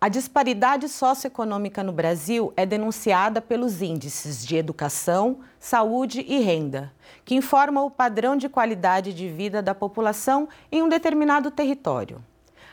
A 0.00 0.08
disparidade 0.08 0.88
socioeconômica 0.88 1.82
no 1.82 1.90
Brasil 1.90 2.52
é 2.56 2.64
denunciada 2.64 3.42
pelos 3.42 3.82
índices 3.82 4.46
de 4.46 4.54
educação, 4.54 5.40
saúde 5.58 6.24
e 6.28 6.38
renda, 6.38 6.92
que 7.24 7.34
informam 7.34 7.84
o 7.84 7.90
padrão 7.90 8.36
de 8.36 8.48
qualidade 8.48 9.12
de 9.12 9.28
vida 9.28 9.60
da 9.60 9.74
população 9.74 10.48
em 10.70 10.84
um 10.84 10.88
determinado 10.88 11.50
território. 11.50 12.24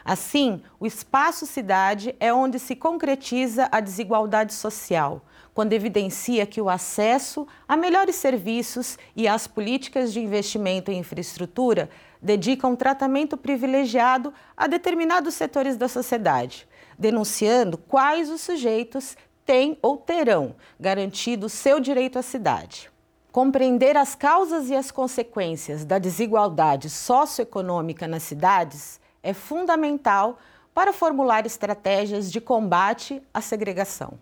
Assim, 0.06 0.62
o 0.80 0.86
espaço 0.86 1.48
cidade 1.48 2.16
é 2.20 2.32
onde 2.32 2.60
se 2.60 2.76
concretiza 2.76 3.68
a 3.72 3.80
desigualdade 3.80 4.54
social, 4.54 5.20
quando 5.52 5.74
evidencia 5.74 6.46
que 6.46 6.62
o 6.62 6.70
acesso 6.70 7.48
a 7.68 7.76
melhores 7.76 8.18
serviços 8.18 9.00
e 9.16 9.28
às 9.28 9.48
políticas 9.48 10.14
de 10.14 10.20
investimento 10.20 10.92
em 10.92 11.00
infraestrutura 11.00 11.90
dedicam 12.22 12.76
tratamento 12.76 13.36
privilegiado 13.36 14.32
a 14.56 14.68
determinados 14.68 15.34
setores 15.34 15.76
da 15.76 15.88
sociedade, 15.88 16.68
denunciando 16.98 17.78
quais 17.78 18.30
os 18.30 18.42
sujeitos 18.42 19.16
têm 19.46 19.78
ou 19.82 19.98
terão 19.98 20.56
garantido 20.80 21.50
seu 21.50 21.80
direito 21.80 22.18
à 22.18 22.22
cidade. 22.22 22.92
Compreender 23.32 23.98
as 23.98 24.16
causas 24.16 24.70
e 24.70 24.76
as 24.76 24.92
consequências 24.92 25.84
da 25.84 26.00
desigualdade 26.00 26.90
socioeconômica 26.90 28.08
nas 28.08 28.24
cidades 28.24 29.00
é 29.22 29.34
fundamental 29.34 30.40
para 30.74 30.94
formular 30.94 31.46
estratégias 31.46 32.32
de 32.32 32.40
combate 32.40 33.22
à 33.34 33.42
segregação. 33.42 34.18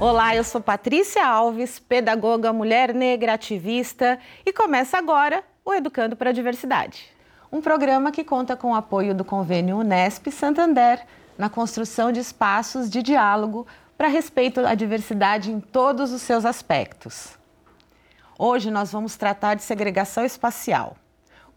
Olá, 0.00 0.36
eu 0.36 0.44
sou 0.44 0.60
Patrícia 0.60 1.26
Alves, 1.26 1.80
pedagoga 1.80 2.52
mulher 2.52 2.94
negra 2.94 3.32
ativista 3.34 4.16
e 4.46 4.52
começa 4.52 4.96
agora 4.96 5.42
o 5.64 5.74
Educando 5.74 6.14
para 6.14 6.30
a 6.30 6.32
Diversidade. 6.32 7.06
Um 7.50 7.60
programa 7.60 8.12
que 8.12 8.22
conta 8.22 8.56
com 8.56 8.70
o 8.70 8.74
apoio 8.76 9.12
do 9.12 9.24
convênio 9.24 9.76
Unesp 9.76 10.30
Santander 10.30 11.04
na 11.36 11.50
construção 11.50 12.12
de 12.12 12.20
espaços 12.20 12.88
de 12.88 13.02
diálogo 13.02 13.66
para 13.96 14.06
respeito 14.06 14.60
à 14.60 14.76
diversidade 14.76 15.50
em 15.50 15.58
todos 15.58 16.12
os 16.12 16.22
seus 16.22 16.44
aspectos. 16.44 17.36
Hoje 18.38 18.70
nós 18.70 18.92
vamos 18.92 19.16
tratar 19.16 19.54
de 19.54 19.64
segregação 19.64 20.24
espacial. 20.24 20.96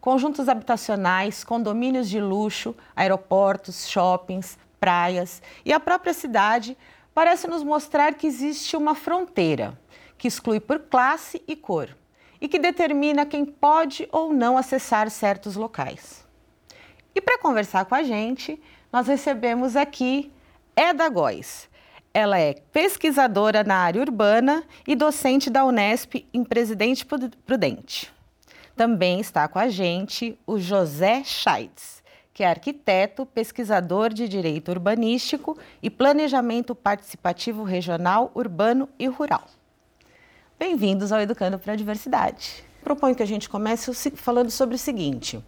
Conjuntos 0.00 0.48
habitacionais, 0.48 1.44
condomínios 1.44 2.08
de 2.08 2.20
luxo, 2.20 2.74
aeroportos, 2.96 3.88
shoppings, 3.88 4.58
praias 4.80 5.40
e 5.64 5.72
a 5.72 5.78
própria 5.78 6.12
cidade 6.12 6.76
parecem 7.14 7.50
nos 7.50 7.62
mostrar 7.62 8.14
que 8.14 8.26
existe 8.26 8.76
uma 8.76 8.94
fronteira 8.94 9.78
que 10.16 10.28
exclui 10.28 10.60
por 10.60 10.78
classe 10.78 11.42
e 11.46 11.56
cor 11.56 11.88
e 12.40 12.48
que 12.48 12.58
determina 12.58 13.26
quem 13.26 13.44
pode 13.44 14.08
ou 14.10 14.32
não 14.32 14.56
acessar 14.56 15.10
certos 15.10 15.56
locais. 15.56 16.26
E 17.14 17.20
para 17.20 17.38
conversar 17.38 17.84
com 17.84 17.94
a 17.94 18.02
gente, 18.02 18.60
nós 18.92 19.06
recebemos 19.06 19.76
aqui 19.76 20.32
Eda 20.74 21.08
Góes, 21.08 21.68
ela 22.14 22.38
é 22.38 22.54
pesquisadora 22.72 23.64
na 23.64 23.76
área 23.76 24.00
urbana 24.00 24.64
e 24.86 24.94
docente 24.94 25.48
da 25.48 25.64
Unesp 25.64 26.26
em 26.32 26.44
Presidente 26.44 27.06
Prudente. 27.06 28.12
Também 28.76 29.20
está 29.20 29.48
com 29.48 29.58
a 29.58 29.68
gente 29.68 30.38
o 30.46 30.58
José 30.58 31.22
Scheides, 31.24 32.01
que 32.42 32.44
é 32.44 32.48
arquiteto, 32.48 33.24
pesquisador 33.24 34.12
de 34.12 34.26
direito 34.26 34.72
urbanístico 34.72 35.56
e 35.80 35.88
planejamento 35.88 36.74
participativo 36.74 37.62
regional, 37.62 38.32
urbano 38.34 38.88
e 38.98 39.06
rural. 39.06 39.44
Bem-vindos 40.58 41.12
ao 41.12 41.20
Educando 41.20 41.56
para 41.56 41.74
a 41.74 41.76
Diversidade. 41.76 42.64
Proponho 42.82 43.14
que 43.14 43.22
a 43.22 43.26
gente 43.26 43.48
comece 43.48 43.92
falando 44.16 44.50
sobre 44.50 44.74
o 44.74 44.78
seguinte: 44.78 45.40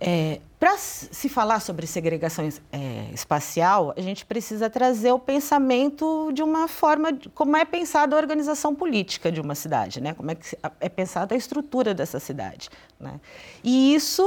é, 0.00 0.40
Para 0.58 0.76
se 0.78 1.28
falar 1.28 1.60
sobre 1.60 1.86
segregação 1.86 2.44
é, 2.72 3.10
espacial, 3.12 3.94
a 3.96 4.00
gente 4.00 4.26
precisa 4.26 4.68
trazer 4.68 5.12
o 5.12 5.18
pensamento 5.20 6.32
de 6.32 6.42
uma 6.42 6.66
forma, 6.66 7.16
como 7.36 7.56
é 7.56 7.64
pensada 7.64 8.16
a 8.16 8.18
organização 8.18 8.74
política 8.74 9.30
de 9.30 9.40
uma 9.40 9.54
cidade, 9.54 10.00
né? 10.00 10.12
como 10.12 10.28
é, 10.28 10.34
que 10.34 10.58
é 10.80 10.88
pensada 10.88 11.36
a 11.36 11.38
estrutura 11.38 11.94
dessa 11.94 12.18
cidade. 12.18 12.68
Né? 12.98 13.20
E 13.62 13.94
isso 13.94 14.24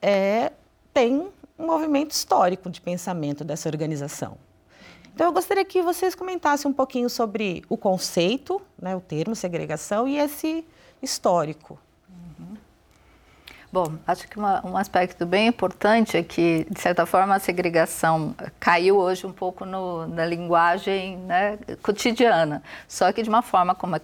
é, 0.00 0.52
tem 0.92 1.28
um 1.58 1.66
movimento 1.66 2.12
histórico 2.12 2.70
de 2.70 2.80
pensamento 2.80 3.44
dessa 3.44 3.68
organização. 3.68 4.36
Então, 5.14 5.26
eu 5.26 5.32
gostaria 5.32 5.64
que 5.64 5.82
vocês 5.82 6.14
comentassem 6.14 6.70
um 6.70 6.74
pouquinho 6.74 7.10
sobre 7.10 7.64
o 7.68 7.76
conceito, 7.76 8.62
né, 8.80 8.94
o 8.94 9.00
termo 9.00 9.34
segregação, 9.34 10.06
e 10.06 10.16
esse 10.16 10.64
histórico. 11.02 11.78
Bom, 13.70 13.98
acho 14.06 14.26
que 14.28 14.38
uma, 14.38 14.64
um 14.64 14.76
aspecto 14.78 15.26
bem 15.26 15.48
importante 15.48 16.16
é 16.16 16.22
que, 16.22 16.66
de 16.70 16.80
certa 16.80 17.04
forma, 17.04 17.34
a 17.34 17.38
segregação 17.38 18.34
caiu 18.58 18.96
hoje 18.96 19.26
um 19.26 19.32
pouco 19.32 19.66
no, 19.66 20.06
na 20.06 20.24
linguagem 20.24 21.18
né, 21.18 21.58
cotidiana, 21.82 22.62
só 22.86 23.12
que 23.12 23.22
de 23.22 23.28
uma 23.28 23.42
forma 23.42 23.74
como 23.74 23.94
é 23.94 23.98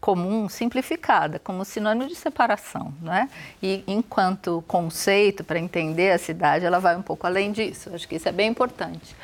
comum, 0.00 0.48
simplificada, 0.48 1.38
como 1.38 1.64
sinônimo 1.64 2.08
de 2.08 2.14
separação, 2.14 2.92
né? 3.02 3.28
E 3.62 3.84
enquanto 3.86 4.64
conceito 4.66 5.44
para 5.44 5.58
entender 5.58 6.10
a 6.12 6.18
cidade, 6.18 6.64
ela 6.64 6.78
vai 6.78 6.96
um 6.96 7.02
pouco 7.02 7.26
além 7.26 7.52
disso. 7.52 7.90
Acho 7.94 8.08
que 8.08 8.16
isso 8.16 8.28
é 8.28 8.32
bem 8.32 8.48
importante. 8.48 9.14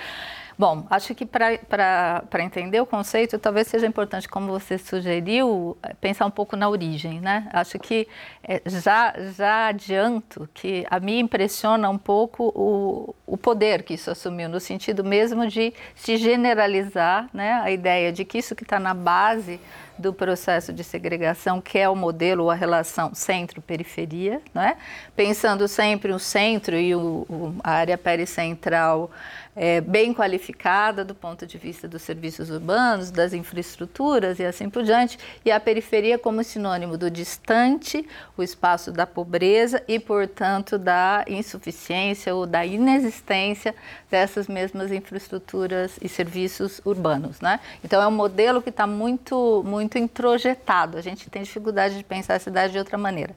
Bom, 0.59 0.87
acho 0.89 1.15
que 1.15 1.27
para 1.27 2.23
entender 2.39 2.81
o 2.81 2.87
conceito, 2.87 3.39
talvez 3.39 3.67
seja 3.67 3.87
importante, 3.87 4.27
como 4.27 4.47
você 4.47 4.79
sugeriu, 4.79 5.77
pensar 6.01 6.25
um 6.25 6.31
pouco 6.31 6.57
na 6.57 6.67
origem, 6.67 7.21
né? 7.21 7.47
Acho 7.53 7.79
que 7.79 8.09
é, 8.43 8.63
já, 8.65 9.15
já 9.37 9.67
adianto 9.69 10.49
que 10.55 10.87
a 10.91 10.99
mim 10.99 11.19
impressiona 11.19 11.91
um 11.91 11.99
pouco 11.99 12.53
o, 12.57 13.15
o 13.27 13.37
poder 13.37 13.83
que 13.83 13.93
isso 13.95 14.11
assumiu, 14.11 14.49
no 14.49 14.59
sentido 14.59 15.05
mesmo 15.05 15.47
de 15.47 15.75
se 15.95 16.17
generalizar 16.17 17.29
né, 17.35 17.61
a 17.63 17.71
ideia 17.71 18.11
de 18.11 18.25
que 18.25 18.39
isso 18.39 18.55
que 18.55 18.63
está 18.63 18.81
na 18.81 18.95
base 18.95 19.61
do 19.99 20.13
processo 20.13 20.73
de 20.73 20.85
segregação, 20.85 21.61
que 21.61 21.79
é 21.79 21.89
o 21.89 21.97
modelo, 21.97 22.51
a 22.51 22.55
relação 22.55 23.15
centro-periferia, 23.15 24.41
né? 24.55 24.77
pensando 25.15 25.67
sempre 25.67 26.13
o 26.13 26.19
centro 26.19 26.77
e 26.77 26.95
o, 26.95 27.55
a 27.63 27.73
área 27.73 27.97
pericentral 27.97 29.11
é, 29.57 29.81
bem 29.81 30.13
qualificada 30.13 31.03
do 31.03 31.15
ponto 31.15 31.47
de 31.47 31.57
vista 31.57 31.89
dos 31.89 32.03
serviços 32.03 32.51
urbanos, 32.51 33.11
das 33.11 33.33
infraestruturas 33.33 34.39
e 34.39 34.45
assim 34.45 34.69
por 34.69 34.83
diante, 34.83 35.19
e 35.43 35.51
a 35.51 35.59
periferia 35.59 36.19
como 36.19 36.45
sinônimo 36.45 36.99
do 36.99 37.11
distante, 37.11 38.07
o 38.37 38.43
espaço 38.43 38.93
da 38.93 39.07
pobreza 39.07 39.83
e, 39.89 39.99
portanto, 39.99 40.77
da 40.77 41.25
insuficiência 41.27 42.35
ou 42.35 42.47
da 42.47 42.67
inexistência 42.67 43.75
dessas 44.11 44.47
mesmas 44.47 44.93
infraestruturas 44.93 45.99
e 46.03 46.09
serviços 46.09 46.83
urbanos. 46.85 47.41
Né? 47.41 47.59
Então, 47.83 48.03
é 48.03 48.07
um 48.07 48.11
modelo 48.11 48.61
que 48.61 48.69
está 48.69 48.87
muito, 48.87 49.63
muito 49.65 49.97
introjetado, 49.97 50.99
a 50.99 51.01
gente 51.01 51.31
tem 51.31 51.43
dificuldade 51.43 51.97
de 51.97 52.05
pensar 52.05 52.35
a 52.35 52.39
cidade 52.39 52.75
de 52.75 52.79
outra 52.79 52.99
maneira. 52.99 53.35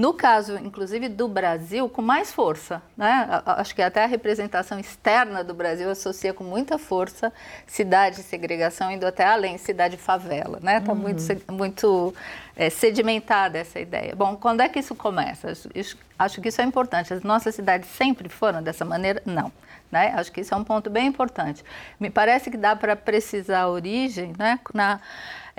No 0.00 0.14
caso, 0.14 0.56
inclusive, 0.56 1.10
do 1.10 1.28
Brasil, 1.28 1.86
com 1.86 2.00
mais 2.00 2.32
força. 2.32 2.80
Né? 2.96 3.28
Acho 3.44 3.74
que 3.74 3.82
até 3.82 4.02
a 4.02 4.06
representação 4.06 4.78
externa 4.78 5.44
do 5.44 5.52
Brasil 5.52 5.90
associa 5.90 6.32
com 6.32 6.42
muita 6.42 6.78
força 6.78 7.30
cidade 7.66 8.22
segregação, 8.22 8.90
indo 8.90 9.06
até 9.06 9.26
além, 9.26 9.58
cidade 9.58 9.98
favela. 9.98 10.56
Está 10.56 10.66
né? 10.66 10.80
Tá 10.80 10.92
uhum. 10.92 10.98
muito, 10.98 11.22
muito 11.52 12.14
é, 12.56 12.70
sedimentada 12.70 13.58
essa 13.58 13.78
ideia. 13.78 14.16
Bom, 14.16 14.36
quando 14.36 14.62
é 14.62 14.70
que 14.70 14.78
isso 14.78 14.94
começa? 14.94 15.50
Acho, 15.50 15.98
acho 16.18 16.40
que 16.40 16.48
isso 16.48 16.62
é 16.62 16.64
importante. 16.64 17.12
As 17.12 17.22
nossas 17.22 17.54
cidades 17.54 17.90
sempre 17.90 18.30
foram 18.30 18.62
dessa 18.62 18.86
maneira? 18.86 19.20
Não. 19.26 19.52
Né? 19.92 20.14
Acho 20.16 20.32
que 20.32 20.40
isso 20.40 20.54
é 20.54 20.56
um 20.56 20.64
ponto 20.64 20.88
bem 20.88 21.08
importante. 21.08 21.62
Me 21.98 22.08
parece 22.08 22.50
que 22.50 22.56
dá 22.56 22.74
para 22.74 22.96
precisar 22.96 23.62
a 23.62 23.68
origem 23.68 24.32
né? 24.38 24.58
na 24.72 24.98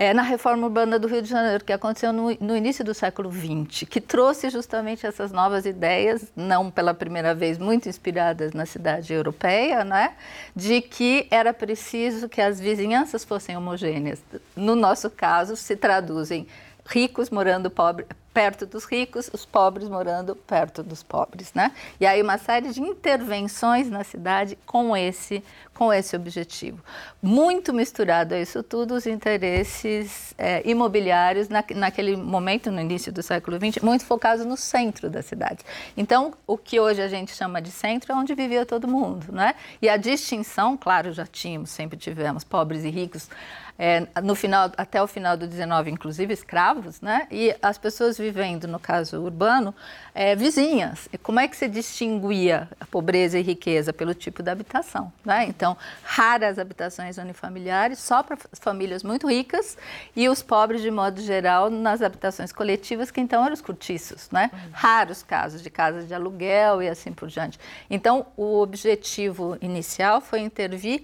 é, 0.02 0.16
na 0.16 0.24
reforma 0.24 0.66
urbana 0.66 0.98
do 0.98 1.08
Rio 1.08 1.22
de 1.22 1.30
Janeiro, 1.30 1.64
que 1.64 1.72
aconteceu 1.72 2.12
no, 2.12 2.36
no, 2.40 2.58
início 2.58 2.84
do 2.84 2.92
século 2.92 3.32
XX, 3.32 3.88
que 3.88 4.02
trouxe 4.02 4.50
justamente 4.50 5.06
essas 5.06 5.32
novas 5.32 5.64
ideias, 5.64 6.26
não 6.36 6.72
pela 6.72 6.92
primeira 6.92 7.36
vez 7.36 7.60
muito 7.60 7.88
inspiradas 7.88 8.52
na 8.52 8.66
cidade 8.66 9.14
europeia, 9.14 9.84
né, 9.84 10.14
de 10.56 10.82
que 10.82 11.28
era 11.30 11.54
preciso 11.54 12.28
que 12.28 12.42
as 12.42 12.60
vizinhanças 12.60 13.24
fossem 13.24 13.56
homogêneas. 13.56 14.20
No 14.56 14.76
nosso 14.76 15.08
caso, 15.08 15.56
se 15.56 15.76
traduzem 15.76 16.48
ricos 16.84 17.30
morando 17.30 17.70
pobre, 17.70 18.08
perto 18.34 18.66
dos 18.66 18.86
ricos, 18.86 19.30
os 19.34 19.46
pobres 19.46 19.90
morando 19.90 20.36
perto 20.36 20.82
dos 20.82 21.04
pobres, 21.04 21.54
né? 21.54 21.72
E 22.00 22.06
aí 22.06 22.22
uma 22.22 22.38
série 22.38 22.72
de 22.72 22.82
intervenções 22.82 23.90
na 23.90 24.04
cidade 24.04 24.58
com 24.66 24.96
esse 24.96 25.44
com 25.74 25.92
esse 25.92 26.16
objetivo. 26.16 26.84
Muito 27.24 27.74
misturado 27.74 28.36
a 28.36 28.40
isso 28.40 28.62
tudo 28.62 28.94
os 28.94 29.08
interesses 29.08 30.32
é, 30.38 30.62
imobiliários 30.70 31.50
na, 31.50 31.64
naquele 31.74 32.16
momento, 32.16 32.70
no 32.70 32.80
início 32.80 33.12
do 33.12 33.24
século 33.24 33.58
XX, 33.58 33.82
muito 33.82 34.06
focados 34.06 34.46
no 34.46 34.56
centro 34.56 35.10
da 35.10 35.24
cidade. 35.24 35.64
Então, 35.98 36.34
o 36.46 36.56
que 36.56 36.80
hoje 36.80 37.02
a 37.02 37.08
gente 37.08 37.34
chama 37.34 37.60
de 37.60 37.72
centro 37.72 38.12
é 38.12 38.16
onde 38.16 38.36
vivia 38.36 38.64
todo 38.64 38.88
mundo, 38.88 39.32
né? 39.32 39.56
E 39.82 39.90
a 39.90 39.98
distinção, 39.98 40.78
claro, 40.78 41.12
já 41.12 41.26
tínhamos, 41.26 41.72
sempre 41.72 41.98
tivemos 41.98 42.44
pobres 42.44 42.84
e 42.84 42.90
ricos 42.90 43.28
é, 43.84 44.06
no 44.22 44.36
final, 44.36 44.72
até 44.78 45.02
o 45.02 45.08
final 45.08 45.36
do 45.36 45.48
19, 45.48 45.90
inclusive 45.90 46.32
escravos, 46.32 47.02
né? 47.02 47.26
E 47.32 47.56
as 47.64 47.80
pessoas 47.80 48.16
vivendo, 48.16 48.68
no 48.68 48.80
caso 48.80 49.20
urbano, 49.20 49.74
é, 50.14 50.36
vizinhas. 50.36 51.10
E 51.12 51.18
como 51.18 51.40
é 51.40 51.48
que 51.48 51.58
se 51.58 51.68
distinguia 51.68 52.70
a 52.80 52.86
pobreza 52.86 53.40
e 53.40 53.42
riqueza? 53.42 53.92
Pelo 53.92 54.14
tipo 54.14 54.44
da 54.44 54.52
habitação, 54.52 55.12
né? 55.26 55.46
Então, 55.46 55.76
raras 56.04 56.60
habitações 56.60 57.18
unifamiliares, 57.18 57.98
só 57.98 58.22
para 58.22 58.38
famílias 58.54 59.02
muito 59.02 59.28
ricas 59.28 59.76
e 60.16 60.30
os 60.30 60.44
pobres, 60.44 60.84
de 60.84 60.92
modo 60.92 61.20
geral, 61.20 61.72
nas 61.72 62.04
habitações 62.04 62.52
coletivas, 62.52 63.10
que 63.10 63.20
então 63.20 63.44
eram 63.44 63.56
os 63.56 63.62
cortiços, 63.62 64.30
né? 64.30 64.52
Raros 64.72 65.24
casos 65.24 65.64
de 65.64 65.72
casas 65.72 66.08
de 66.08 66.14
aluguel 66.14 66.84
e 66.84 66.88
assim 66.88 67.12
por 67.12 67.30
diante. 67.30 67.60
Então, 67.90 68.28
o 68.38 68.60
objetivo 68.60 69.58
inicial 69.60 70.22
foi 70.22 70.42
intervir 70.42 71.04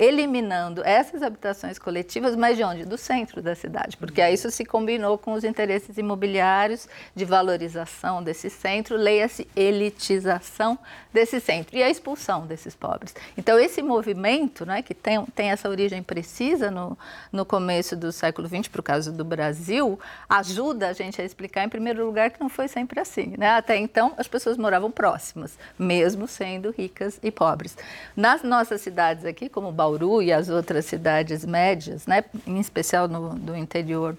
eliminando 0.00 0.82
essas 0.82 1.22
habitações 1.22 1.78
coletivas, 1.78 2.34
mas 2.34 2.56
de 2.56 2.64
onde? 2.64 2.86
Do 2.86 2.96
centro 2.96 3.42
da 3.42 3.54
cidade, 3.54 3.98
porque 3.98 4.22
aí 4.22 4.32
isso 4.32 4.50
se 4.50 4.64
combinou 4.64 5.18
com 5.18 5.34
os 5.34 5.44
interesses 5.44 5.98
imobiliários 5.98 6.88
de 7.14 7.26
valorização 7.26 8.22
desse 8.22 8.48
centro, 8.48 8.96
leia-se 8.96 9.46
elitização 9.54 10.78
desse 11.12 11.38
centro 11.38 11.76
e 11.76 11.82
a 11.82 11.90
expulsão 11.90 12.46
desses 12.46 12.74
pobres. 12.74 13.14
Então, 13.36 13.58
esse 13.58 13.82
movimento, 13.82 14.64
né, 14.64 14.80
que 14.80 14.94
tem, 14.94 15.22
tem 15.34 15.50
essa 15.50 15.68
origem 15.68 16.02
precisa 16.02 16.70
no, 16.70 16.96
no 17.30 17.44
começo 17.44 17.94
do 17.94 18.10
século 18.10 18.48
XX, 18.48 18.68
para 18.68 18.80
o 18.80 18.82
caso 18.82 19.12
do 19.12 19.24
Brasil, 19.24 20.00
ajuda 20.26 20.88
a 20.88 20.92
gente 20.94 21.20
a 21.20 21.24
explicar, 21.26 21.64
em 21.64 21.68
primeiro 21.68 22.06
lugar, 22.06 22.30
que 22.30 22.40
não 22.40 22.48
foi 22.48 22.68
sempre 22.68 22.98
assim. 23.00 23.34
Né? 23.36 23.50
Até 23.50 23.76
então, 23.76 24.14
as 24.16 24.26
pessoas 24.26 24.56
moravam 24.56 24.90
próximas, 24.90 25.58
mesmo 25.78 26.26
sendo 26.26 26.70
ricas 26.70 27.18
e 27.22 27.30
pobres. 27.30 27.76
Nas 28.16 28.42
nossas 28.42 28.80
cidades 28.80 29.26
aqui, 29.26 29.48
como 29.50 29.70
Bauru, 29.70 29.89
Bauru 29.90 30.22
e 30.22 30.32
as 30.32 30.48
outras 30.48 30.84
cidades 30.84 31.44
médias, 31.44 32.06
né, 32.06 32.24
em 32.46 32.60
especial 32.60 33.08
no, 33.08 33.34
do 33.34 33.56
interior 33.56 34.16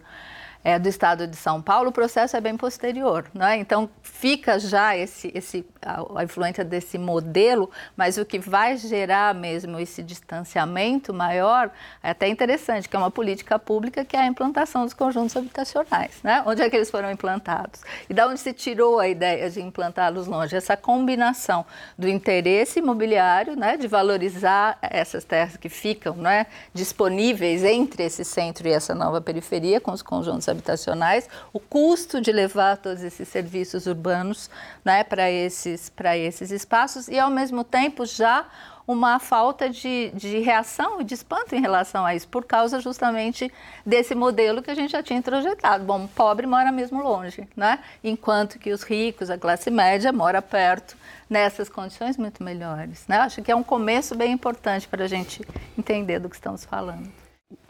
é, 0.64 0.78
do 0.78 0.88
estado 0.88 1.28
de 1.28 1.36
São 1.36 1.62
Paulo, 1.62 1.90
o 1.90 1.92
processo 1.92 2.38
é 2.38 2.42
bem 2.42 2.56
posterior. 2.56 3.26
Né? 3.34 3.58
Então, 3.58 3.90
fica 4.02 4.60
já 4.60 4.96
esse, 4.96 5.32
esse, 5.34 5.66
a, 5.82 6.20
a, 6.20 6.24
influência 6.24 6.64
desse 6.64 6.98
modelo, 6.98 7.70
mas 7.96 8.18
o 8.18 8.26
que 8.26 8.40
vai 8.40 8.78
gerar 8.78 9.34
mesmo 9.34 9.80
esse 9.80 10.04
distanciamento 10.04 11.14
maior 11.14 11.72
é 12.04 12.12
até 12.12 12.28
interessante, 12.28 12.88
que 12.88 12.96
é 12.96 13.00
uma 13.00 13.12
política 13.12 13.58
pública 13.58 14.06
que 14.06 14.16
é 14.16 14.20
a 14.20 14.28
implantação 14.28 14.84
dos 14.84 14.94
conjuntos 14.94 15.36
habitacionais. 15.36 16.20
Né? 16.24 16.44
Onde 16.46 16.62
é 16.62 16.70
que 16.70 16.76
eles 16.76 16.92
foram 16.92 17.12
implantados? 17.12 17.82
E 18.10 18.14
da 18.14 18.28
onde 18.28 18.40
se 18.40 18.54
tirou 18.54 19.00
a 19.00 19.08
ideia 19.08 19.50
de 19.50 19.62
implantá-los 19.62 20.28
longe? 20.28 20.56
Essa 20.56 20.78
combinação 20.78 21.66
do 21.98 22.08
interesse 22.08 22.80
imobiliário, 22.80 23.56
né, 23.56 23.78
de 23.78 23.88
valorizar 23.88 24.78
essas 24.82 25.24
terras 25.24 25.58
que 25.58 25.70
ficam 25.70 26.16
né, 26.16 26.46
disponíveis 26.74 27.64
entre 27.64 28.04
esse 28.04 28.24
centro 28.24 28.68
e 28.68 28.72
essa 28.72 28.94
nova 28.94 29.22
periferia 29.22 29.80
com 29.80 29.92
os 29.92 30.02
conjuntos 30.02 30.48
habitacionais, 30.52 31.28
o 31.52 31.60
custo 31.60 32.22
de 32.22 32.32
levar 32.32 32.78
todos 32.78 33.02
esses 33.04 33.28
serviços 33.28 33.88
urbanos 33.88 34.50
né, 34.86 35.04
para 35.04 35.32
esses, 35.32 35.92
esses 36.18 36.52
espaços 36.52 37.08
e, 37.08 37.18
ao 37.18 37.30
mesmo 37.30 37.64
tempo, 37.64 38.06
já 38.06 38.46
uma 38.88 39.20
falta 39.20 39.70
de, 39.70 40.12
de 40.14 40.40
reação 40.40 41.02
e 41.02 41.04
de 41.04 41.14
espanto 41.14 41.56
em 41.56 41.62
relação 41.62 42.06
a 42.06 42.16
isso, 42.16 42.28
por 42.28 42.46
causa 42.46 42.80
justamente 42.80 43.52
desse 43.86 44.14
modelo 44.16 44.62
que 44.62 44.72
a 44.72 44.76
gente 44.76 44.92
já 44.92 45.04
tinha 45.04 45.20
introjetado. 45.20 45.84
Bom, 45.84 46.06
o 46.06 46.08
pobre 46.08 46.46
mora 46.48 46.72
mesmo 46.72 47.02
longe, 47.02 47.48
né? 47.56 47.80
enquanto 48.04 48.60
que 48.60 48.72
os 48.72 48.84
ricos, 48.84 49.30
a 49.30 49.38
classe 49.38 49.70
média, 49.70 50.12
mora 50.12 50.42
perto, 50.42 50.98
nessas 51.30 51.70
condições 51.70 52.18
muito 52.18 52.44
melhores. 52.44 53.06
Né? 53.08 53.18
Acho 53.18 53.42
que 53.42 53.52
é 53.52 53.56
um 53.56 53.64
começo 53.64 54.16
bem 54.16 54.32
importante 54.32 54.88
para 54.88 55.06
a 55.06 55.08
gente 55.08 55.42
entender 55.78 56.20
do 56.20 56.30
que 56.30 56.36
estamos 56.36 56.66
falando. 56.66 57.10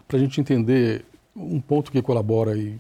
Para 0.07 0.18
a 0.18 0.19
gente 0.19 0.42
entender 0.42 1.06
um 1.36 1.62
ponto 1.62 1.92
que 1.92 2.01
colabora 2.01 2.51
aí 2.51 2.80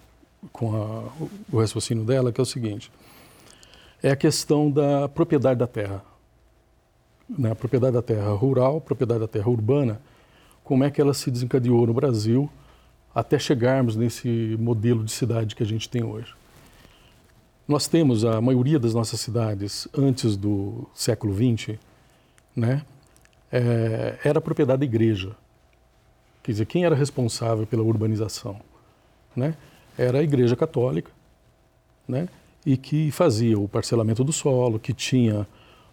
com 0.51 0.75
a, 0.75 1.03
o 1.51 1.59
raciocínio 1.59 2.03
dela, 2.03 2.31
que 2.31 2.41
é 2.41 2.43
o 2.43 2.45
seguinte, 2.45 2.91
é 4.01 4.11
a 4.11 4.15
questão 4.15 4.69
da 4.69 5.07
propriedade 5.07 5.59
da 5.59 5.67
terra. 5.67 6.03
Né? 7.29 7.51
A 7.51 7.55
propriedade 7.55 7.93
da 7.93 8.01
terra 8.01 8.31
rural, 8.31 8.81
propriedade 8.81 9.19
da 9.19 9.27
terra 9.27 9.49
urbana, 9.49 10.01
como 10.63 10.83
é 10.83 10.91
que 10.91 10.99
ela 10.99 11.13
se 11.13 11.29
desencadeou 11.29 11.85
no 11.85 11.93
Brasil 11.93 12.49
até 13.13 13.37
chegarmos 13.37 13.95
nesse 13.95 14.55
modelo 14.59 15.03
de 15.03 15.11
cidade 15.11 15.55
que 15.55 15.63
a 15.63 15.65
gente 15.65 15.89
tem 15.89 16.03
hoje. 16.03 16.33
Nós 17.67 17.87
temos 17.87 18.25
a 18.25 18.41
maioria 18.41 18.79
das 18.79 18.93
nossas 18.93 19.19
cidades 19.19 19.87
antes 19.97 20.35
do 20.35 20.87
século 20.93 21.33
XX, 21.33 21.77
né, 22.55 22.83
é, 23.51 24.17
era 24.23 24.41
propriedade 24.41 24.79
da 24.79 24.85
igreja. 24.85 25.35
Quer 26.43 26.51
dizer, 26.51 26.65
quem 26.65 26.85
era 26.85 26.95
responsável 26.95 27.67
pela 27.67 27.83
urbanização? 27.83 28.59
Né? 29.35 29.55
Era 29.97 30.19
a 30.19 30.23
Igreja 30.23 30.55
Católica, 30.55 31.11
né? 32.07 32.27
e 32.65 32.77
que 32.77 33.11
fazia 33.11 33.59
o 33.59 33.67
parcelamento 33.67 34.23
do 34.23 34.31
solo, 34.31 34.79
que 34.79 34.93
tinha 34.93 35.47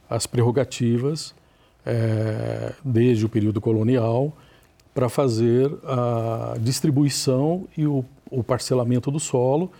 as 0.08 0.26
prerrogativas, 0.26 1.34
é, 1.84 2.74
desde 2.84 3.24
o 3.24 3.28
período 3.28 3.60
colonial, 3.60 4.32
para 4.94 5.08
fazer 5.08 5.70
a 5.84 6.56
distribuição 6.60 7.66
e 7.76 7.86
o, 7.86 8.04
o, 8.30 8.42
parcelamento 8.42 9.10
do 9.10 9.20
solo 9.20 9.70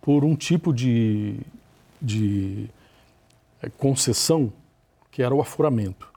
por 0.00 0.24
um 0.24 0.36
tipo 0.36 0.72
de, 0.72 1.36
de 2.00 2.68
é, 3.60 3.68
concessão 3.68 4.52
que 5.10 5.22
era 5.22 5.34
o 5.34 5.40
aforamento. 5.40 6.08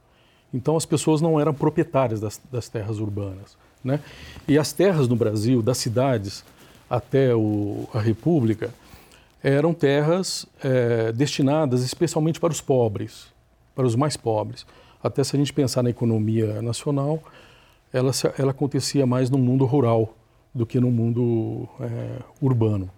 Então 0.52 0.76
as 0.76 0.86
pessoas 0.86 1.20
não 1.20 1.38
eram 1.38 1.52
proprietárias 1.52 2.20
das, 2.20 2.40
das 2.50 2.68
terras 2.68 3.00
urbanas. 3.00 3.56
Né? 3.82 4.00
E 4.46 4.58
as 4.58 4.72
terras 4.72 5.08
no 5.08 5.16
Brasil, 5.16 5.62
das 5.62 5.78
cidades 5.78 6.44
até 6.88 7.34
o, 7.34 7.88
a 7.92 8.00
República, 8.00 8.70
eram 9.42 9.72
terras 9.72 10.46
é, 10.62 11.12
destinadas 11.12 11.82
especialmente 11.82 12.40
para 12.40 12.52
os 12.52 12.60
pobres, 12.60 13.26
para 13.74 13.86
os 13.86 13.94
mais 13.94 14.16
pobres. 14.16 14.66
Até 15.02 15.22
se 15.22 15.36
a 15.36 15.38
gente 15.38 15.52
pensar 15.52 15.82
na 15.82 15.90
economia 15.90 16.60
nacional, 16.60 17.22
ela, 17.92 18.10
ela 18.38 18.50
acontecia 18.50 19.06
mais 19.06 19.30
no 19.30 19.38
mundo 19.38 19.64
rural 19.64 20.14
do 20.54 20.66
que 20.66 20.80
no 20.80 20.90
mundo 20.90 21.68
é, 21.80 22.22
urbano. 22.40 22.90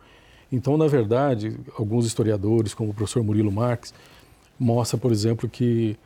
Então, 0.50 0.76
na 0.76 0.86
verdade, 0.86 1.56
alguns 1.78 2.06
historiadores, 2.06 2.74
como 2.74 2.90
o 2.90 2.94
professor 2.94 3.22
Murilo 3.22 3.52
Marx, 3.52 3.92
mostra, 4.58 4.98
por 4.98 5.12
exemplo, 5.12 5.48
que 5.48 5.96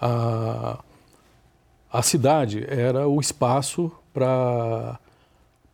a, 0.00 0.78
a 1.90 2.02
cidade 2.02 2.64
era 2.68 3.08
o 3.08 3.20
espaço 3.20 3.90
para 4.14 4.98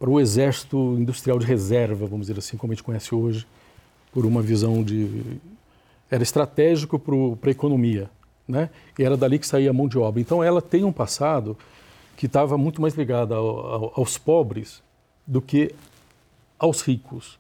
o 0.01 0.19
exército 0.19 0.97
industrial 0.99 1.39
de 1.39 1.45
reserva, 1.45 2.07
vamos 2.07 2.27
dizer 2.27 2.39
assim, 2.39 2.57
como 2.57 2.73
a 2.73 2.75
gente 2.75 2.83
conhece 2.83 3.15
hoje, 3.15 3.47
por 4.11 4.25
uma 4.25 4.41
visão 4.41 4.83
de. 4.83 5.23
Era 6.11 6.23
estratégico 6.23 6.99
para 6.99 7.51
a 7.51 7.53
economia, 7.53 8.11
né? 8.49 8.71
E 8.99 9.05
era 9.05 9.17
dali 9.17 9.39
que 9.39 9.47
saía 9.47 9.71
a 9.71 9.73
mão 9.73 9.87
de 9.87 9.99
obra. 9.99 10.21
Então 10.21 10.43
ela 10.43 10.61
tem 10.61 10.83
um 10.83 10.91
passado 10.91 11.57
que 12.17 12.27
estava 12.27 12.59
muito 12.59 12.83
mais 12.83 12.95
ligado 12.95 13.35
ao, 13.35 13.47
ao, 13.47 13.93
aos 13.97 14.19
pobres 14.19 14.83
do 15.27 15.41
que 15.41 15.73
aos 16.59 16.83
ricos, 16.83 17.39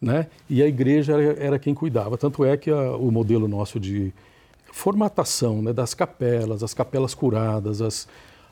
né? 0.00 0.26
E 0.50 0.62
a 0.62 0.66
igreja 0.66 1.14
era, 1.14 1.44
era 1.44 1.58
quem 1.58 1.74
cuidava. 1.74 2.18
Tanto 2.18 2.44
é 2.44 2.56
que 2.56 2.70
a, 2.70 2.96
o 2.96 3.10
modelo 3.10 3.48
nosso 3.48 3.80
de 3.80 4.12
formatação 4.70 5.62
né, 5.62 5.72
das 5.72 5.94
capelas, 5.94 6.62
as 6.62 6.74
capelas 6.74 7.14
curadas, 7.14 7.80
as, 7.80 8.08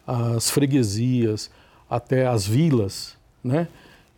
as 0.06 0.48
freguesias, 0.48 1.50
até 1.92 2.26
as 2.26 2.46
vilas, 2.46 3.18
né? 3.44 3.68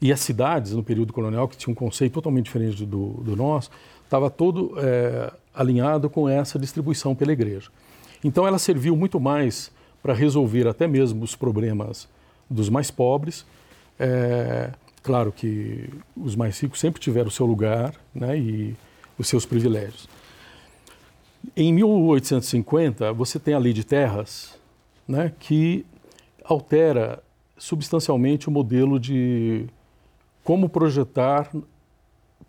E 0.01 0.13
as 0.13 0.21
cidades 0.21 0.73
no 0.73 0.83
período 0.83 1.13
colonial, 1.13 1.49
que 1.49 1.57
tinha 1.57 1.73
um 1.73 1.75
conceito 1.75 2.13
totalmente 2.13 2.45
diferente 2.45 2.87
do, 2.87 3.15
do 3.15 3.35
nosso, 3.35 3.69
estava 4.05 4.31
todo 4.31 4.75
é, 4.79 5.33
alinhado 5.53 6.09
com 6.09 6.29
essa 6.29 6.57
distribuição 6.57 7.17
pela 7.17 7.33
igreja. 7.33 7.71
Então 8.23 8.47
ela 8.47 8.61
serviu 8.61 8.95
muito 8.95 9.19
mais 9.19 9.73
para 10.01 10.15
resolver 10.15 10.69
até 10.69 10.87
mesmo 10.87 11.25
os 11.25 11.35
problemas 11.35 12.09
dos 12.49 12.69
mais 12.69 12.93
pobres. 12.93 13.45
É, 13.99 14.71
claro 15.03 15.33
que 15.33 15.91
os 16.17 16.37
mais 16.37 16.61
ricos 16.61 16.79
sempre 16.79 17.01
tiveram 17.01 17.27
o 17.27 17.33
seu 17.33 17.45
lugar 17.45 17.93
né, 18.15 18.39
e 18.39 18.77
os 19.19 19.27
seus 19.27 19.45
privilégios. 19.45 20.09
Em 21.57 21.73
1850, 21.73 23.13
você 23.13 23.41
tem 23.41 23.53
a 23.53 23.59
Lei 23.59 23.73
de 23.73 23.83
Terras, 23.83 24.57
né, 25.09 25.33
que 25.41 25.85
altera 26.45 27.24
substancialmente 27.57 28.49
o 28.49 28.51
modelo 28.51 28.99
de 28.99 29.67
como 30.43 30.69
projetar, 30.69 31.51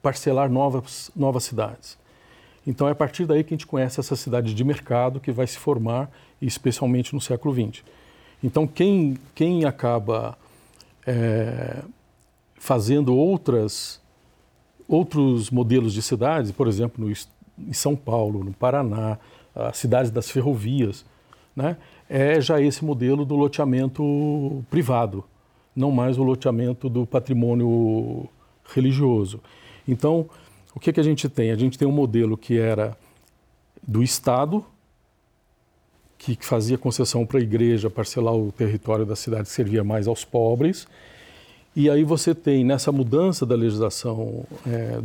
parcelar 0.02 0.50
novas, 0.50 1.10
novas 1.16 1.44
cidades. 1.44 1.98
Então 2.68 2.88
é 2.88 2.92
a 2.92 2.96
partir 2.96 3.26
daí 3.26 3.44
que 3.44 3.54
a 3.54 3.58
gente 3.58 3.68
conhece 3.68 4.00
essa 4.00 4.16
cidade 4.16 4.54
de 4.54 4.64
mercado 4.64 5.20
que 5.20 5.32
vai 5.32 5.48
se 5.48 5.58
formar, 5.58 6.10
especialmente 6.42 7.14
no 7.14 7.22
século 7.22 7.54
XX. 7.54 7.84
Então 8.44 8.68
quem, 8.68 9.18
quem 9.34 9.66
acaba 9.66 10.38
é, 11.06 11.84
fazendo 12.56 13.16
outras, 13.16 14.02
outros 14.88 15.52
modelos 15.52 15.94
de 15.94 16.02
cidades, 16.02 16.52
por 16.52 16.68
exemplo, 16.68 17.06
no, 17.06 17.12
em 17.12 17.74
São 17.74 17.96
Paulo, 17.96 18.44
no 18.44 18.54
Paraná, 18.54 19.18
as 19.54 19.78
cidades 19.78 20.12
das 20.12 20.30
ferrovias, 20.30 21.06
né, 21.56 21.78
é 22.16 22.40
já 22.40 22.62
esse 22.62 22.86
modelo 22.86 23.26
do 23.26 23.36
loteamento 23.36 24.64
privado, 24.70 25.26
não 25.76 25.92
mais 25.92 26.18
o 26.18 26.24
loteamento 26.24 26.88
do 26.88 27.06
patrimônio 27.06 28.30
religioso. 28.74 29.42
Então, 29.86 30.26
o 30.74 30.80
que, 30.80 30.94
que 30.94 31.00
a 31.02 31.04
gente 31.04 31.28
tem? 31.28 31.52
A 31.52 31.58
gente 31.58 31.78
tem 31.78 31.86
um 31.86 31.92
modelo 31.92 32.38
que 32.38 32.58
era 32.58 32.98
do 33.86 34.02
Estado, 34.02 34.64
que 36.18 36.38
fazia 36.40 36.78
concessão 36.78 37.26
para 37.26 37.38
a 37.38 37.44
igreja 37.44 37.90
parcelar 37.90 38.34
o 38.34 38.50
território 38.50 39.06
da 39.06 39.18
cidade 39.18 39.44
que 39.44 39.54
servia 39.54 39.84
mais 39.84 40.08
aos 40.08 40.24
pobres. 40.24 40.88
E 41.76 41.90
aí 41.90 42.06
você 42.06 42.34
tem, 42.34 42.64
nessa 42.64 42.94
mudança 42.94 43.46
da 43.46 43.56
legislação 43.56 44.46
é, 44.66 45.02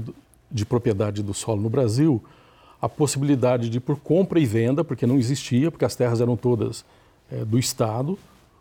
de 0.48 0.64
propriedade 0.64 1.24
do 1.24 1.34
solo 1.34 1.60
no 1.60 1.68
Brasil, 1.68 2.22
a 2.80 2.88
possibilidade 2.88 3.68
de 3.68 3.80
por 3.80 3.98
compra 3.98 4.38
e 4.38 4.46
venda, 4.46 4.84
porque 4.84 5.08
não 5.08 5.18
existia, 5.18 5.72
porque 5.72 5.84
as 5.84 5.96
terras 5.96 6.20
eram 6.20 6.36
todas 6.36 6.84
é, 7.30 7.44
do 7.44 7.58
Estado, 7.58 8.18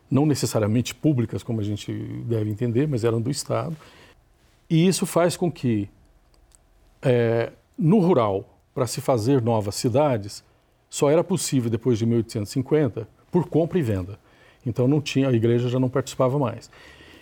não 0.09 0.25
necessariamente 0.25 0.93
públicas, 0.95 1.43
como 1.43 1.61
a 1.61 1.63
gente 1.63 1.91
deve 2.25 2.49
entender, 2.49 2.87
mas 2.87 3.03
eram 3.03 3.21
do 3.21 3.29
Estado. 3.29 3.75
E 4.69 4.87
isso 4.87 5.05
faz 5.05 5.35
com 5.35 5.51
que, 5.51 5.89
é, 7.01 7.51
no 7.77 7.99
rural, 7.99 8.57
para 8.73 8.87
se 8.87 9.01
fazer 9.01 9.41
novas 9.41 9.75
cidades, 9.75 10.43
só 10.89 11.09
era 11.09 11.23
possível 11.23 11.69
depois 11.69 11.97
de 11.97 12.05
1850 12.05 13.07
por 13.31 13.47
compra 13.47 13.77
e 13.77 13.81
venda. 13.81 14.17
Então 14.65 14.87
não 14.87 15.01
tinha, 15.01 15.29
a 15.29 15.33
igreja 15.33 15.69
já 15.69 15.79
não 15.79 15.89
participava 15.89 16.37
mais. 16.37 16.69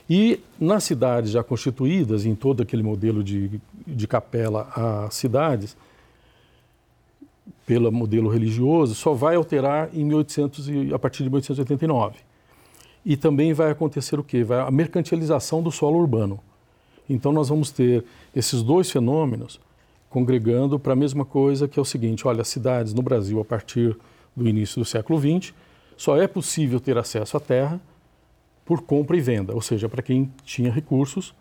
E 0.09 0.39
nas 0.59 0.85
cidades 0.85 1.31
já 1.31 1.43
constituídas, 1.43 2.25
em 2.25 2.33
todo 2.33 2.63
aquele 2.63 2.81
modelo 2.81 3.23
de, 3.23 3.59
de 3.85 4.07
capela 4.07 4.69
a 4.73 5.09
cidades, 5.11 5.75
pelo 7.67 7.91
modelo 7.91 8.29
religioso, 8.29 8.95
só 8.95 9.13
vai 9.13 9.35
alterar 9.35 9.89
em 9.93 10.05
1800 10.05 10.69
e, 10.69 10.93
a 10.93 10.97
partir 10.97 11.23
de 11.23 11.29
1889. 11.29 12.15
E 13.05 13.17
também 13.17 13.51
vai 13.51 13.69
acontecer 13.69 14.17
o 14.17 14.23
quê? 14.23 14.41
Vai 14.41 14.61
a 14.61 14.71
mercantilização 14.71 15.61
do 15.61 15.69
solo 15.69 15.99
urbano. 15.99 16.39
Então 17.09 17.33
nós 17.33 17.49
vamos 17.49 17.69
ter 17.69 18.05
esses 18.33 18.63
dois 18.63 18.89
fenômenos 18.89 19.59
congregando 20.09 20.79
para 20.79 20.93
a 20.93 20.95
mesma 20.95 21.25
coisa, 21.25 21.67
que 21.67 21.77
é 21.77 21.81
o 21.81 21.85
seguinte: 21.85 22.25
olha, 22.25 22.41
as 22.41 22.47
cidades 22.47 22.93
no 22.93 23.01
Brasil, 23.01 23.37
a 23.41 23.45
partir 23.45 23.97
do 24.33 24.47
início 24.47 24.79
do 24.79 24.85
século 24.85 25.19
XX, 25.19 25.53
só 25.97 26.15
é 26.15 26.25
possível 26.25 26.79
ter 26.79 26.97
acesso 26.97 27.35
à 27.35 27.39
terra 27.39 27.81
por 28.63 28.81
compra 28.81 29.17
e 29.17 29.19
venda, 29.19 29.53
ou 29.53 29.61
seja, 29.61 29.89
para 29.89 30.01
quem 30.01 30.31
tinha 30.45 30.71
recursos 30.71 31.33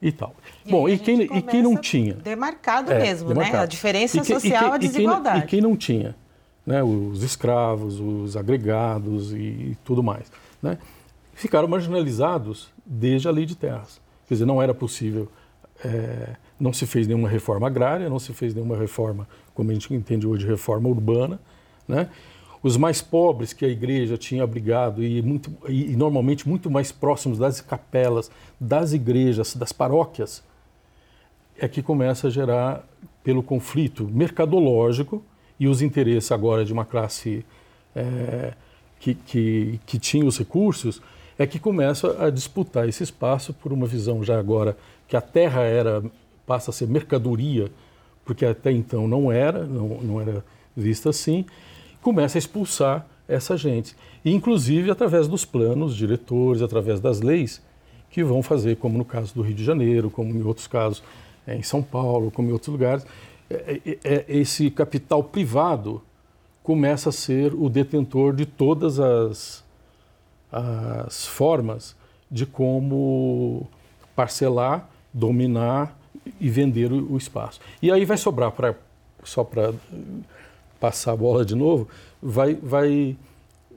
e 0.00 0.10
tal. 0.10 0.34
E 0.64 0.70
Bom, 0.70 0.88
e 0.88 0.98
quem, 0.98 1.22
e 1.22 1.42
quem 1.42 1.62
não 1.62 1.76
tinha? 1.76 2.14
Demarcado 2.14 2.92
é, 2.92 2.98
mesmo, 2.98 3.28
demarcado. 3.28 3.56
né? 3.56 3.62
A 3.62 3.66
diferença 3.66 4.20
que, 4.20 4.26
social, 4.26 4.66
e 4.66 4.68
que, 4.68 4.74
a 4.74 4.78
desigualdade. 4.78 5.38
E 5.38 5.40
quem, 5.42 5.46
e 5.46 5.50
quem 5.50 5.60
não 5.60 5.76
tinha? 5.76 6.16
Né? 6.66 6.82
Os 6.82 7.22
escravos, 7.22 8.00
os 8.00 8.36
agregados 8.36 9.32
e 9.32 9.76
tudo 9.84 10.02
mais. 10.02 10.30
Né? 10.62 10.78
Ficaram 11.34 11.68
marginalizados 11.68 12.70
desde 12.84 13.28
a 13.28 13.30
lei 13.30 13.46
de 13.46 13.56
terras. 13.56 14.00
Quer 14.26 14.34
dizer, 14.34 14.46
não 14.46 14.62
era 14.62 14.72
possível, 14.72 15.28
é, 15.84 16.36
não 16.58 16.72
se 16.72 16.86
fez 16.86 17.06
nenhuma 17.06 17.28
reforma 17.28 17.66
agrária, 17.66 18.08
não 18.08 18.18
se 18.18 18.32
fez 18.32 18.54
nenhuma 18.54 18.76
reforma, 18.76 19.28
como 19.54 19.70
a 19.70 19.74
gente 19.74 19.92
entende 19.92 20.26
hoje, 20.26 20.46
reforma 20.46 20.88
urbana. 20.88 21.40
Né? 21.86 22.08
Os 22.62 22.76
mais 22.76 23.00
pobres 23.00 23.52
que 23.52 23.64
a 23.64 23.68
igreja 23.68 24.16
tinha 24.18 24.44
abrigado 24.44 25.02
e, 25.02 25.22
muito, 25.22 25.50
e, 25.68 25.96
normalmente 25.96 26.48
muito 26.48 26.70
mais 26.70 26.92
próximos 26.92 27.38
das 27.38 27.60
capelas, 27.60 28.30
das 28.58 28.92
igrejas, 28.92 29.56
das 29.56 29.72
paróquias, 29.72 30.42
é 31.58 31.68
que 31.68 31.82
começa 31.82 32.26
a 32.26 32.30
gerar, 32.30 32.84
pelo 33.22 33.42
conflito 33.42 34.08
mercadológico 34.10 35.22
e 35.58 35.68
os 35.68 35.82
interesses 35.82 36.32
agora 36.32 36.64
de 36.64 36.72
uma 36.72 36.86
classe 36.86 37.44
é, 37.94 38.54
que, 38.98 39.14
que, 39.14 39.80
que 39.84 39.98
tinha 39.98 40.24
os 40.24 40.38
recursos, 40.38 41.02
é 41.38 41.46
que 41.46 41.58
começa 41.58 42.22
a 42.22 42.30
disputar 42.30 42.88
esse 42.88 43.02
espaço 43.02 43.52
por 43.52 43.72
uma 43.72 43.86
visão 43.86 44.22
já 44.22 44.38
agora 44.38 44.76
que 45.08 45.16
a 45.16 45.20
terra 45.20 45.62
era 45.62 46.02
passa 46.46 46.70
a 46.70 46.74
ser 46.74 46.88
mercadoria, 46.88 47.70
porque 48.24 48.44
até 48.44 48.72
então 48.72 49.06
não 49.06 49.30
era, 49.30 49.64
não, 49.64 49.88
não 50.02 50.20
era 50.20 50.44
vista 50.76 51.10
assim, 51.10 51.44
começa 52.02 52.38
a 52.38 52.40
expulsar 52.40 53.06
essa 53.28 53.56
gente. 53.56 53.96
Inclusive 54.24 54.90
através 54.90 55.28
dos 55.28 55.44
planos 55.44 55.96
diretores, 55.96 56.62
através 56.62 57.00
das 57.00 57.20
leis, 57.20 57.62
que 58.10 58.24
vão 58.24 58.42
fazer, 58.42 58.76
como 58.76 58.98
no 58.98 59.04
caso 59.04 59.34
do 59.34 59.42
Rio 59.42 59.54
de 59.54 59.64
Janeiro, 59.64 60.10
como 60.10 60.34
em 60.34 60.42
outros 60.42 60.66
casos 60.66 61.02
é, 61.46 61.56
em 61.56 61.62
São 61.62 61.82
Paulo, 61.82 62.30
como 62.30 62.48
em 62.48 62.52
outros 62.52 62.68
lugares, 62.68 63.06
é, 63.48 63.80
é, 63.84 63.98
é, 64.04 64.24
esse 64.28 64.70
capital 64.70 65.22
privado 65.22 66.02
começa 66.62 67.08
a 67.08 67.12
ser 67.12 67.54
o 67.54 67.68
detentor 67.68 68.34
de 68.34 68.44
todas 68.46 69.00
as, 69.00 69.64
as 70.52 71.26
formas 71.26 71.96
de 72.30 72.46
como 72.46 73.66
parcelar, 74.14 74.88
dominar 75.12 75.96
e 76.40 76.50
vender 76.50 76.92
o, 76.92 77.12
o 77.12 77.16
espaço. 77.16 77.60
E 77.80 77.90
aí 77.90 78.04
vai 78.04 78.16
sobrar 78.16 78.52
para 78.52 78.74
só 79.24 79.44
para 79.44 79.72
passar 80.80 81.12
a 81.12 81.16
bola 81.16 81.44
de 81.44 81.54
novo, 81.54 81.86
vai, 82.22 82.54
vai, 82.54 83.16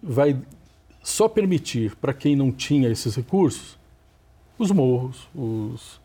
vai 0.01 0.37
só 1.03 1.27
permitir 1.27 1.95
para 1.97 2.13
quem 2.13 2.35
não 2.35 2.51
tinha 2.51 2.89
esses 2.89 3.15
recursos 3.15 3.77
os 4.57 4.71
morros, 4.71 5.27
os, 5.35 5.99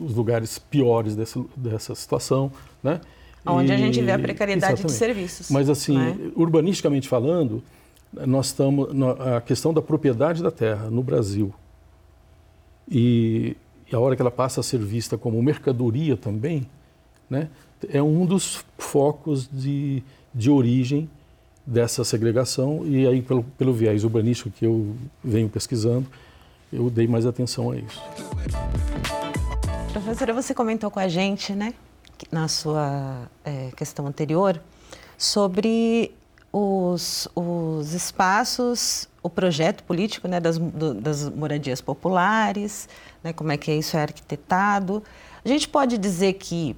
os 0.00 0.14
lugares 0.14 0.58
piores 0.58 1.14
dessa, 1.14 1.42
dessa 1.56 1.94
situação, 1.94 2.52
né? 2.82 3.00
Onde 3.46 3.70
e, 3.70 3.74
a 3.74 3.78
gente 3.78 4.02
vê 4.02 4.12
a 4.12 4.18
precariedade 4.18 4.74
exatamente. 4.74 4.92
de 4.92 4.98
serviços. 4.98 5.50
Mas 5.50 5.70
assim, 5.70 5.96
né? 5.96 6.16
urbanisticamente 6.34 7.08
falando, 7.08 7.62
nós 8.12 8.46
estamos 8.46 8.88
a 9.20 9.40
questão 9.40 9.72
da 9.72 9.80
propriedade 9.80 10.42
da 10.42 10.50
terra 10.50 10.90
no 10.90 11.02
Brasil 11.02 11.54
e, 12.90 13.56
e 13.90 13.94
a 13.94 13.98
hora 13.98 14.16
que 14.16 14.22
ela 14.22 14.30
passa 14.30 14.60
a 14.60 14.62
ser 14.62 14.78
vista 14.78 15.16
como 15.16 15.42
mercadoria 15.42 16.16
também, 16.16 16.68
né? 17.28 17.48
É 17.88 18.02
um 18.02 18.26
dos 18.26 18.64
focos 18.76 19.48
de 19.50 20.02
de 20.38 20.48
origem 20.48 21.10
dessa 21.66 22.04
segregação 22.04 22.86
e 22.86 23.04
aí 23.08 23.20
pelo, 23.20 23.42
pelo 23.42 23.74
viés 23.74 24.04
urbanístico 24.04 24.50
que 24.50 24.64
eu 24.64 24.94
venho 25.22 25.48
pesquisando, 25.48 26.06
eu 26.72 26.88
dei 26.88 27.08
mais 27.08 27.26
atenção 27.26 27.72
a 27.72 27.76
isso. 27.76 28.00
Professora, 29.92 30.32
você 30.32 30.54
comentou 30.54 30.92
com 30.92 31.00
a 31.00 31.08
gente, 31.08 31.52
né, 31.52 31.74
na 32.30 32.46
sua 32.46 33.28
é, 33.44 33.70
questão 33.76 34.06
anterior, 34.06 34.60
sobre 35.16 36.12
os, 36.52 37.26
os 37.34 37.92
espaços, 37.92 39.08
o 39.20 39.28
projeto 39.28 39.82
político 39.82 40.28
né, 40.28 40.38
das, 40.38 40.56
do, 40.56 40.94
das 40.94 41.28
moradias 41.28 41.80
populares, 41.80 42.88
né, 43.24 43.32
como 43.32 43.50
é 43.50 43.56
que 43.56 43.72
isso 43.72 43.96
é 43.96 44.02
arquitetado. 44.02 45.02
A 45.44 45.48
gente 45.48 45.68
pode 45.68 45.98
dizer 45.98 46.34
que 46.34 46.76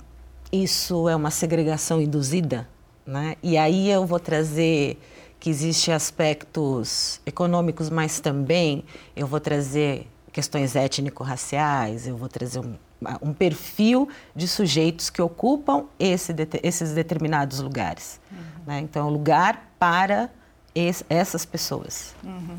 isso 0.50 1.11
é 1.11 1.14
uma 1.14 1.31
segregação 1.31 2.00
induzida? 2.00 2.67
Né? 3.11 3.35
E 3.43 3.59
aí 3.59 3.90
eu 3.90 4.07
vou 4.07 4.21
trazer 4.21 4.97
que 5.40 5.50
existem 5.50 5.93
aspectos 5.93 7.21
econômicos, 7.26 7.90
mas 7.90 8.21
também 8.21 8.85
eu 9.17 9.26
vou 9.26 9.40
trazer 9.40 10.07
questões 10.33 10.76
étnico-raciais, 10.76 12.07
eu 12.07 12.17
vou 12.17 12.29
trazer 12.29 12.61
um, 12.61 12.76
um, 13.21 13.33
perfil 13.33 14.09
de 14.37 14.47
sujeitos 14.47 15.11
que 15.11 15.21
ocupam 15.21 15.87
esse, 15.99 16.33
esses 16.62 16.93
determinados 16.93 17.59
lugares. 17.59 18.21
Uhum. 18.31 18.38
Né? 18.64 18.81
Então, 18.81 19.09
é 19.09 19.11
lugar 19.11 19.73
para 19.76 20.31
esse, 20.73 21.05
essas 21.11 21.45
pessoas. 21.45 22.14
Uhum. 22.23 22.59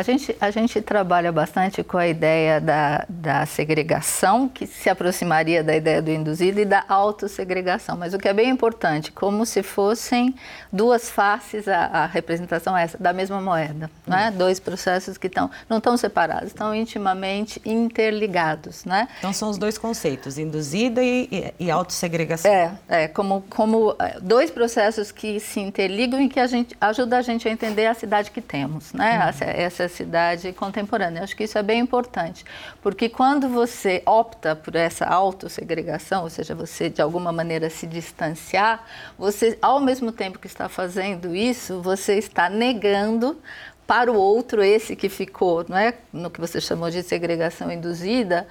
A 0.00 0.02
gente, 0.02 0.34
a 0.40 0.50
gente 0.50 0.80
trabalha 0.80 1.30
bastante 1.30 1.84
com 1.84 1.98
a 1.98 2.08
ideia 2.08 2.58
da, 2.58 3.04
da 3.06 3.44
segregação, 3.44 4.48
que 4.48 4.66
se 4.66 4.88
aproximaria 4.88 5.62
da 5.62 5.76
ideia 5.76 6.00
do 6.00 6.10
induzido, 6.10 6.58
e 6.58 6.64
da 6.64 6.82
autossegregação. 6.88 7.98
Mas 7.98 8.14
o 8.14 8.18
que 8.18 8.26
é 8.26 8.32
bem 8.32 8.48
importante, 8.48 9.12
como 9.12 9.44
se 9.44 9.62
fossem 9.62 10.34
duas 10.72 11.10
faces, 11.10 11.68
a, 11.68 11.84
a 11.84 12.06
representação 12.06 12.74
é 12.74 12.84
essa, 12.84 12.96
da 12.96 13.12
mesma 13.12 13.42
moeda. 13.42 13.90
Né? 14.06 14.30
Hum. 14.30 14.38
Dois 14.38 14.58
processos 14.58 15.18
que 15.18 15.26
estão, 15.26 15.50
não 15.68 15.76
estão 15.76 15.94
separados, 15.98 16.46
estão 16.46 16.74
intimamente 16.74 17.60
interligados. 17.62 18.86
Né? 18.86 19.06
Então 19.18 19.34
são 19.34 19.50
os 19.50 19.58
dois 19.58 19.76
conceitos, 19.76 20.38
induzida 20.38 21.02
e, 21.02 21.28
e, 21.30 21.66
e 21.66 21.70
autossegregação. 21.70 22.50
É, 22.50 22.72
é 22.88 23.06
como, 23.06 23.44
como 23.50 23.94
é, 23.98 24.18
dois 24.18 24.50
processos 24.50 25.12
que 25.12 25.38
se 25.38 25.60
interligam 25.60 26.22
e 26.22 26.30
que 26.30 26.40
a 26.40 26.46
gente, 26.46 26.74
ajuda 26.80 27.18
a 27.18 27.22
gente 27.22 27.46
a 27.46 27.50
entender 27.50 27.84
a 27.84 27.92
cidade 27.92 28.30
que 28.30 28.40
temos. 28.40 28.94
Né? 28.94 29.18
Hum. 29.18 29.28
Essa 29.28 29.44
essa 29.44 29.89
cidade 29.90 30.50
contemporânea. 30.54 31.22
Acho 31.22 31.36
que 31.36 31.44
isso 31.44 31.58
é 31.58 31.62
bem 31.62 31.80
importante, 31.80 32.42
porque 32.80 33.10
quando 33.10 33.46
você 33.46 34.02
opta 34.06 34.56
por 34.56 34.74
essa 34.74 35.04
autossegregação, 35.04 36.22
ou 36.22 36.30
seja, 36.30 36.54
você 36.54 36.88
de 36.88 37.02
alguma 37.02 37.30
maneira 37.30 37.68
se 37.68 37.86
distanciar, 37.86 38.82
você, 39.18 39.58
ao 39.60 39.80
mesmo 39.80 40.10
tempo 40.10 40.38
que 40.38 40.46
está 40.46 40.66
fazendo 40.68 41.36
isso, 41.36 41.82
você 41.82 42.14
está 42.14 42.48
negando 42.48 43.38
para 43.86 44.10
o 44.10 44.14
outro, 44.14 44.62
esse 44.62 44.94
que 44.94 45.08
ficou, 45.08 45.66
não 45.68 45.76
é, 45.76 45.94
no 46.12 46.30
que 46.30 46.40
você 46.40 46.60
chamou 46.60 46.90
de 46.90 47.02
segregação 47.02 47.72
induzida, 47.72 48.46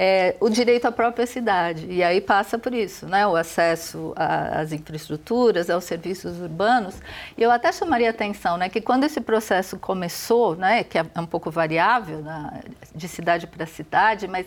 é, 0.00 0.36
o 0.38 0.48
direito 0.48 0.86
à 0.86 0.92
própria 0.92 1.26
cidade. 1.26 1.88
E 1.90 2.04
aí 2.04 2.20
passa 2.20 2.56
por 2.56 2.72
isso, 2.72 3.04
né? 3.04 3.26
o 3.26 3.34
acesso 3.34 4.14
às 4.14 4.72
infraestruturas, 4.72 5.68
aos 5.68 5.82
serviços 5.82 6.38
urbanos. 6.40 6.94
E 7.36 7.42
eu 7.42 7.50
até 7.50 7.72
chamaria 7.72 8.08
atenção 8.08 8.56
né, 8.56 8.68
que 8.68 8.80
quando 8.80 9.02
esse 9.02 9.20
processo 9.20 9.76
começou, 9.76 10.54
né, 10.54 10.84
que 10.84 10.98
é 10.98 11.04
um 11.16 11.26
pouco 11.26 11.50
variável 11.50 12.18
né, 12.18 12.60
de 12.94 13.08
cidade 13.08 13.48
para 13.48 13.66
cidade, 13.66 14.28
mas 14.28 14.46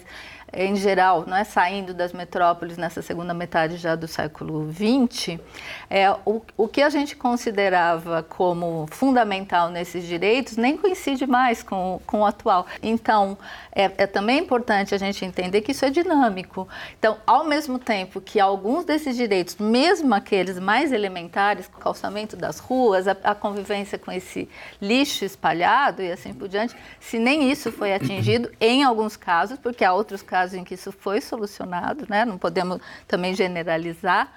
em 0.53 0.75
geral, 0.75 1.24
não 1.25 1.38
é 1.38 1.43
saindo 1.46 1.93
das 1.93 2.12
metrópoles 2.12 2.77
nessa 2.77 3.01
segunda 3.01 3.34
metade 3.34 3.77
já 3.77 3.96
do 3.96 4.08
século 4.08 4.70
XX, 4.72 5.39
é, 5.89 6.12
o, 6.25 6.41
o 6.58 6.67
que 6.67 6.81
a 6.81 6.89
gente 6.89 7.15
considerava 7.15 8.22
como 8.24 8.86
fundamental 8.91 9.70
nesses 9.70 10.05
direitos 10.05 10.58
nem 10.58 10.75
coincide 10.75 11.25
mais 11.25 11.63
com, 11.63 12.01
com 12.05 12.22
o 12.22 12.25
atual. 12.25 12.65
Então, 12.84 13.38
é, 13.72 13.91
é 13.98 14.08
também 14.08 14.39
importante 14.39 14.93
a 14.93 14.98
gente 14.98 15.24
entender 15.24 15.62
que 15.62 15.72
isso 15.72 15.86
é 15.86 15.89
dinâmico. 15.89 16.67
Então, 17.00 17.17
ao 17.25 17.46
mesmo 17.46 17.79
tempo 17.79 18.20
que 18.20 18.39
alguns 18.39 18.84
desses 18.84 19.15
direitos, 19.15 19.55
mesmo 19.58 20.13
aqueles 20.13 20.60
mais 20.60 20.91
elementares, 20.91 21.67
o 21.67 21.79
calçamento 21.79 22.36
das 22.36 22.60
ruas, 22.60 23.08
a, 23.08 23.15
a 23.24 23.34
convivência 23.34 23.98
com 23.98 24.12
esse 24.12 24.50
lixo 24.81 25.24
espalhado 25.24 26.01
e 26.01 26.12
assim 26.12 26.34
por 26.34 26.50
diante, 26.50 26.75
se 27.00 27.17
nem 27.17 27.50
isso 27.50 27.72
foi 27.72 27.93
atingido, 27.93 28.51
em 28.60 28.84
alguns 28.84 29.15
casos, 29.15 29.58
porque 29.58 29.86
há 29.86 29.93
outros 29.93 30.22
casos 30.22 30.41
casos 30.42 30.56
em 30.56 30.64
que 30.64 30.74
isso 30.74 30.92
foi 30.92 31.22
solucionado, 31.22 32.06
né? 32.10 32.26
não 32.26 32.38
podemos 32.38 32.80
também 33.08 33.34
generalizar. 33.36 34.32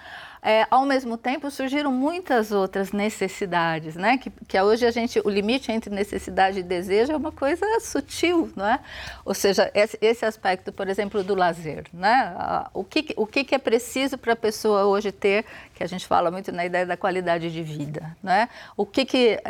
É, 0.46 0.66
ao 0.70 0.84
mesmo 0.84 1.16
tempo 1.16 1.50
surgiram 1.50 1.90
muitas 1.90 2.52
outras 2.52 2.92
necessidades, 2.92 3.96
né? 3.96 4.18
Que, 4.18 4.30
que 4.46 4.60
hoje 4.60 4.84
a 4.84 4.90
gente, 4.90 5.18
o 5.24 5.30
limite 5.30 5.72
entre 5.72 5.88
necessidade 5.88 6.58
e 6.58 6.62
desejo 6.62 7.12
é 7.12 7.16
uma 7.16 7.32
coisa 7.32 7.64
sutil, 7.80 8.52
não 8.54 8.66
é? 8.66 8.78
Ou 9.24 9.32
seja, 9.32 9.70
esse, 9.72 9.96
esse 10.02 10.26
aspecto, 10.26 10.70
por 10.70 10.86
exemplo, 10.86 11.24
do 11.24 11.34
lazer, 11.34 11.86
né? 11.94 12.36
O 12.74 12.84
que, 12.84 13.14
o 13.16 13.26
que 13.26 13.54
é 13.54 13.58
preciso 13.58 14.18
para 14.18 14.34
a 14.34 14.36
pessoa 14.36 14.84
hoje 14.84 15.10
ter, 15.10 15.46
que 15.74 15.82
a 15.82 15.86
gente 15.86 16.06
fala 16.06 16.30
muito 16.30 16.52
na 16.52 16.66
ideia 16.66 16.84
da 16.84 16.94
qualidade 16.94 17.50
de 17.50 17.62
vida, 17.62 18.14
né? 18.22 18.50
O 18.76 18.84
que, 18.84 19.06
que 19.06 19.40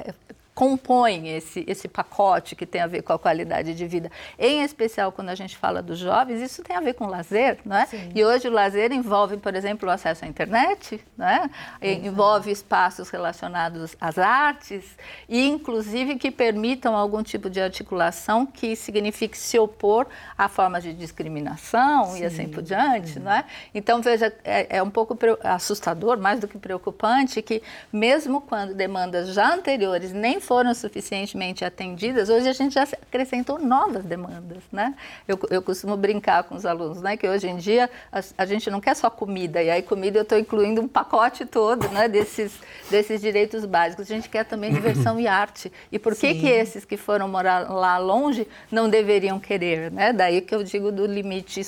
compõem 0.54 1.28
esse, 1.36 1.64
esse 1.66 1.88
pacote 1.88 2.54
que 2.54 2.64
tem 2.64 2.80
a 2.80 2.86
ver 2.86 3.02
com 3.02 3.12
a 3.12 3.18
qualidade 3.18 3.74
de 3.74 3.86
vida. 3.86 4.10
Em 4.38 4.62
especial 4.62 5.10
quando 5.10 5.30
a 5.30 5.34
gente 5.34 5.56
fala 5.56 5.82
dos 5.82 5.98
jovens, 5.98 6.40
isso 6.40 6.62
tem 6.62 6.76
a 6.76 6.80
ver 6.80 6.94
com 6.94 7.06
lazer, 7.06 7.58
não 7.64 7.76
é? 7.76 7.86
Sim. 7.86 8.10
E 8.14 8.24
hoje 8.24 8.46
o 8.46 8.52
lazer 8.52 8.92
envolve, 8.92 9.36
por 9.36 9.54
exemplo, 9.54 9.88
o 9.88 9.92
acesso 9.92 10.24
à 10.24 10.28
internet, 10.28 11.00
não 11.16 11.26
é? 11.26 11.50
envolve 11.82 12.50
espaços 12.50 13.10
relacionados 13.10 13.96
às 14.00 14.16
artes 14.18 14.96
e, 15.28 15.46
inclusive, 15.46 16.16
que 16.16 16.30
permitam 16.30 16.96
algum 16.96 17.22
tipo 17.22 17.50
de 17.50 17.60
articulação 17.60 18.46
que 18.46 18.76
signifique 18.76 19.36
se 19.36 19.58
opor 19.58 20.06
a 20.38 20.48
formas 20.48 20.84
de 20.84 20.94
discriminação 20.94 22.06
Sim. 22.06 22.22
e 22.22 22.24
assim 22.24 22.48
por 22.48 22.62
diante, 22.62 23.18
não 23.18 23.32
é? 23.32 23.44
Então, 23.74 24.00
veja, 24.00 24.32
é, 24.44 24.78
é 24.78 24.82
um 24.82 24.90
pouco 24.90 25.18
assustador, 25.42 26.18
mais 26.18 26.38
do 26.38 26.46
que 26.46 26.58
preocupante, 26.58 27.42
que 27.42 27.62
mesmo 27.92 28.40
quando 28.40 28.74
demandas 28.74 29.34
já 29.34 29.52
anteriores 29.52 30.12
nem 30.12 30.40
foram 30.44 30.74
suficientemente 30.74 31.64
atendidas, 31.64 32.28
hoje 32.28 32.48
a 32.48 32.52
gente 32.52 32.74
já 32.74 32.82
acrescentou 32.82 33.58
novas 33.58 34.04
demandas, 34.04 34.62
né? 34.70 34.94
Eu, 35.26 35.38
eu 35.50 35.62
costumo 35.62 35.96
brincar 35.96 36.44
com 36.44 36.54
os 36.54 36.66
alunos, 36.66 37.00
né? 37.00 37.16
Que 37.16 37.28
hoje 37.28 37.48
em 37.48 37.56
dia 37.56 37.90
a, 38.12 38.20
a 38.38 38.46
gente 38.46 38.70
não 38.70 38.80
quer 38.80 38.94
só 38.94 39.10
comida, 39.10 39.62
e 39.62 39.70
aí 39.70 39.82
comida 39.82 40.18
eu 40.18 40.22
estou 40.22 40.38
incluindo 40.38 40.80
um 40.80 40.88
pacote 40.88 41.44
todo, 41.44 41.88
né? 41.88 42.08
Desses, 42.08 42.52
desses 42.90 43.20
direitos 43.20 43.64
básicos. 43.64 44.10
A 44.10 44.14
gente 44.14 44.28
quer 44.28 44.44
também 44.44 44.72
diversão 44.72 45.18
e 45.18 45.26
arte. 45.26 45.72
E 45.90 45.98
por 45.98 46.14
que 46.14 46.34
que 46.34 46.46
esses 46.46 46.84
que 46.84 46.96
foram 46.96 47.26
morar 47.28 47.70
lá 47.70 47.98
longe 47.98 48.46
não 48.70 48.88
deveriam 48.88 49.40
querer, 49.40 49.90
né? 49.90 50.12
Daí 50.12 50.40
que 50.40 50.54
eu 50.54 50.62
digo 50.62 50.92
do 50.92 51.06
limite 51.06 51.62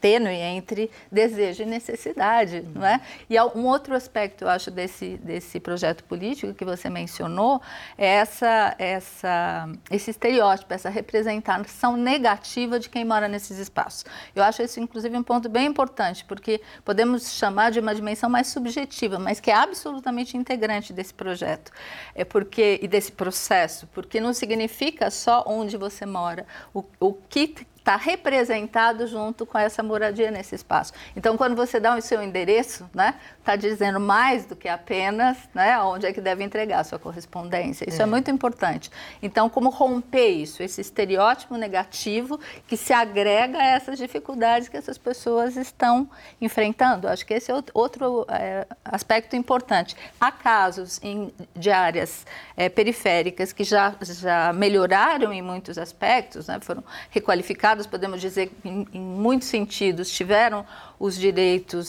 tênue 0.00 0.34
entre 0.34 0.90
desejo 1.10 1.62
e 1.62 1.66
necessidade, 1.66 2.64
não 2.74 2.86
é? 2.86 3.00
E 3.28 3.40
um 3.54 3.66
outro 3.66 3.94
aspecto, 3.94 4.44
eu 4.44 4.48
acho, 4.48 4.70
desse, 4.70 5.16
desse 5.18 5.58
projeto 5.58 6.04
político 6.04 6.54
que 6.54 6.64
você 6.64 6.88
mencionou 6.88 7.60
é 7.96 8.19
essa, 8.20 8.74
essa, 8.78 9.68
esse 9.90 10.10
estereótipo, 10.10 10.72
essa 10.72 10.88
representação 10.88 11.96
negativa 11.96 12.78
de 12.78 12.88
quem 12.88 13.04
mora 13.04 13.28
nesses 13.28 13.58
espaços. 13.58 14.04
Eu 14.34 14.42
acho 14.42 14.62
isso, 14.62 14.78
inclusive, 14.78 15.16
um 15.16 15.22
ponto 15.22 15.48
bem 15.48 15.66
importante, 15.66 16.24
porque 16.24 16.60
podemos 16.84 17.32
chamar 17.32 17.70
de 17.70 17.80
uma 17.80 17.94
dimensão 17.94 18.28
mais 18.28 18.48
subjetiva, 18.48 19.18
mas 19.18 19.40
que 19.40 19.50
é 19.50 19.54
absolutamente 19.54 20.36
integrante 20.36 20.92
desse 20.92 21.14
projeto 21.14 21.72
é 22.14 22.24
porque, 22.24 22.78
e 22.82 22.88
desse 22.88 23.12
processo, 23.12 23.86
porque 23.88 24.20
não 24.20 24.32
significa 24.32 25.10
só 25.10 25.44
onde 25.46 25.76
você 25.76 26.04
mora, 26.04 26.46
o, 26.74 26.84
o 26.98 27.14
que 27.14 27.48
está 27.80 27.96
representado 27.96 29.06
junto 29.06 29.44
com 29.46 29.58
essa 29.58 29.82
moradia 29.82 30.30
nesse 30.30 30.54
espaço. 30.54 30.92
Então, 31.16 31.36
quando 31.36 31.56
você 31.56 31.80
dá 31.80 31.96
o 31.96 32.00
seu 32.00 32.22
endereço, 32.22 32.88
né, 32.94 33.14
está 33.38 33.56
dizendo 33.56 33.98
mais 33.98 34.44
do 34.44 34.54
que 34.54 34.68
apenas 34.68 35.36
né, 35.54 35.78
onde 35.80 36.06
é 36.06 36.12
que 36.12 36.20
deve 36.20 36.44
entregar 36.44 36.80
a 36.80 36.84
sua 36.84 36.98
correspondência. 36.98 37.88
Isso 37.88 38.00
é. 38.00 38.04
é 38.04 38.06
muito 38.06 38.30
importante. 38.30 38.90
Então, 39.22 39.48
como 39.48 39.70
romper 39.70 40.28
isso, 40.28 40.62
esse 40.62 40.80
estereótipo 40.80 41.56
negativo 41.56 42.38
que 42.68 42.76
se 42.76 42.92
agrega 42.92 43.58
a 43.58 43.64
essas 43.64 43.98
dificuldades 43.98 44.68
que 44.68 44.76
essas 44.76 44.98
pessoas 44.98 45.56
estão 45.56 46.08
enfrentando. 46.40 47.08
Acho 47.08 47.24
que 47.24 47.34
esse 47.34 47.50
é 47.50 47.54
outro 47.72 48.26
é, 48.28 48.66
aspecto 48.84 49.34
importante. 49.36 49.96
Há 50.20 50.30
casos 50.30 51.00
em, 51.02 51.32
de 51.56 51.70
áreas 51.70 52.26
é, 52.56 52.68
periféricas 52.68 53.54
que 53.54 53.64
já, 53.64 53.94
já 54.02 54.52
melhoraram 54.52 55.32
em 55.32 55.40
muitos 55.40 55.78
aspectos, 55.78 56.46
né, 56.46 56.58
foram 56.60 56.84
requalificados, 57.10 57.69
podemos 57.86 58.20
dizer 58.20 58.52
em, 58.64 58.86
em 58.92 59.00
muitos 59.00 59.48
sentidos 59.48 60.10
tiveram 60.10 60.64
os 61.00 61.16
direitos, 61.16 61.88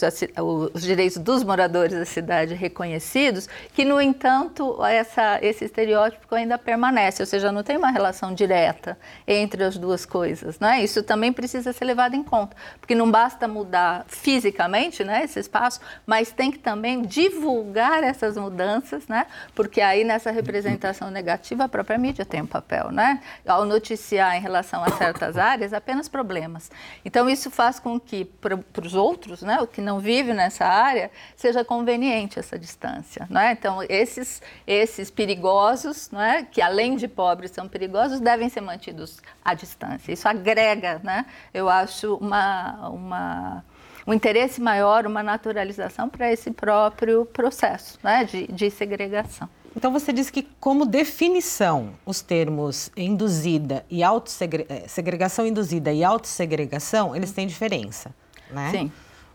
os 0.72 0.82
direitos 0.82 1.18
dos 1.18 1.44
moradores 1.44 1.92
da 1.92 2.06
cidade 2.06 2.54
reconhecidos, 2.54 3.46
que, 3.74 3.84
no 3.84 4.00
entanto, 4.00 4.82
essa, 4.82 5.38
esse 5.42 5.66
estereótipo 5.66 6.34
ainda 6.34 6.56
permanece, 6.56 7.22
ou 7.22 7.26
seja, 7.26 7.52
não 7.52 7.62
tem 7.62 7.76
uma 7.76 7.90
relação 7.90 8.32
direta 8.32 8.98
entre 9.28 9.62
as 9.64 9.76
duas 9.76 10.06
coisas. 10.06 10.58
Né? 10.58 10.82
Isso 10.82 11.02
também 11.02 11.30
precisa 11.30 11.74
ser 11.74 11.84
levado 11.84 12.14
em 12.14 12.22
conta, 12.22 12.56
porque 12.80 12.94
não 12.94 13.10
basta 13.10 13.46
mudar 13.46 14.06
fisicamente 14.08 15.04
né, 15.04 15.24
esse 15.24 15.38
espaço, 15.38 15.78
mas 16.06 16.32
tem 16.32 16.50
que 16.50 16.58
também 16.58 17.02
divulgar 17.02 18.02
essas 18.02 18.38
mudanças, 18.38 19.06
né? 19.08 19.26
porque 19.54 19.82
aí 19.82 20.04
nessa 20.04 20.30
representação 20.30 21.10
negativa 21.10 21.64
a 21.64 21.68
própria 21.68 21.98
mídia 21.98 22.24
tem 22.24 22.40
um 22.40 22.46
papel. 22.46 22.90
Né? 22.90 23.20
Ao 23.46 23.66
noticiar 23.66 24.38
em 24.38 24.40
relação 24.40 24.82
a 24.82 24.90
certas 24.92 25.36
áreas, 25.36 25.74
apenas 25.74 26.08
problemas. 26.08 26.70
Então, 27.04 27.28
isso 27.28 27.50
faz 27.50 27.78
com 27.78 28.00
que, 28.00 28.24
para 28.24 28.56
os 28.82 29.01
outros, 29.02 29.42
né, 29.42 29.58
o 29.60 29.66
que 29.66 29.80
não 29.80 29.98
vive 29.98 30.32
nessa 30.32 30.64
área, 30.64 31.10
seja 31.36 31.64
conveniente 31.64 32.38
essa 32.38 32.58
distância. 32.58 33.26
Né? 33.28 33.52
Então, 33.52 33.82
esses, 33.88 34.40
esses 34.66 35.10
perigosos, 35.10 36.10
né, 36.10 36.46
que 36.50 36.60
além 36.60 36.96
de 36.96 37.08
pobres 37.08 37.50
são 37.50 37.68
perigosos, 37.68 38.20
devem 38.20 38.48
ser 38.48 38.60
mantidos 38.60 39.20
à 39.44 39.54
distância. 39.54 40.12
Isso 40.12 40.28
agrega, 40.28 41.00
né, 41.02 41.26
eu 41.52 41.68
acho, 41.68 42.14
uma, 42.16 42.88
uma, 42.88 43.64
um 44.06 44.14
interesse 44.14 44.60
maior, 44.60 45.06
uma 45.06 45.22
naturalização 45.22 46.08
para 46.08 46.32
esse 46.32 46.50
próprio 46.50 47.26
processo 47.26 47.98
né, 48.02 48.24
de, 48.24 48.46
de 48.46 48.70
segregação. 48.70 49.48
Então 49.74 49.90
você 49.90 50.12
diz 50.12 50.28
que 50.28 50.46
como 50.60 50.84
definição 50.84 51.94
os 52.04 52.20
termos 52.20 52.90
induzida 52.96 53.84
e 53.88 54.02
autossegregação 54.02 55.46
eh, 55.46 55.48
induzida 55.48 55.92
e 55.92 56.04
autossegregação, 56.04 57.16
eles 57.16 57.32
têm 57.32 57.46
diferença 57.46 58.14
né? 58.52 58.70
Sim. 58.70 58.92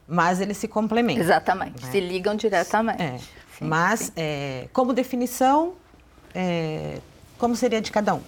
Mas 0.08 0.40
eles 0.40 0.58
se 0.58 0.68
complementam. 0.68 1.24
Exatamente, 1.24 1.84
né? 1.84 1.92
se 1.92 2.00
ligam 2.00 2.36
diretamente. 2.36 3.02
É. 3.02 3.18
Sim, 3.58 3.66
Mas, 3.66 4.00
sim. 4.02 4.12
É, 4.16 4.68
como 4.72 4.94
definição, 4.94 5.74
é, 6.34 7.00
como 7.38 7.56
seria 7.56 7.82
de 7.82 7.92
cada 7.92 8.14
um? 8.14 8.22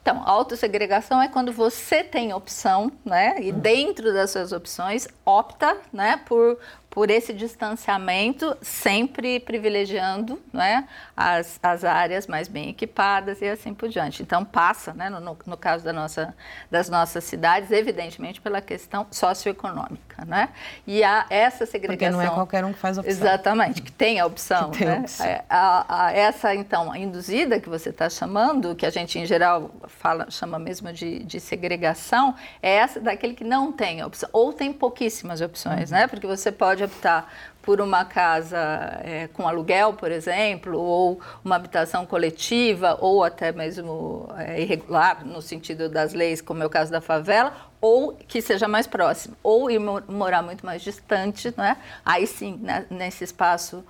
Então, 0.00 0.20
autossegregação 0.26 1.22
é 1.22 1.28
quando 1.28 1.52
você 1.52 2.02
tem 2.02 2.32
opção, 2.32 2.90
né? 3.04 3.36
E 3.40 3.52
hum. 3.52 3.58
dentro 3.60 4.12
das 4.12 4.32
suas 4.32 4.50
opções, 4.50 5.06
opta, 5.24 5.76
né, 5.92 6.20
por 6.26 6.58
por 6.92 7.10
esse 7.10 7.32
distanciamento, 7.32 8.54
sempre 8.60 9.40
privilegiando 9.40 10.38
né, 10.52 10.86
as, 11.16 11.58
as 11.62 11.84
áreas 11.84 12.26
mais 12.26 12.48
bem 12.48 12.68
equipadas 12.68 13.40
e 13.40 13.48
assim 13.48 13.72
por 13.72 13.88
diante. 13.88 14.22
Então, 14.22 14.44
passa, 14.44 14.92
né, 14.92 15.08
no, 15.08 15.38
no 15.46 15.56
caso 15.56 15.82
da 15.82 15.90
nossa, 15.90 16.34
das 16.70 16.90
nossas 16.90 17.24
cidades, 17.24 17.70
evidentemente 17.70 18.42
pela 18.42 18.60
questão 18.60 19.06
socioeconômica. 19.10 20.22
Né? 20.26 20.50
E 20.86 21.02
há 21.02 21.24
essa 21.30 21.64
segregação. 21.64 22.10
Porque 22.10 22.10
não 22.10 22.20
é 22.20 22.28
qualquer 22.28 22.62
um 22.62 22.74
que 22.74 22.78
faz 22.78 22.98
opção. 22.98 23.10
Exatamente, 23.10 23.80
que 23.80 23.90
tem 23.90 24.20
a 24.20 24.26
opção. 24.26 24.70
Tem 24.70 24.86
né? 24.86 24.98
opção. 25.00 25.26
É, 25.26 25.44
a, 25.48 26.04
a, 26.04 26.12
essa, 26.12 26.54
então, 26.54 26.92
a 26.92 26.98
induzida 26.98 27.58
que 27.58 27.70
você 27.70 27.88
está 27.88 28.10
chamando, 28.10 28.76
que 28.76 28.84
a 28.84 28.90
gente 28.90 29.18
em 29.18 29.24
geral 29.24 29.70
fala, 29.86 30.30
chama 30.30 30.58
mesmo 30.58 30.92
de, 30.92 31.20
de 31.20 31.40
segregação, 31.40 32.34
é 32.62 32.74
essa 32.74 33.00
daquele 33.00 33.32
que 33.32 33.44
não 33.44 33.72
tem 33.72 34.04
opção, 34.04 34.28
ou 34.30 34.52
tem 34.52 34.74
pouquíssimas 34.74 35.40
opções, 35.40 35.90
uhum. 35.90 35.96
né? 35.96 36.06
porque 36.06 36.26
você 36.26 36.52
pode 36.52 36.81
pode 36.82 36.84
optar 36.84 37.32
por 37.62 37.80
uma 37.80 38.04
casa 38.04 38.58
é, 39.04 39.28
com 39.32 39.46
aluguel, 39.46 39.92
por 39.92 40.10
exemplo, 40.10 40.76
ou 40.76 41.20
uma 41.44 41.54
habitação 41.54 42.04
coletiva, 42.04 42.98
ou 43.00 43.22
até 43.22 43.52
mesmo 43.52 44.28
é, 44.36 44.60
irregular, 44.60 45.24
no 45.24 45.40
sentido 45.40 45.88
das 45.88 46.12
leis, 46.12 46.40
como 46.40 46.62
é 46.62 46.66
o 46.66 46.70
caso 46.70 46.90
da 46.90 47.00
favela, 47.00 47.54
ou 47.80 48.14
que 48.14 48.42
seja 48.42 48.66
mais 48.66 48.86
próximo, 48.86 49.36
ou 49.42 49.70
ir 49.70 49.78
morar 49.78 50.42
muito 50.42 50.66
mais 50.66 50.82
distante, 50.82 51.54
não 51.56 51.64
é? 51.64 51.76
aí 52.04 52.26
sim, 52.26 52.58
né, 52.60 52.84
nesse 52.90 53.22
espaço 53.22 53.84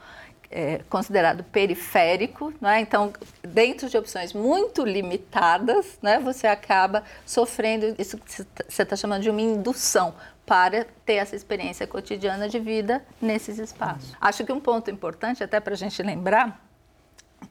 é, 0.51 0.83
considerado 0.91 1.43
periférico, 1.45 2.53
né? 2.61 2.79
então, 2.81 3.11
dentro 3.43 3.89
de 3.89 3.97
opções 3.97 4.35
muito 4.35 4.85
limitadas, 4.85 5.99
né, 6.03 6.19
você 6.19 6.47
acaba 6.47 7.03
sofrendo 7.25 7.95
isso 7.99 8.19
que 8.19 8.31
você 8.69 8.83
está 8.83 8.95
chamando 8.95 9.23
de 9.23 9.31
uma 9.31 9.41
indução 9.41 10.15
para 10.45 10.87
ter 11.05 11.15
essa 11.15 11.37
experiência 11.37 11.87
cotidiana 11.87 12.49
de 12.49 12.59
vida 12.59 13.05
nesses 13.21 13.59
espaços. 13.59 14.11
Uhum. 14.11 14.17
Acho 14.21 14.45
que 14.45 14.53
um 14.53 14.61
ponto 14.61 14.91
importante, 14.91 15.43
até 15.43 15.61
para 15.61 15.75
a 15.75 15.77
gente 15.77 16.03
lembrar, 16.03 16.61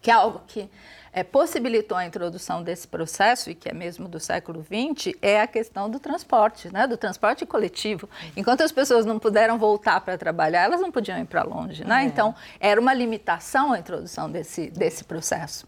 que 0.01 0.11
é 0.11 0.13
algo 0.13 0.41
que 0.47 0.69
é, 1.13 1.23
possibilitou 1.23 1.97
a 1.97 2.05
introdução 2.05 2.63
desse 2.63 2.87
processo, 2.87 3.49
e 3.49 3.55
que 3.55 3.67
é 3.69 3.73
mesmo 3.73 4.07
do 4.07 4.19
século 4.19 4.63
XX, 4.63 5.13
é 5.21 5.41
a 5.41 5.47
questão 5.47 5.89
do 5.89 5.99
transporte, 5.99 6.71
né? 6.71 6.87
do 6.87 6.97
transporte 6.97 7.45
coletivo. 7.45 8.09
Enquanto 8.35 8.61
as 8.61 8.71
pessoas 8.71 9.05
não 9.05 9.19
puderam 9.19 9.57
voltar 9.57 9.99
para 10.01 10.17
trabalhar, 10.17 10.63
elas 10.63 10.79
não 10.79 10.91
podiam 10.91 11.17
ir 11.19 11.25
para 11.25 11.43
longe. 11.43 11.83
Né? 11.83 12.03
É. 12.03 12.05
Então, 12.05 12.33
era 12.59 12.79
uma 12.79 12.93
limitação 12.93 13.73
a 13.73 13.79
introdução 13.79 14.29
desse, 14.31 14.69
desse 14.69 15.03
processo. 15.03 15.67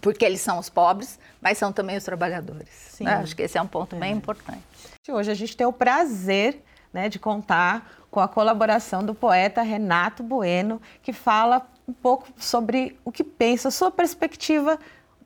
Porque 0.00 0.24
eles 0.24 0.40
são 0.40 0.58
os 0.58 0.68
pobres, 0.68 1.18
mas 1.40 1.58
são 1.58 1.72
também 1.72 1.96
os 1.96 2.04
trabalhadores. 2.04 2.96
Né? 3.00 3.14
Acho 3.14 3.34
que 3.34 3.42
esse 3.42 3.58
é 3.58 3.62
um 3.62 3.66
ponto 3.66 3.96
é. 3.96 3.98
bem 3.98 4.12
importante. 4.12 4.95
Hoje 5.08 5.30
a 5.30 5.34
gente 5.34 5.56
tem 5.56 5.66
o 5.66 5.72
prazer 5.72 6.64
né, 6.92 7.08
de 7.08 7.18
contar 7.18 8.06
com 8.10 8.18
a 8.18 8.26
colaboração 8.26 9.04
do 9.04 9.14
poeta 9.14 9.62
Renato 9.62 10.22
Bueno, 10.22 10.80
que 11.00 11.12
fala 11.12 11.68
um 11.86 11.92
pouco 11.92 12.28
sobre 12.36 12.98
o 13.04 13.12
que 13.12 13.22
pensa, 13.22 13.70
sua 13.70 13.90
perspectiva 13.90 14.78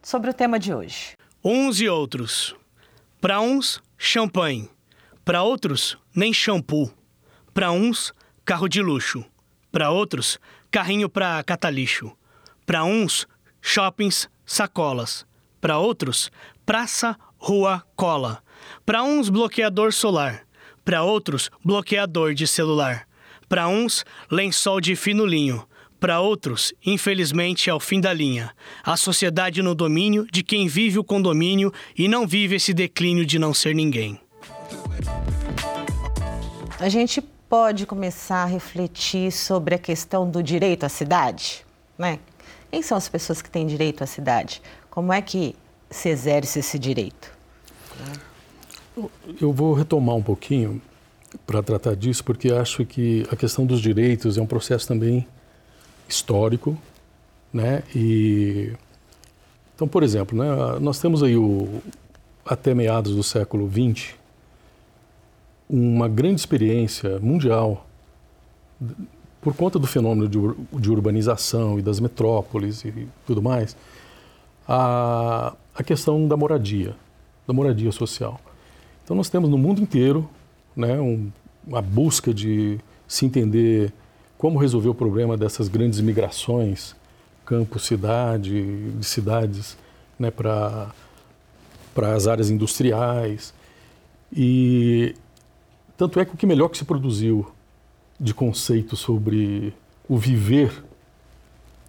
sobre 0.03 0.31
o 0.31 0.35
tema 0.35 0.59
de 0.59 0.75
hoje. 0.75 1.17
Uns 1.43 1.81
e 1.81 1.89
outros. 1.89 2.55
Para 3.21 3.41
uns, 3.41 3.83
champanhe. 3.97 4.69
Para 5.25 5.43
outros, 5.43 5.97
nem 6.15 6.33
shampoo. 6.33 6.93
Para 7.55 7.73
uns, 7.73 8.13
carro 8.45 8.69
de 8.69 8.83
luxo. 8.83 9.25
Para 9.73 9.91
outros, 9.91 10.39
carrinho 10.71 11.09
para 11.09 11.43
catalixo. 11.43 12.15
Para 12.67 12.85
uns, 12.85 13.27
shoppings, 13.63 14.29
sacolas. 14.45 15.27
Para 15.59 15.79
outros, 15.79 16.31
praça, 16.67 17.17
rua, 17.39 17.83
cola. 17.97 18.43
Para 18.85 19.03
uns, 19.03 19.29
bloqueador 19.29 19.93
solar. 19.93 20.43
Para 20.85 21.03
outros, 21.03 21.51
bloqueador 21.65 22.35
de 22.35 22.47
celular. 22.47 23.07
Para 23.49 23.69
uns, 23.69 24.05
lençol 24.31 24.81
de 24.81 24.97
fino 24.97 25.27
linho. 25.27 25.67
Para 26.01 26.21
outros, 26.21 26.73
infelizmente, 26.85 27.69
é 27.69 27.75
o 27.75 27.79
fim 27.79 28.01
da 28.01 28.13
linha. 28.13 28.53
A 28.83 28.97
sociedade 28.97 29.61
no 29.61 29.75
domínio 29.75 30.27
de 30.33 30.43
quem 30.43 30.67
vive 30.67 30.99
o 30.99 31.05
condomínio 31.05 31.71
e 31.97 32.09
não 32.09 32.27
vive 32.27 32.57
esse 32.57 32.73
declínio 32.73 33.27
de 33.27 33.39
não 33.39 33.53
ser 33.53 33.75
ninguém. 33.75 34.19
A 36.79 36.89
gente 36.89 37.21
pode 37.21 37.85
começar 37.85 38.45
a 38.45 38.47
refletir 38.47 39.31
sobre 39.31 39.75
a 39.75 39.79
questão 39.79 40.31
do 40.31 40.43
direito 40.43 40.87
à 40.87 40.89
cidade, 40.89 41.67
né? 41.99 42.19
Quem 42.71 42.81
são 42.81 42.97
as 42.97 43.09
pessoas 43.09 43.43
que 43.43 43.51
têm 43.51 43.67
direito 43.67 44.03
à 44.03 44.07
cidade? 44.07 44.63
Como 44.89 45.13
é 45.13 45.21
que 45.21 45.55
se 45.91 46.09
exerce 46.09 46.61
esse 46.61 46.79
direito? 46.79 47.31
Eu 49.41 49.53
vou 49.53 49.75
retomar 49.75 50.17
um 50.17 50.23
pouquinho 50.23 50.81
para 51.47 51.63
tratar 51.63 51.95
disso, 51.95 52.25
porque 52.25 52.53
acho 52.53 52.85
que 52.85 53.27
a 53.31 53.37
questão 53.37 53.65
dos 53.65 53.81
direitos 53.81 54.37
é 54.37 54.43
um 54.43 54.47
processo 54.47 54.89
também 54.89 55.27
histórico, 56.09 56.77
né? 57.53 57.83
E 57.95 58.73
então, 59.75 59.89
por 59.89 60.03
exemplo, 60.03 60.37
né, 60.37 60.79
nós 60.81 60.99
temos 60.99 61.23
aí 61.23 61.37
o, 61.37 61.81
até 62.45 62.75
meados 62.75 63.15
do 63.17 63.23
século 63.23 63.71
XX 63.71 64.15
uma 65.71 66.09
grande 66.09 66.41
experiência 66.41 67.19
mundial 67.21 67.87
por 69.41 69.55
conta 69.55 69.79
do 69.79 69.87
fenômeno 69.87 70.29
de, 70.29 70.39
de 70.79 70.91
urbanização 70.91 71.79
e 71.79 71.83
das 71.83 72.01
metrópoles 72.01 72.85
e 72.85 73.09
tudo 73.27 73.41
mais, 73.41 73.77
a, 74.69 75.55
a 75.75 75.83
questão 75.83 76.29
da 76.29 76.37
moradia, 76.37 76.95
da 77.47 77.55
moradia 77.55 77.91
social. 77.93 78.39
Então 79.11 79.17
nós 79.17 79.29
temos 79.29 79.51
no 79.51 79.59
mundo 79.59 79.83
inteiro 79.83 80.31
né, 80.77 81.01
um, 81.01 81.33
uma 81.67 81.83
busca 81.83 82.33
de 82.33 82.79
se 83.09 83.27
entender 83.27 83.93
como 84.39 84.57
resolver 84.57 84.89
o 84.89 84.95
problema 84.95 85.37
dessas 85.37 85.67
grandes 85.67 86.01
migrações, 86.01 86.95
campo-cidade, 87.45 88.93
de 88.93 89.05
cidades 89.05 89.77
né, 90.17 90.31
para 90.31 90.93
as 92.15 92.29
áreas 92.29 92.51
industriais. 92.51 93.53
E 94.33 95.17
tanto 95.97 96.21
é 96.21 96.25
que 96.25 96.35
o 96.35 96.37
que 96.37 96.47
melhor 96.47 96.69
que 96.69 96.79
se 96.79 96.85
produziu 96.85 97.51
de 98.21 98.33
conceito 98.33 98.95
sobre 98.95 99.75
o 100.09 100.17
viver, 100.17 100.85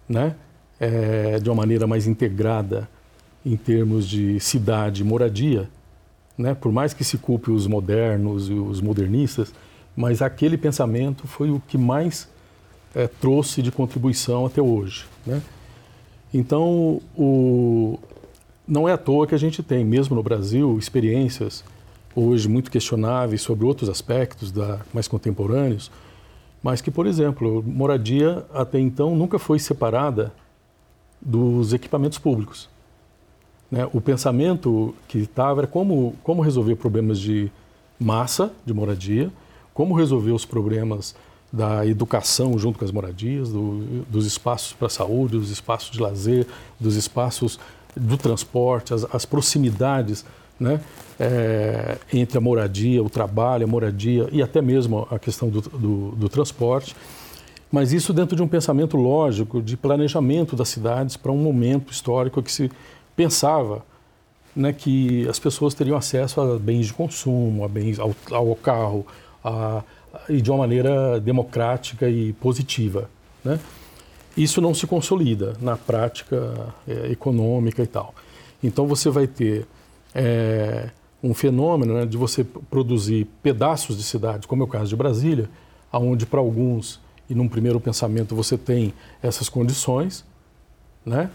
né, 0.08 0.34
é, 0.80 1.38
de 1.38 1.48
uma 1.48 1.54
maneira 1.54 1.86
mais 1.86 2.08
integrada 2.08 2.88
em 3.46 3.56
termos 3.56 4.08
de 4.08 4.40
cidade, 4.40 5.04
moradia, 5.04 5.70
né, 6.36 6.54
por 6.54 6.72
mais 6.72 6.94
que 6.94 7.04
se 7.04 7.18
culpe 7.18 7.50
os 7.50 7.66
modernos 7.66 8.48
e 8.48 8.54
os 8.54 8.80
modernistas, 8.80 9.52
mas 9.96 10.22
aquele 10.22 10.56
pensamento 10.56 11.26
foi 11.26 11.50
o 11.50 11.60
que 11.68 11.76
mais 11.76 12.28
é, 12.94 13.06
trouxe 13.06 13.62
de 13.62 13.70
contribuição 13.70 14.46
até 14.46 14.60
hoje. 14.60 15.06
Né? 15.26 15.42
Então, 16.32 17.00
o, 17.16 17.98
não 18.66 18.88
é 18.88 18.92
à 18.92 18.98
toa 18.98 19.26
que 19.26 19.34
a 19.34 19.38
gente 19.38 19.62
tem, 19.62 19.84
mesmo 19.84 20.16
no 20.16 20.22
Brasil, 20.22 20.78
experiências 20.78 21.64
hoje 22.14 22.48
muito 22.48 22.70
questionáveis 22.70 23.42
sobre 23.42 23.64
outros 23.64 23.88
aspectos 23.88 24.50
da, 24.50 24.80
mais 24.92 25.08
contemporâneos, 25.08 25.90
mas 26.62 26.80
que, 26.80 26.90
por 26.90 27.06
exemplo, 27.06 27.62
moradia 27.66 28.44
até 28.52 28.78
então 28.78 29.16
nunca 29.16 29.38
foi 29.38 29.58
separada 29.58 30.32
dos 31.20 31.72
equipamentos 31.72 32.18
públicos. 32.18 32.68
Né? 33.72 33.88
O 33.94 34.02
pensamento 34.02 34.94
que 35.08 35.18
estava 35.18 35.62
era 35.62 35.66
como, 35.66 36.14
como 36.22 36.42
resolver 36.42 36.76
problemas 36.76 37.18
de 37.18 37.50
massa 37.98 38.52
de 38.66 38.74
moradia, 38.74 39.30
como 39.72 39.94
resolver 39.94 40.32
os 40.32 40.44
problemas 40.44 41.14
da 41.50 41.86
educação 41.86 42.58
junto 42.58 42.78
com 42.78 42.84
as 42.84 42.90
moradias, 42.90 43.50
do, 43.50 44.04
dos 44.10 44.26
espaços 44.26 44.74
para 44.74 44.86
a 44.86 44.90
saúde, 44.90 45.38
dos 45.38 45.50
espaços 45.50 45.90
de 45.90 46.00
lazer, 46.00 46.46
dos 46.78 46.96
espaços 46.96 47.58
do 47.96 48.18
transporte, 48.18 48.92
as, 48.92 49.06
as 49.14 49.24
proximidades 49.24 50.24
né, 50.60 50.80
é, 51.18 51.98
entre 52.12 52.36
a 52.36 52.40
moradia, 52.40 53.02
o 53.02 53.08
trabalho, 53.08 53.64
a 53.64 53.66
moradia 53.66 54.28
e 54.32 54.42
até 54.42 54.60
mesmo 54.60 55.06
a 55.10 55.18
questão 55.18 55.48
do, 55.48 55.60
do, 55.60 56.10
do 56.12 56.28
transporte. 56.28 56.94
Mas 57.70 57.92
isso 57.92 58.12
dentro 58.12 58.36
de 58.36 58.42
um 58.42 58.48
pensamento 58.48 58.98
lógico 58.98 59.62
de 59.62 59.78
planejamento 59.78 60.54
das 60.54 60.68
cidades 60.68 61.16
para 61.16 61.32
um 61.32 61.38
momento 61.38 61.90
histórico 61.90 62.42
que 62.42 62.52
se 62.52 62.70
pensava 63.16 63.84
né, 64.54 64.72
que 64.72 65.28
as 65.28 65.38
pessoas 65.38 65.74
teriam 65.74 65.96
acesso 65.96 66.40
a 66.40 66.58
bens 66.58 66.86
de 66.86 66.92
consumo, 66.92 67.64
a 67.64 67.68
bens 67.68 67.98
ao, 67.98 68.14
ao 68.30 68.54
carro, 68.56 69.06
a, 69.44 69.82
e 70.28 70.40
de 70.40 70.50
uma 70.50 70.58
maneira 70.58 71.20
democrática 71.20 72.08
e 72.08 72.32
positiva. 72.34 73.08
Né? 73.44 73.58
Isso 74.36 74.60
não 74.60 74.74
se 74.74 74.86
consolida 74.86 75.54
na 75.60 75.76
prática 75.76 76.74
é, 76.86 77.10
econômica 77.10 77.82
e 77.82 77.86
tal. 77.86 78.14
Então 78.62 78.86
você 78.86 79.10
vai 79.10 79.26
ter 79.26 79.66
é, 80.14 80.90
um 81.22 81.34
fenômeno 81.34 81.94
né, 81.94 82.06
de 82.06 82.16
você 82.16 82.44
produzir 82.44 83.26
pedaços 83.42 83.96
de 83.96 84.02
cidade, 84.02 84.46
como 84.46 84.62
é 84.62 84.64
o 84.64 84.68
caso 84.68 84.88
de 84.88 84.96
Brasília, 84.96 85.48
aonde 85.90 86.26
para 86.26 86.40
alguns 86.40 87.00
e 87.28 87.34
num 87.34 87.48
primeiro 87.48 87.80
pensamento 87.80 88.34
você 88.34 88.58
tem 88.58 88.92
essas 89.22 89.48
condições, 89.48 90.24
né? 91.04 91.30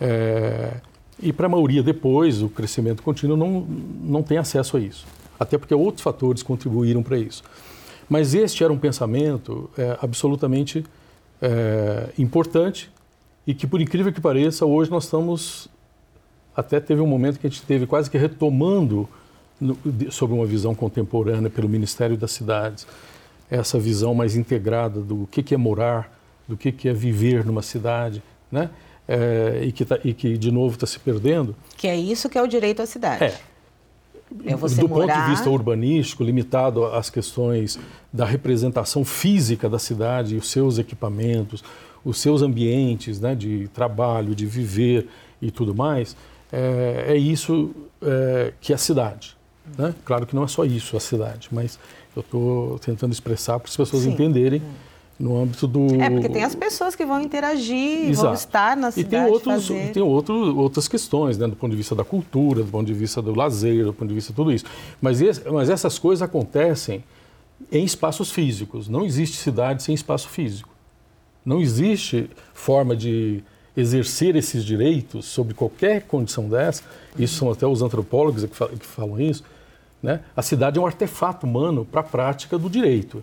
É, 0.00 0.80
e 1.22 1.32
para 1.32 1.46
a 1.46 1.48
maioria 1.48 1.82
depois 1.82 2.42
o 2.42 2.48
crescimento 2.48 3.02
contínuo 3.02 3.36
não, 3.36 3.66
não 4.02 4.22
tem 4.22 4.38
acesso 4.38 4.76
a 4.76 4.80
isso, 4.80 5.06
até 5.38 5.58
porque 5.58 5.74
outros 5.74 6.02
fatores 6.02 6.42
contribuíram 6.42 7.02
para 7.02 7.18
isso. 7.18 7.42
Mas 8.08 8.34
este 8.34 8.64
era 8.64 8.72
um 8.72 8.78
pensamento 8.78 9.70
é, 9.78 9.96
absolutamente 10.02 10.84
é, 11.40 12.08
importante 12.18 12.90
e 13.46 13.54
que, 13.54 13.66
por 13.66 13.80
incrível 13.80 14.12
que 14.12 14.20
pareça, 14.20 14.66
hoje 14.66 14.90
nós 14.90 15.04
estamos. 15.04 15.68
Até 16.54 16.80
teve 16.80 17.00
um 17.00 17.06
momento 17.06 17.38
que 17.38 17.46
a 17.46 17.50
gente 17.50 17.62
teve 17.62 17.86
quase 17.86 18.10
que 18.10 18.18
retomando 18.18 19.08
no, 19.60 19.78
de, 19.84 20.10
sobre 20.10 20.34
uma 20.36 20.44
visão 20.44 20.74
contemporânea 20.74 21.48
pelo 21.48 21.68
Ministério 21.68 22.16
das 22.16 22.32
Cidades, 22.32 22.86
essa 23.48 23.78
visão 23.78 24.14
mais 24.14 24.36
integrada 24.36 25.00
do 25.00 25.28
que, 25.30 25.42
que 25.42 25.54
é 25.54 25.56
morar, 25.56 26.12
do 26.48 26.56
que, 26.56 26.72
que 26.72 26.88
é 26.88 26.92
viver 26.92 27.44
numa 27.44 27.62
cidade, 27.62 28.22
né? 28.50 28.70
É, 29.12 29.64
e, 29.64 29.72
que 29.72 29.84
tá, 29.84 29.98
e 30.04 30.14
que, 30.14 30.38
de 30.38 30.52
novo, 30.52 30.74
está 30.74 30.86
se 30.86 30.96
perdendo. 31.00 31.56
Que 31.76 31.88
é 31.88 31.96
isso 31.96 32.28
que 32.28 32.38
é 32.38 32.42
o 32.42 32.46
direito 32.46 32.80
à 32.80 32.86
cidade. 32.86 33.24
É. 33.24 33.38
É 34.46 34.54
do 34.54 34.88
morar... 34.88 35.12
ponto 35.12 35.24
de 35.24 35.30
vista 35.30 35.50
urbanístico, 35.50 36.22
limitado 36.22 36.84
às 36.84 37.10
questões 37.10 37.76
da 38.12 38.24
representação 38.24 39.04
física 39.04 39.68
da 39.68 39.80
cidade, 39.80 40.36
os 40.36 40.48
seus 40.48 40.78
equipamentos, 40.78 41.64
os 42.04 42.20
seus 42.20 42.40
ambientes 42.40 43.18
né, 43.18 43.34
de 43.34 43.66
trabalho, 43.74 44.32
de 44.32 44.46
viver 44.46 45.08
e 45.42 45.50
tudo 45.50 45.74
mais, 45.74 46.16
é, 46.52 47.06
é 47.08 47.16
isso 47.16 47.74
é, 48.00 48.52
que 48.60 48.70
é 48.70 48.76
a 48.76 48.78
cidade. 48.78 49.36
Né? 49.76 49.92
Claro 50.04 50.24
que 50.24 50.36
não 50.36 50.44
é 50.44 50.48
só 50.48 50.64
isso 50.64 50.96
a 50.96 51.00
cidade, 51.00 51.48
mas 51.50 51.80
eu 52.14 52.20
estou 52.20 52.78
tentando 52.78 53.12
expressar 53.12 53.58
para 53.58 53.68
as 53.68 53.76
pessoas 53.76 54.04
Sim. 54.04 54.12
entenderem 54.12 54.62
no 55.20 55.38
âmbito 55.38 55.66
do... 55.66 56.00
É, 56.00 56.08
porque 56.08 56.30
tem 56.30 56.42
as 56.42 56.54
pessoas 56.54 56.96
que 56.96 57.04
vão 57.04 57.20
interagir, 57.20 58.08
Exato. 58.08 58.28
vão 58.28 58.34
estar 58.34 58.74
na 58.74 58.90
cidade. 58.90 59.14
E 59.14 59.18
tem, 59.18 59.30
outros, 59.30 59.68
fazer... 59.68 59.92
tem 59.92 60.02
outro, 60.02 60.58
outras 60.58 60.88
questões, 60.88 61.36
né, 61.36 61.46
do 61.46 61.54
ponto 61.54 61.70
de 61.70 61.76
vista 61.76 61.94
da 61.94 62.02
cultura, 62.02 62.62
do 62.62 62.70
ponto 62.70 62.86
de 62.86 62.94
vista 62.94 63.20
do 63.20 63.36
lazer, 63.36 63.84
do 63.84 63.92
ponto 63.92 64.08
de 64.08 64.14
vista 64.14 64.32
de 64.32 64.36
tudo 64.36 64.50
isso. 64.50 64.64
Mas, 65.00 65.20
esse, 65.20 65.46
mas 65.50 65.68
essas 65.68 65.98
coisas 65.98 66.22
acontecem 66.22 67.04
em 67.70 67.84
espaços 67.84 68.30
físicos. 68.30 68.88
Não 68.88 69.04
existe 69.04 69.36
cidade 69.36 69.82
sem 69.82 69.94
espaço 69.94 70.26
físico. 70.26 70.70
Não 71.44 71.60
existe 71.60 72.30
forma 72.54 72.96
de 72.96 73.44
exercer 73.76 74.36
esses 74.36 74.64
direitos 74.64 75.26
sobre 75.26 75.52
qualquer 75.52 76.02
condição 76.02 76.48
dessa. 76.48 76.82
Isso 77.18 77.36
são 77.36 77.50
até 77.50 77.66
os 77.66 77.82
antropólogos 77.82 78.44
que 78.46 78.56
falam, 78.56 78.76
que 78.76 78.86
falam 78.86 79.20
isso. 79.20 79.44
Né? 80.02 80.20
A 80.34 80.40
cidade 80.40 80.78
é 80.78 80.80
um 80.80 80.86
artefato 80.86 81.46
humano 81.46 81.84
para 81.84 82.00
a 82.00 82.04
prática 82.04 82.58
do 82.58 82.70
direito. 82.70 83.22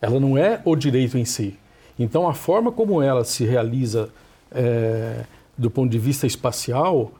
Ela 0.00 0.20
não 0.20 0.36
é 0.36 0.60
o 0.64 0.76
direito 0.76 1.16
em 1.16 1.24
si. 1.24 1.58
Então, 1.98 2.28
a 2.28 2.34
forma 2.34 2.70
como 2.70 3.00
ela 3.00 3.24
se 3.24 3.44
realiza 3.44 4.10
é, 4.52 5.24
do 5.56 5.70
ponto 5.70 5.90
de 5.90 5.98
vista 5.98 6.26
espacial, 6.26 7.12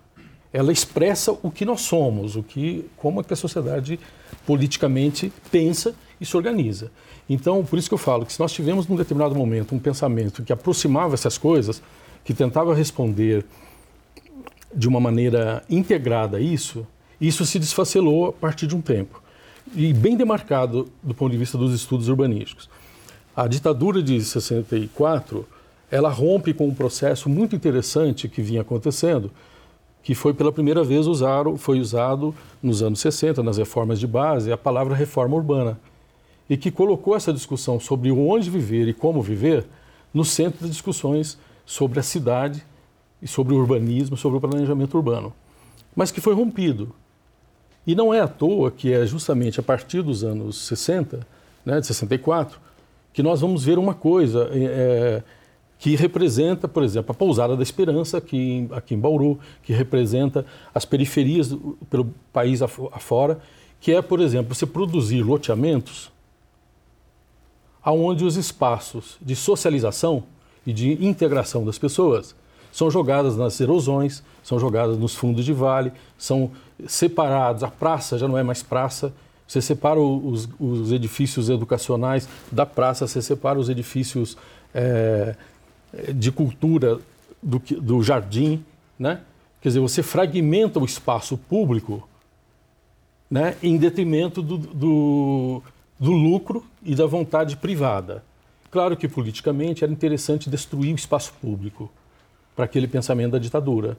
ela 0.52 0.72
expressa 0.72 1.32
o 1.42 1.50
que 1.50 1.64
nós 1.64 1.82
somos, 1.82 2.36
o 2.36 2.42
que, 2.42 2.88
como 2.96 3.20
é 3.20 3.24
que 3.24 3.32
a 3.32 3.36
sociedade 3.36 3.98
politicamente 4.46 5.32
pensa 5.50 5.94
e 6.20 6.26
se 6.26 6.36
organiza. 6.36 6.90
Então, 7.28 7.64
por 7.64 7.78
isso 7.78 7.88
que 7.88 7.94
eu 7.94 7.98
falo 7.98 8.24
que 8.24 8.32
se 8.32 8.40
nós 8.40 8.52
tivemos 8.52 8.86
num 8.86 8.96
determinado 8.96 9.34
momento 9.34 9.74
um 9.74 9.78
pensamento 9.78 10.42
que 10.42 10.52
aproximava 10.52 11.14
essas 11.14 11.36
coisas, 11.36 11.82
que 12.24 12.32
tentava 12.32 12.74
responder 12.74 13.44
de 14.74 14.86
uma 14.86 15.00
maneira 15.00 15.64
integrada 15.68 16.36
a 16.36 16.40
isso, 16.40 16.86
isso 17.20 17.46
se 17.46 17.58
desfacelou 17.58 18.26
a 18.28 18.32
partir 18.32 18.66
de 18.66 18.76
um 18.76 18.80
tempo 18.80 19.22
e 19.74 19.92
bem 19.92 20.16
demarcado 20.16 20.88
do 21.02 21.14
ponto 21.14 21.32
de 21.32 21.38
vista 21.38 21.58
dos 21.58 21.74
estudos 21.74 22.08
urbanísticos. 22.08 22.68
A 23.34 23.46
ditadura 23.46 24.02
de 24.02 24.22
64, 24.22 25.46
ela 25.90 26.08
rompe 26.08 26.54
com 26.54 26.68
um 26.68 26.74
processo 26.74 27.28
muito 27.28 27.54
interessante 27.54 28.28
que 28.28 28.40
vinha 28.40 28.62
acontecendo, 28.62 29.30
que 30.02 30.14
foi 30.14 30.32
pela 30.32 30.52
primeira 30.52 30.84
vez 30.84 31.06
usado, 31.06 31.56
foi 31.56 31.80
usado 31.80 32.34
nos 32.62 32.82
anos 32.82 33.00
60, 33.00 33.42
nas 33.42 33.58
reformas 33.58 33.98
de 33.98 34.06
base, 34.06 34.52
a 34.52 34.56
palavra 34.56 34.94
reforma 34.94 35.36
urbana, 35.36 35.78
e 36.48 36.56
que 36.56 36.70
colocou 36.70 37.16
essa 37.16 37.32
discussão 37.32 37.80
sobre 37.80 38.10
onde 38.12 38.48
viver 38.48 38.88
e 38.88 38.94
como 38.94 39.20
viver 39.20 39.66
no 40.14 40.24
centro 40.24 40.60
das 40.60 40.70
discussões 40.70 41.36
sobre 41.64 41.98
a 41.98 42.02
cidade 42.02 42.64
e 43.20 43.26
sobre 43.26 43.54
o 43.54 43.58
urbanismo, 43.58 44.16
sobre 44.16 44.38
o 44.38 44.40
planejamento 44.40 44.96
urbano, 44.96 45.32
mas 45.94 46.10
que 46.10 46.20
foi 46.20 46.34
rompido 46.34 46.94
e 47.86 47.94
não 47.94 48.12
é 48.12 48.20
à 48.20 48.28
toa 48.28 48.70
que 48.70 48.92
é 48.92 49.06
justamente 49.06 49.60
a 49.60 49.62
partir 49.62 50.02
dos 50.02 50.24
anos 50.24 50.66
60, 50.66 51.26
né, 51.64 51.80
de 51.80 51.86
64, 51.86 52.58
que 53.12 53.22
nós 53.22 53.40
vamos 53.40 53.64
ver 53.64 53.78
uma 53.78 53.94
coisa 53.94 54.50
é, 54.52 55.22
que 55.78 55.94
representa, 55.94 56.66
por 56.66 56.82
exemplo, 56.82 57.12
a 57.12 57.14
Pousada 57.14 57.56
da 57.56 57.62
Esperança 57.62 58.18
aqui 58.18 58.36
em, 58.36 58.68
aqui 58.72 58.94
em 58.94 58.98
Bauru, 58.98 59.38
que 59.62 59.72
representa 59.72 60.44
as 60.74 60.84
periferias 60.84 61.48
do, 61.48 61.78
pelo 61.88 62.12
país 62.32 62.60
afora, 62.60 63.38
que 63.80 63.92
é, 63.92 64.02
por 64.02 64.20
exemplo, 64.20 64.54
você 64.54 64.66
produzir 64.66 65.22
loteamentos 65.22 66.10
aonde 67.82 68.24
os 68.24 68.36
espaços 68.36 69.16
de 69.22 69.36
socialização 69.36 70.24
e 70.66 70.72
de 70.72 70.92
integração 71.06 71.64
das 71.64 71.78
pessoas 71.78 72.34
são 72.72 72.90
jogadas 72.90 73.36
nas 73.36 73.58
erosões, 73.60 74.22
são 74.42 74.58
jogadas 74.58 74.98
nos 74.98 75.14
fundos 75.14 75.44
de 75.44 75.52
vale, 75.52 75.92
são 76.18 76.50
separados. 76.86 77.62
A 77.62 77.68
praça 77.68 78.18
já 78.18 78.26
não 78.26 78.36
é 78.36 78.42
mais 78.42 78.62
praça. 78.62 79.12
Você 79.46 79.60
separa 79.60 80.00
os, 80.00 80.48
os 80.58 80.92
edifícios 80.92 81.48
educacionais 81.48 82.28
da 82.50 82.66
praça, 82.66 83.06
você 83.06 83.22
separa 83.22 83.58
os 83.58 83.68
edifícios 83.68 84.36
é, 84.74 85.36
de 86.12 86.32
cultura 86.32 86.98
do, 87.42 87.58
do 87.58 88.02
jardim, 88.02 88.64
né? 88.98 89.20
Quer 89.60 89.70
dizer, 89.70 89.80
você 89.80 90.02
fragmenta 90.02 90.78
o 90.78 90.84
espaço 90.84 91.36
público 91.36 92.06
né, 93.30 93.56
em 93.62 93.76
detrimento 93.76 94.42
do, 94.42 94.58
do, 94.58 95.62
do, 95.98 96.12
lucro 96.12 96.64
e 96.84 96.94
da 96.94 97.06
vontade 97.06 97.56
privada. 97.56 98.22
Claro 98.70 98.96
que 98.96 99.08
politicamente 99.08 99.82
era 99.82 99.92
interessante 99.92 100.48
destruir 100.50 100.92
o 100.92 100.96
espaço 100.96 101.32
público 101.40 101.90
para 102.54 102.64
aquele 102.64 102.86
pensamento 102.86 103.32
da 103.32 103.38
ditadura. 103.38 103.98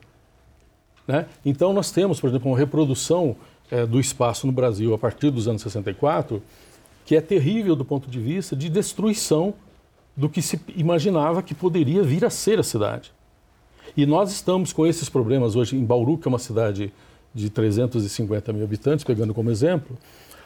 Né? 1.08 1.26
Então, 1.46 1.72
nós 1.74 1.91
temos, 1.91 2.20
por 2.20 2.30
exemplo, 2.30 2.52
uma 2.52 2.58
reprodução 2.58 3.36
é, 3.72 3.86
do 3.86 4.00
espaço 4.00 4.46
no 4.46 4.54
Brasil 4.54 4.93
a 4.93 4.98
partir 4.98 5.32
dos 5.32 5.48
anos 5.48 5.62
64, 5.62 6.41
que 7.06 7.15
é 7.15 7.22
terrível 7.22 7.76
do 7.76 7.86
ponto 7.86 8.10
de 8.10 8.20
vista 8.20 8.56
de 8.56 8.70
destruição 8.70 9.54
do 10.15 10.28
que 10.28 10.41
se 10.41 10.60
imaginava 10.76 11.41
que 11.41 11.54
poderia 11.54 12.04
vir 12.04 12.26
a 12.26 12.30
ser 12.30 12.60
a 12.60 12.63
cidade. 12.63 13.13
E 13.96 14.06
nós 14.06 14.32
estamos 14.32 14.74
com 14.74 14.86
esses 14.86 15.08
problemas 15.08 15.56
hoje 15.56 15.76
em 15.78 15.86
Bauru, 15.86 16.17
que 16.17 16.28
é 16.28 16.30
uma 16.30 16.39
cidade 16.39 16.91
de 17.34 17.50
350 17.50 18.52
mil 18.52 18.63
habitantes, 18.63 19.06
pegando 19.06 19.34
como 19.34 19.52
exemplo, 19.52 19.98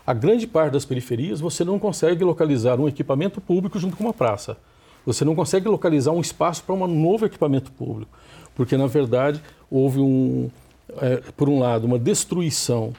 a 0.06 0.14
grande 0.14 0.46
parte 0.46 0.74
das 0.74 0.86
periferias 0.86 1.40
você 1.40 1.64
não 1.64 1.80
consegue 1.80 2.24
localizar 2.24 2.80
um 2.80 2.88
equipamento 2.88 3.40
público 3.40 3.80
junto 3.80 3.96
com 3.96 4.04
uma 4.04 4.14
praça. 4.14 4.58
Você 5.06 5.26
não 5.26 5.36
consegue 5.36 5.68
localizar 5.68 6.12
um 6.12 6.22
espaço 6.22 6.64
para 6.64 6.76
um 6.76 6.88
novo 6.88 7.26
equipamento 7.26 7.72
público 7.72 8.10
porque 8.56 8.78
na 8.78 8.88
verdade 8.88 9.42
houve 9.70 10.00
um, 10.00 10.50
é, 10.98 11.18
por 11.36 11.50
um 11.50 11.60
lado, 11.60 11.86
uma 11.86 11.98
destruição 11.98 12.94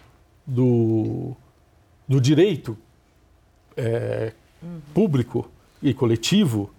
do, 0.46 1.36
do 2.08 2.20
direito 2.20 2.76
é, 3.76 4.32
uhum. 4.62 4.80
público 4.94 5.48
e 5.82 5.92
coletivo, 5.92 6.70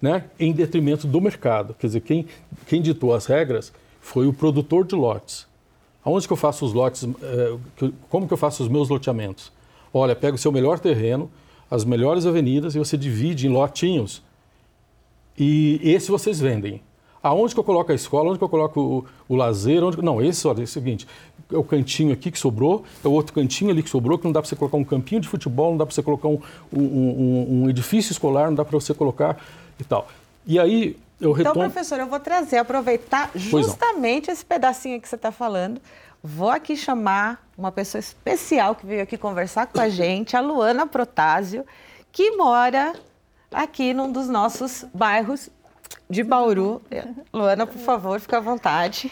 né, 0.00 0.24
em 0.38 0.52
detrimento 0.52 1.06
do 1.06 1.20
mercado. 1.20 1.74
Quer 1.74 1.86
dizer, 1.86 2.00
quem, 2.00 2.26
quem 2.66 2.82
ditou 2.82 3.14
as 3.14 3.26
regras 3.26 3.72
foi 4.00 4.26
o 4.26 4.32
produtor 4.32 4.84
de 4.84 4.94
lotes. 4.94 5.46
Aonde 6.04 6.26
que 6.26 6.32
eu 6.32 6.36
faço 6.36 6.64
os 6.64 6.72
lotes? 6.72 7.04
É, 7.22 7.90
como 8.08 8.26
que 8.26 8.32
eu 8.32 8.38
faço 8.38 8.62
os 8.62 8.68
meus 8.68 8.88
loteamentos? 8.88 9.52
Olha, 9.92 10.14
pega 10.14 10.34
o 10.34 10.38
seu 10.38 10.52
melhor 10.52 10.78
terreno, 10.78 11.30
as 11.70 11.84
melhores 11.84 12.26
avenidas 12.26 12.74
e 12.74 12.78
você 12.78 12.96
divide 12.96 13.46
em 13.46 13.50
lotinhos. 13.50 14.22
E 15.38 15.80
esse 15.82 16.10
vocês 16.10 16.40
vendem. 16.40 16.82
Aonde 17.22 17.54
que 17.54 17.60
eu 17.60 17.64
coloco 17.64 17.90
a 17.90 17.94
escola? 17.94 18.30
Onde 18.30 18.38
que 18.38 18.44
eu 18.44 18.48
coloco 18.48 18.80
o, 18.80 19.04
o 19.28 19.36
lazer? 19.36 19.82
Onde... 19.82 20.00
Não, 20.00 20.22
esse, 20.22 20.46
olha, 20.46 20.60
é 20.60 20.64
o 20.64 20.66
seguinte, 20.66 21.06
é 21.52 21.56
o 21.56 21.64
cantinho 21.64 22.12
aqui 22.12 22.30
que 22.30 22.38
sobrou, 22.38 22.84
é 23.04 23.08
o 23.08 23.10
outro 23.10 23.32
cantinho 23.32 23.70
ali 23.70 23.82
que 23.82 23.90
sobrou, 23.90 24.18
que 24.18 24.24
não 24.24 24.32
dá 24.32 24.40
para 24.40 24.48
você 24.48 24.56
colocar 24.56 24.76
um 24.76 24.84
campinho 24.84 25.20
de 25.20 25.28
futebol, 25.28 25.70
não 25.70 25.78
dá 25.78 25.86
para 25.86 25.94
você 25.94 26.02
colocar 26.02 26.28
um, 26.28 26.40
um, 26.72 26.82
um, 26.82 27.62
um, 27.62 27.70
edifício 27.70 28.12
escolar, 28.12 28.46
não 28.46 28.54
dá 28.54 28.64
para 28.64 28.78
você 28.78 28.94
colocar 28.94 29.42
e 29.78 29.84
tal. 29.84 30.08
E 30.46 30.58
aí 30.58 30.96
eu 31.20 31.32
retomo... 31.32 31.56
Então, 31.56 31.70
professor, 31.70 31.98
eu 31.98 32.06
vou 32.06 32.20
trazer, 32.20 32.58
aproveitar 32.58 33.30
justamente 33.34 34.30
esse 34.30 34.44
pedacinho 34.44 35.00
que 35.00 35.08
você 35.08 35.16
está 35.16 35.32
falando. 35.32 35.80
Vou 36.22 36.50
aqui 36.50 36.76
chamar 36.76 37.44
uma 37.56 37.72
pessoa 37.72 38.00
especial 38.00 38.74
que 38.74 38.86
veio 38.86 39.02
aqui 39.02 39.16
conversar 39.16 39.66
com 39.66 39.80
a 39.80 39.88
gente, 39.90 40.36
a 40.36 40.40
Luana 40.40 40.86
Protásio, 40.86 41.64
que 42.12 42.32
mora 42.32 42.94
aqui 43.56 43.94
num 43.94 44.12
dos 44.12 44.28
nossos 44.28 44.84
bairros 44.92 45.48
de 46.08 46.22
Bauru. 46.22 46.82
Luana, 47.32 47.66
por 47.66 47.78
favor, 47.78 48.20
fica 48.20 48.36
à 48.36 48.40
vontade. 48.40 49.10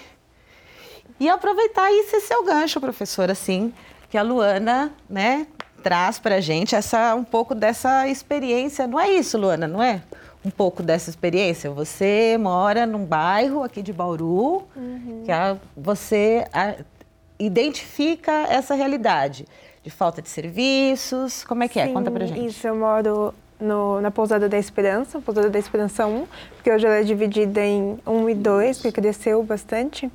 E 1.18 1.28
aproveitar 1.28 1.90
esse 1.90 2.20
seu 2.20 2.44
gancho, 2.44 2.78
professor, 2.78 3.30
assim, 3.30 3.72
que 4.10 4.18
a 4.18 4.22
Luana, 4.22 4.92
né, 5.08 5.46
traz 5.82 6.18
para 6.18 6.36
a 6.36 6.40
gente 6.40 6.74
essa, 6.74 7.14
um 7.14 7.24
pouco 7.24 7.54
dessa 7.54 8.06
experiência. 8.06 8.86
Não 8.86 9.00
é 9.00 9.10
isso, 9.10 9.38
Luana, 9.38 9.66
não 9.66 9.82
é? 9.82 10.02
Um 10.44 10.50
pouco 10.50 10.82
dessa 10.82 11.08
experiência. 11.08 11.70
Você 11.70 12.36
mora 12.38 12.84
num 12.84 13.04
bairro 13.04 13.62
aqui 13.62 13.80
de 13.80 13.94
Bauru, 13.94 14.64
uhum. 14.76 15.22
que 15.24 15.32
a, 15.32 15.56
você 15.74 16.46
a, 16.52 16.74
identifica 17.38 18.32
essa 18.50 18.74
realidade 18.74 19.46
de 19.82 19.90
falta 19.90 20.20
de 20.20 20.28
serviços. 20.28 21.44
Como 21.44 21.62
é 21.62 21.68
que 21.68 21.80
é? 21.80 21.86
Sim, 21.86 21.94
Conta 21.94 22.10
pra 22.10 22.26
gente. 22.26 22.46
Isso, 22.46 22.66
eu 22.66 22.76
moro 22.76 23.34
no, 23.60 24.00
na 24.00 24.10
Pousada 24.10 24.48
da 24.48 24.58
Esperança, 24.58 25.20
Pousada 25.20 25.50
da 25.50 25.58
Esperança 25.58 26.06
1, 26.06 26.26
porque 26.54 26.70
hoje 26.70 26.86
ela 26.86 26.96
é 26.96 27.02
dividida 27.02 27.64
em 27.64 27.98
1 28.06 28.30
e 28.30 28.34
2, 28.34 28.82
que 28.82 28.92
cresceu 28.92 29.42
bastante. 29.42 30.10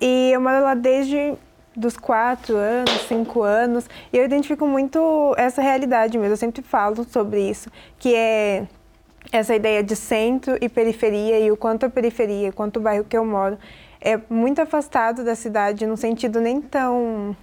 E 0.00 0.30
eu 0.32 0.40
moro 0.40 0.62
lá 0.62 0.74
desde 0.74 1.34
dos 1.76 1.96
quatro 1.96 2.56
anos, 2.56 3.06
cinco 3.06 3.42
anos, 3.42 3.88
e 4.12 4.18
eu 4.18 4.24
identifico 4.24 4.66
muito 4.66 5.34
essa 5.36 5.62
realidade 5.62 6.18
mesmo. 6.18 6.32
Eu 6.32 6.36
sempre 6.36 6.62
falo 6.62 7.04
sobre 7.04 7.40
isso, 7.40 7.70
que 7.98 8.14
é 8.14 8.66
essa 9.30 9.54
ideia 9.54 9.82
de 9.82 9.94
centro 9.94 10.56
e 10.60 10.68
periferia 10.68 11.38
e 11.38 11.50
o 11.50 11.56
quanto 11.56 11.86
a 11.86 11.90
periferia, 11.90 12.52
quanto 12.52 12.78
o 12.78 12.80
bairro 12.80 13.04
que 13.04 13.16
eu 13.16 13.24
moro 13.24 13.58
é 14.00 14.18
muito 14.30 14.60
afastado 14.60 15.24
da 15.24 15.34
cidade, 15.34 15.86
num 15.86 15.96
sentido 15.96 16.40
nem 16.40 16.60
tão 16.60 17.36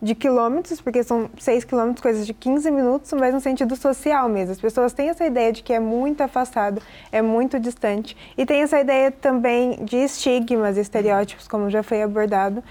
de 0.00 0.14
quilômetros, 0.14 0.80
porque 0.80 1.02
são 1.02 1.28
6 1.38 1.64
quilômetros, 1.64 2.00
coisas 2.00 2.26
de 2.26 2.32
15 2.32 2.70
minutos, 2.70 3.12
mas 3.12 3.34
no 3.34 3.40
sentido 3.40 3.74
social 3.74 4.28
mesmo. 4.28 4.52
As 4.52 4.60
pessoas 4.60 4.92
têm 4.92 5.08
essa 5.08 5.26
ideia 5.26 5.52
de 5.52 5.62
que 5.62 5.72
é 5.72 5.80
muito 5.80 6.20
afastado, 6.20 6.80
é 7.10 7.20
muito 7.20 7.58
distante. 7.58 8.16
E 8.36 8.46
tem 8.46 8.62
essa 8.62 8.78
ideia 8.78 9.10
também 9.10 9.84
de 9.84 9.96
estigmas, 9.96 10.76
estereótipos, 10.76 11.48
como 11.48 11.68
já 11.68 11.82
foi 11.82 12.02
abordado, 12.02 12.62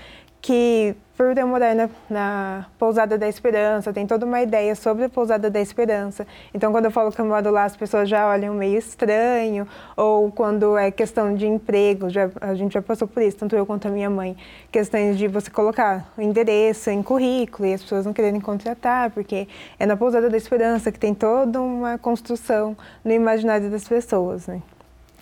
que 0.48 0.96
por 1.18 1.38
eu 1.38 1.46
morar 1.46 1.76
na, 1.76 1.90
na, 2.10 2.66
Pousada 2.80 3.18
da 3.18 3.28
Esperança, 3.28 3.92
tem 3.92 4.08
toda 4.08 4.26
uma 4.26 4.42
ideia 4.42 4.74
sobre 4.76 5.04
a 5.04 5.10
Pousada 5.10 5.50
da 5.50 5.60
Esperança. 5.60 6.26
Então, 6.54 6.72
quando 6.72 6.86
eu 6.86 6.92
falo 6.92 7.12
que 7.12 7.20
eu 7.20 7.26
moro 7.26 7.52
lá, 7.52 7.66
as 7.66 7.76
pessoas 7.76 8.08
já 8.08 8.26
olham 8.30 8.54
meio 8.54 8.78
estranho. 8.78 9.68
Ou 9.98 10.32
quando 10.32 10.78
é 10.78 10.90
questão 10.90 11.36
de 11.36 11.46
emprego, 11.46 12.10
já, 12.10 12.30
a 12.40 12.56
gente 12.56 12.76
já 12.76 12.82
passou 12.82 13.10
por 13.10 13.22
isso, 13.22 13.36
tanto 13.36 13.58
eu 13.58 13.66
quanto 13.66 13.90
a 13.90 13.92
minha 13.92 14.10
mãe. 14.10 14.38
Questões 14.72 15.18
de 15.18 15.28
você 15.28 15.52
colocar 15.52 16.10
o 16.18 16.22
endereço 16.22 16.90
em 16.92 17.04
currículo 17.04 17.68
e 17.68 17.74
as 17.74 17.82
pessoas 17.82 18.06
não 18.06 18.14
quererem 18.14 18.40
contratar, 18.40 19.10
porque 19.10 19.50
é 19.78 19.86
na 19.86 19.98
Pousada 19.98 20.30
da 20.30 20.38
Esperança 20.38 20.94
que 20.94 21.00
tem 21.00 21.14
toda 21.14 21.60
uma 21.60 21.98
construção 21.98 22.78
no 23.04 23.12
imaginário 23.12 23.70
das 23.70 23.86
pessoas, 23.86 24.48
né? 24.48 24.62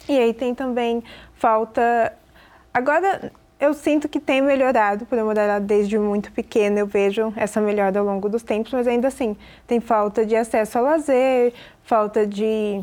E 0.07 0.19
aí 0.19 0.35
tem 0.35 0.53
também 0.53 1.03
falta... 1.33 2.13
Agora, 2.71 3.31
eu 3.59 3.73
sinto 3.73 4.09
que 4.09 4.19
tem 4.19 4.41
melhorado, 4.41 5.05
por 5.05 5.17
eu 5.17 5.25
morar 5.25 5.59
desde 5.59 5.97
muito 5.97 6.31
pequena, 6.31 6.79
eu 6.79 6.87
vejo 6.87 7.33
essa 7.35 7.61
melhora 7.61 7.99
ao 7.99 8.05
longo 8.05 8.27
dos 8.27 8.43
tempos, 8.43 8.73
mas 8.73 8.87
ainda 8.87 9.07
assim, 9.07 9.35
tem 9.65 9.79
falta 9.79 10.25
de 10.25 10.35
acesso 10.35 10.77
ao 10.77 10.83
lazer, 10.83 11.53
falta 11.83 12.27
de 12.27 12.81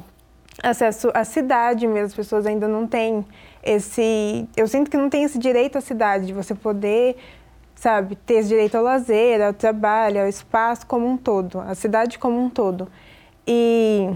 acesso 0.62 1.11
à 1.14 1.24
cidade 1.24 1.87
mesmo, 1.87 2.06
as 2.06 2.14
pessoas 2.14 2.46
ainda 2.46 2.66
não 2.66 2.87
têm 2.87 3.24
esse... 3.62 4.48
Eu 4.56 4.66
sinto 4.66 4.90
que 4.90 4.96
não 4.96 5.08
tem 5.11 5.24
esse 5.24 5.38
direito 5.38 5.76
à 5.76 5.80
cidade, 5.80 6.26
de 6.26 6.32
você 6.32 6.54
poder, 6.54 7.16
sabe, 7.74 8.16
ter 8.16 8.35
esse 8.35 8.48
direito 8.48 8.76
ao 8.76 8.82
lazer, 8.82 9.42
ao 9.42 9.52
trabalho, 9.52 10.22
ao 10.22 10.28
espaço 10.28 10.87
como 10.87 11.06
um 11.06 11.16
todo, 11.16 11.61
a 11.61 11.74
cidade 11.74 12.18
como 12.18 12.40
um 12.40 12.48
todo. 12.48 12.88
E 13.46 14.11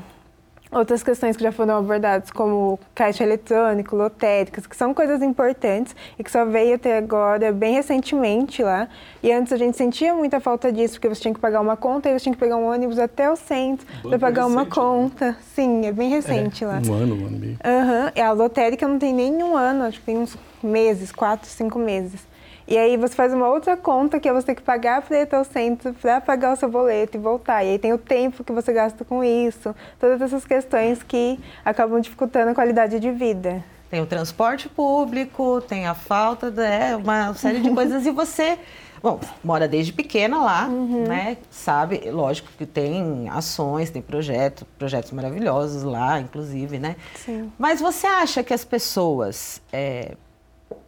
outras 0.77 1.03
questões 1.03 1.37
que 1.37 1.43
já 1.43 1.51
foram 1.51 1.79
abordadas, 1.79 2.31
como 2.31 2.79
caixa 2.95 3.25
eletrônico, 3.25 3.97
lotéricas, 3.97 4.67
que 4.67 4.77
são 4.77 4.93
coisas 4.93 5.23
importantes 5.23 5.97
e 6.19 6.25
que 6.25 6.31
só 6.31 6.45
veio 6.45 6.75
até 6.75 6.99
agora, 6.99 7.53
bem 7.53 7.75
recentemente 7.75 8.63
lá. 8.63 8.89
E 9.23 9.33
antes 9.33 9.53
a 9.53 9.57
gente 9.57 9.77
sentia 9.77 10.15
muita 10.15 10.39
falta 10.41 10.71
disso, 10.71 10.95
porque 10.95 11.09
você 11.09 11.23
tinha 11.23 11.35
que 11.35 11.41
pagar 11.41 11.61
uma 11.61 11.77
conta 11.77 12.09
e 12.09 12.13
você 12.13 12.25
tinha 12.25 12.35
que 12.35 12.41
pegar 12.41 12.57
um 12.57 12.71
ônibus 12.71 12.99
até 12.99 13.31
o 13.31 13.37
centro 13.37 13.87
para 14.03 14.19
pagar 14.19 14.43
recente, 14.43 14.57
uma 14.57 14.65
né? 14.65 14.71
conta. 14.71 15.27
Né? 15.27 15.37
Sim, 15.55 15.87
é 15.87 15.93
bem 15.93 16.11
recente 16.11 16.65
é, 16.65 16.67
lá. 16.67 16.81
Um 16.87 16.93
ano, 16.93 17.15
um 17.15 17.27
ano 17.27 17.37
e 17.37 17.41
meio. 17.41 17.53
Uhum. 17.65 18.11
E 18.15 18.21
a 18.21 18.33
lotérica 18.33 18.87
não 18.87 18.99
tem 18.99 19.13
nem 19.13 19.43
um 19.43 19.57
ano, 19.57 19.85
acho 19.85 19.99
que 19.99 20.07
tem 20.07 20.19
uns 20.19 20.37
meses, 20.63 21.11
quatro, 21.11 21.49
cinco 21.49 21.79
meses. 21.79 22.21
E 22.69 22.77
aí 22.77 22.97
você 22.97 23.15
faz 23.15 23.33
uma 23.33 23.49
outra 23.49 23.77
conta 23.77 24.19
que 24.19 24.29
é 24.29 24.33
você 24.33 24.47
ter 24.47 24.55
que 24.57 24.63
pagar 24.63 25.03
para 25.03 25.19
ir 25.19 25.23
até 25.23 25.39
o 25.39 25.45
centro 25.45 25.95
para 25.95 26.21
pagar 26.21 26.53
o 26.53 26.57
seu 26.57 26.69
boleto 26.69 27.17
e 27.17 27.21
voltar. 27.21 27.65
E 27.65 27.71
aí 27.71 27.79
tem 27.79 27.93
o 27.93 27.99
tempo 27.99 28.43
que 28.43 28.53
você 28.53 28.73
gasta 28.73 29.05
com 29.05 29.23
isso, 29.23 29.75
todas 30.01 30.21
essas 30.21 30.45
questões 30.45 31.03
que 31.03 31.39
acabam 31.65 32.01
dificultando 32.01 32.51
a 32.51 32.55
qualidade 32.55 32.99
de 32.99 33.11
vida. 33.13 33.65
Tem 33.89 34.01
o 34.01 34.07
transporte 34.07 34.69
público, 34.69 35.61
tem 35.61 35.87
a 35.87 35.95
falta 35.95 36.51
de 36.51 36.63
é, 36.63 36.97
uma 36.97 37.33
série 37.35 37.61
de 37.61 37.71
coisas 37.71 38.05
e 38.05 38.11
você 38.11 38.59
Bom, 39.03 39.21
mora 39.45 39.69
desde 39.69 39.93
pequena 39.93 40.39
lá, 40.39 40.67
uhum. 40.67 41.05
né? 41.07 41.37
Sabe, 41.51 42.11
lógico 42.11 42.49
que 42.57 42.67
tem 42.67 43.29
ações, 43.29 43.91
tem 43.91 44.03
projetos, 44.03 44.65
projetos 44.79 45.13
maravilhosos 45.13 45.83
lá, 45.83 46.19
inclusive, 46.21 46.79
né? 46.79 46.97
Sim. 47.15 47.53
Mas 47.59 47.81
você 47.81 48.07
acha 48.07 48.43
que 48.43 48.53
as 48.53 48.65
pessoas 48.65 49.61
é, 49.73 50.17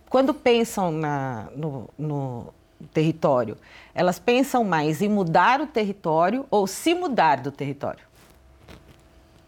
quando 0.09 0.33
pensam 0.33 0.91
na, 0.91 1.49
no, 1.55 1.89
no 1.99 2.55
território, 2.93 3.57
elas 3.95 4.19
pensam 4.19 4.65
mais 4.65 5.03
em 5.03 5.09
mudar 5.09 5.61
o 5.61 5.67
território 5.67 6.47
ou 6.51 6.67
se 6.67 6.95
mudar 6.95 7.41
do 7.41 7.51
território? 7.51 8.07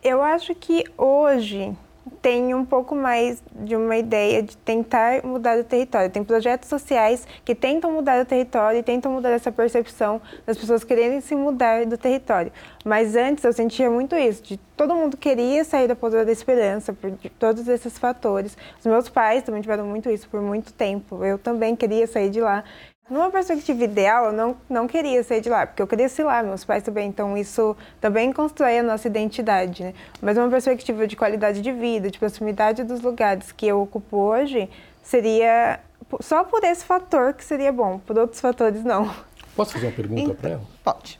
Eu 0.02 0.22
acho 0.22 0.54
que 0.54 0.84
hoje 0.96 1.76
tem 2.22 2.54
um 2.54 2.64
pouco 2.64 2.94
mais 2.94 3.42
de 3.54 3.74
uma 3.74 3.96
ideia 3.96 4.42
de 4.42 4.56
tentar 4.56 5.24
mudar 5.24 5.58
o 5.58 5.64
território. 5.64 6.10
Tem 6.10 6.22
projetos 6.22 6.68
sociais 6.68 7.26
que 7.44 7.54
tentam 7.54 7.92
mudar 7.92 8.20
o 8.20 8.24
território 8.24 8.78
e 8.78 8.82
tentam 8.82 9.12
mudar 9.12 9.30
essa 9.30 9.50
percepção 9.50 10.20
das 10.46 10.58
pessoas 10.58 10.84
quererem 10.84 11.20
se 11.20 11.34
mudar 11.34 11.86
do 11.86 11.96
território. 11.96 12.52
Mas 12.84 13.16
antes 13.16 13.44
eu 13.44 13.52
sentia 13.52 13.90
muito 13.90 14.16
isso, 14.16 14.42
de 14.42 14.56
todo 14.76 14.94
mundo 14.94 15.16
queria 15.16 15.62
sair 15.64 15.86
da 15.86 15.94
Pousada 15.94 16.24
da 16.24 16.32
Esperança 16.32 16.92
por 16.92 17.10
todos 17.38 17.68
esses 17.68 17.98
fatores. 17.98 18.56
Os 18.78 18.86
meus 18.86 19.08
pais 19.08 19.42
também 19.42 19.60
tiveram 19.60 19.86
muito 19.86 20.08
isso 20.08 20.28
por 20.28 20.40
muito 20.40 20.72
tempo. 20.72 21.22
Eu 21.24 21.38
também 21.38 21.76
queria 21.76 22.06
sair 22.06 22.30
de 22.30 22.40
lá. 22.40 22.64
Numa 23.10 23.28
perspectiva 23.28 23.82
ideal, 23.82 24.26
eu 24.26 24.32
não, 24.32 24.56
não 24.68 24.86
queria 24.86 25.24
sair 25.24 25.40
de 25.40 25.48
lá, 25.48 25.66
porque 25.66 25.82
eu 25.82 25.86
cresci 25.86 26.22
lá, 26.22 26.42
meus 26.44 26.64
pais 26.64 26.84
também, 26.84 27.08
então 27.08 27.36
isso 27.36 27.76
também 28.00 28.32
constrói 28.32 28.78
a 28.78 28.82
nossa 28.84 29.08
identidade, 29.08 29.82
né? 29.82 29.94
Mas 30.22 30.38
uma 30.38 30.48
perspectiva 30.48 31.08
de 31.08 31.16
qualidade 31.16 31.60
de 31.60 31.72
vida, 31.72 32.08
de 32.08 32.18
proximidade 32.20 32.84
dos 32.84 33.00
lugares 33.00 33.50
que 33.50 33.66
eu 33.66 33.82
ocupo 33.82 34.16
hoje, 34.16 34.70
seria 35.02 35.80
só 36.20 36.44
por 36.44 36.62
esse 36.62 36.84
fator 36.84 37.34
que 37.34 37.44
seria 37.44 37.72
bom, 37.72 37.98
por 37.98 38.16
outros 38.16 38.40
fatores 38.40 38.84
não. 38.84 39.12
Posso 39.56 39.72
fazer 39.72 39.86
uma 39.86 39.92
pergunta 39.92 40.20
então, 40.20 40.34
para 40.36 40.50
ela? 40.50 40.62
Pode. 40.84 41.18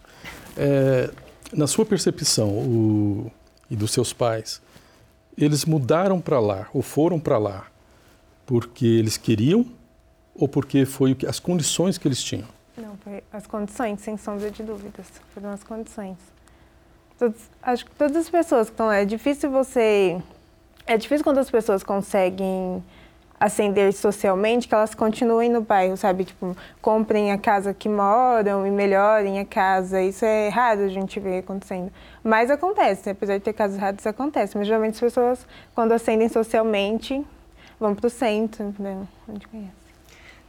É, 0.56 1.10
na 1.52 1.66
sua 1.66 1.84
percepção 1.84 2.50
o, 2.50 3.32
e 3.68 3.74
dos 3.74 3.90
seus 3.90 4.12
pais, 4.12 4.62
eles 5.36 5.64
mudaram 5.64 6.20
para 6.20 6.38
lá 6.38 6.68
ou 6.72 6.82
foram 6.82 7.18
para 7.18 7.36
lá 7.36 7.66
porque 8.46 8.84
eles 8.86 9.16
queriam 9.16 9.64
ou 10.40 10.48
porque 10.48 10.86
foi 10.86 11.16
as 11.28 11.38
condições 11.38 11.98
que 11.98 12.08
eles 12.08 12.22
tinham? 12.22 12.48
Não, 12.76 12.96
foi 13.04 13.22
as 13.30 13.46
condições, 13.46 14.00
sem 14.00 14.16
sombra 14.16 14.50
de 14.50 14.62
dúvidas. 14.62 15.06
Foram 15.34 15.50
as 15.50 15.62
condições. 15.62 16.16
Todos, 17.18 17.38
acho 17.62 17.84
que 17.84 17.90
todas 17.92 18.16
as 18.16 18.30
pessoas 18.30 18.68
que 18.68 18.72
estão 18.72 18.86
lá, 18.86 18.96
é 18.96 19.04
difícil 19.04 19.50
você. 19.50 20.20
É 20.86 20.96
difícil 20.96 21.22
quando 21.22 21.38
as 21.38 21.50
pessoas 21.50 21.84
conseguem 21.84 22.82
ascender 23.38 23.92
socialmente 23.92 24.66
que 24.66 24.74
elas 24.74 24.94
continuem 24.94 25.50
no 25.50 25.60
bairro, 25.60 25.96
sabe? 25.96 26.24
Tipo, 26.24 26.56
comprem 26.80 27.32
a 27.32 27.38
casa 27.38 27.74
que 27.74 27.88
moram 27.88 28.66
e 28.66 28.70
melhorem 28.70 29.38
a 29.38 29.44
casa. 29.44 30.00
Isso 30.00 30.24
é 30.24 30.48
raro 30.48 30.84
a 30.84 30.88
gente 30.88 31.20
ver 31.20 31.40
acontecendo. 31.40 31.92
Mas 32.24 32.50
acontece, 32.50 33.10
apesar 33.10 33.36
de 33.36 33.44
ter 33.44 33.52
casos 33.52 33.76
raros, 33.76 34.06
acontece. 34.06 34.56
Mas 34.56 34.66
geralmente 34.66 34.94
as 34.94 35.00
pessoas, 35.00 35.46
quando 35.74 35.92
ascendem 35.92 36.28
socialmente, 36.30 37.22
vão 37.78 37.94
para 37.94 38.06
o 38.06 38.10
centro, 38.10 38.74
né? 38.78 39.06
onde 39.28 39.46
conhece. 39.46 39.79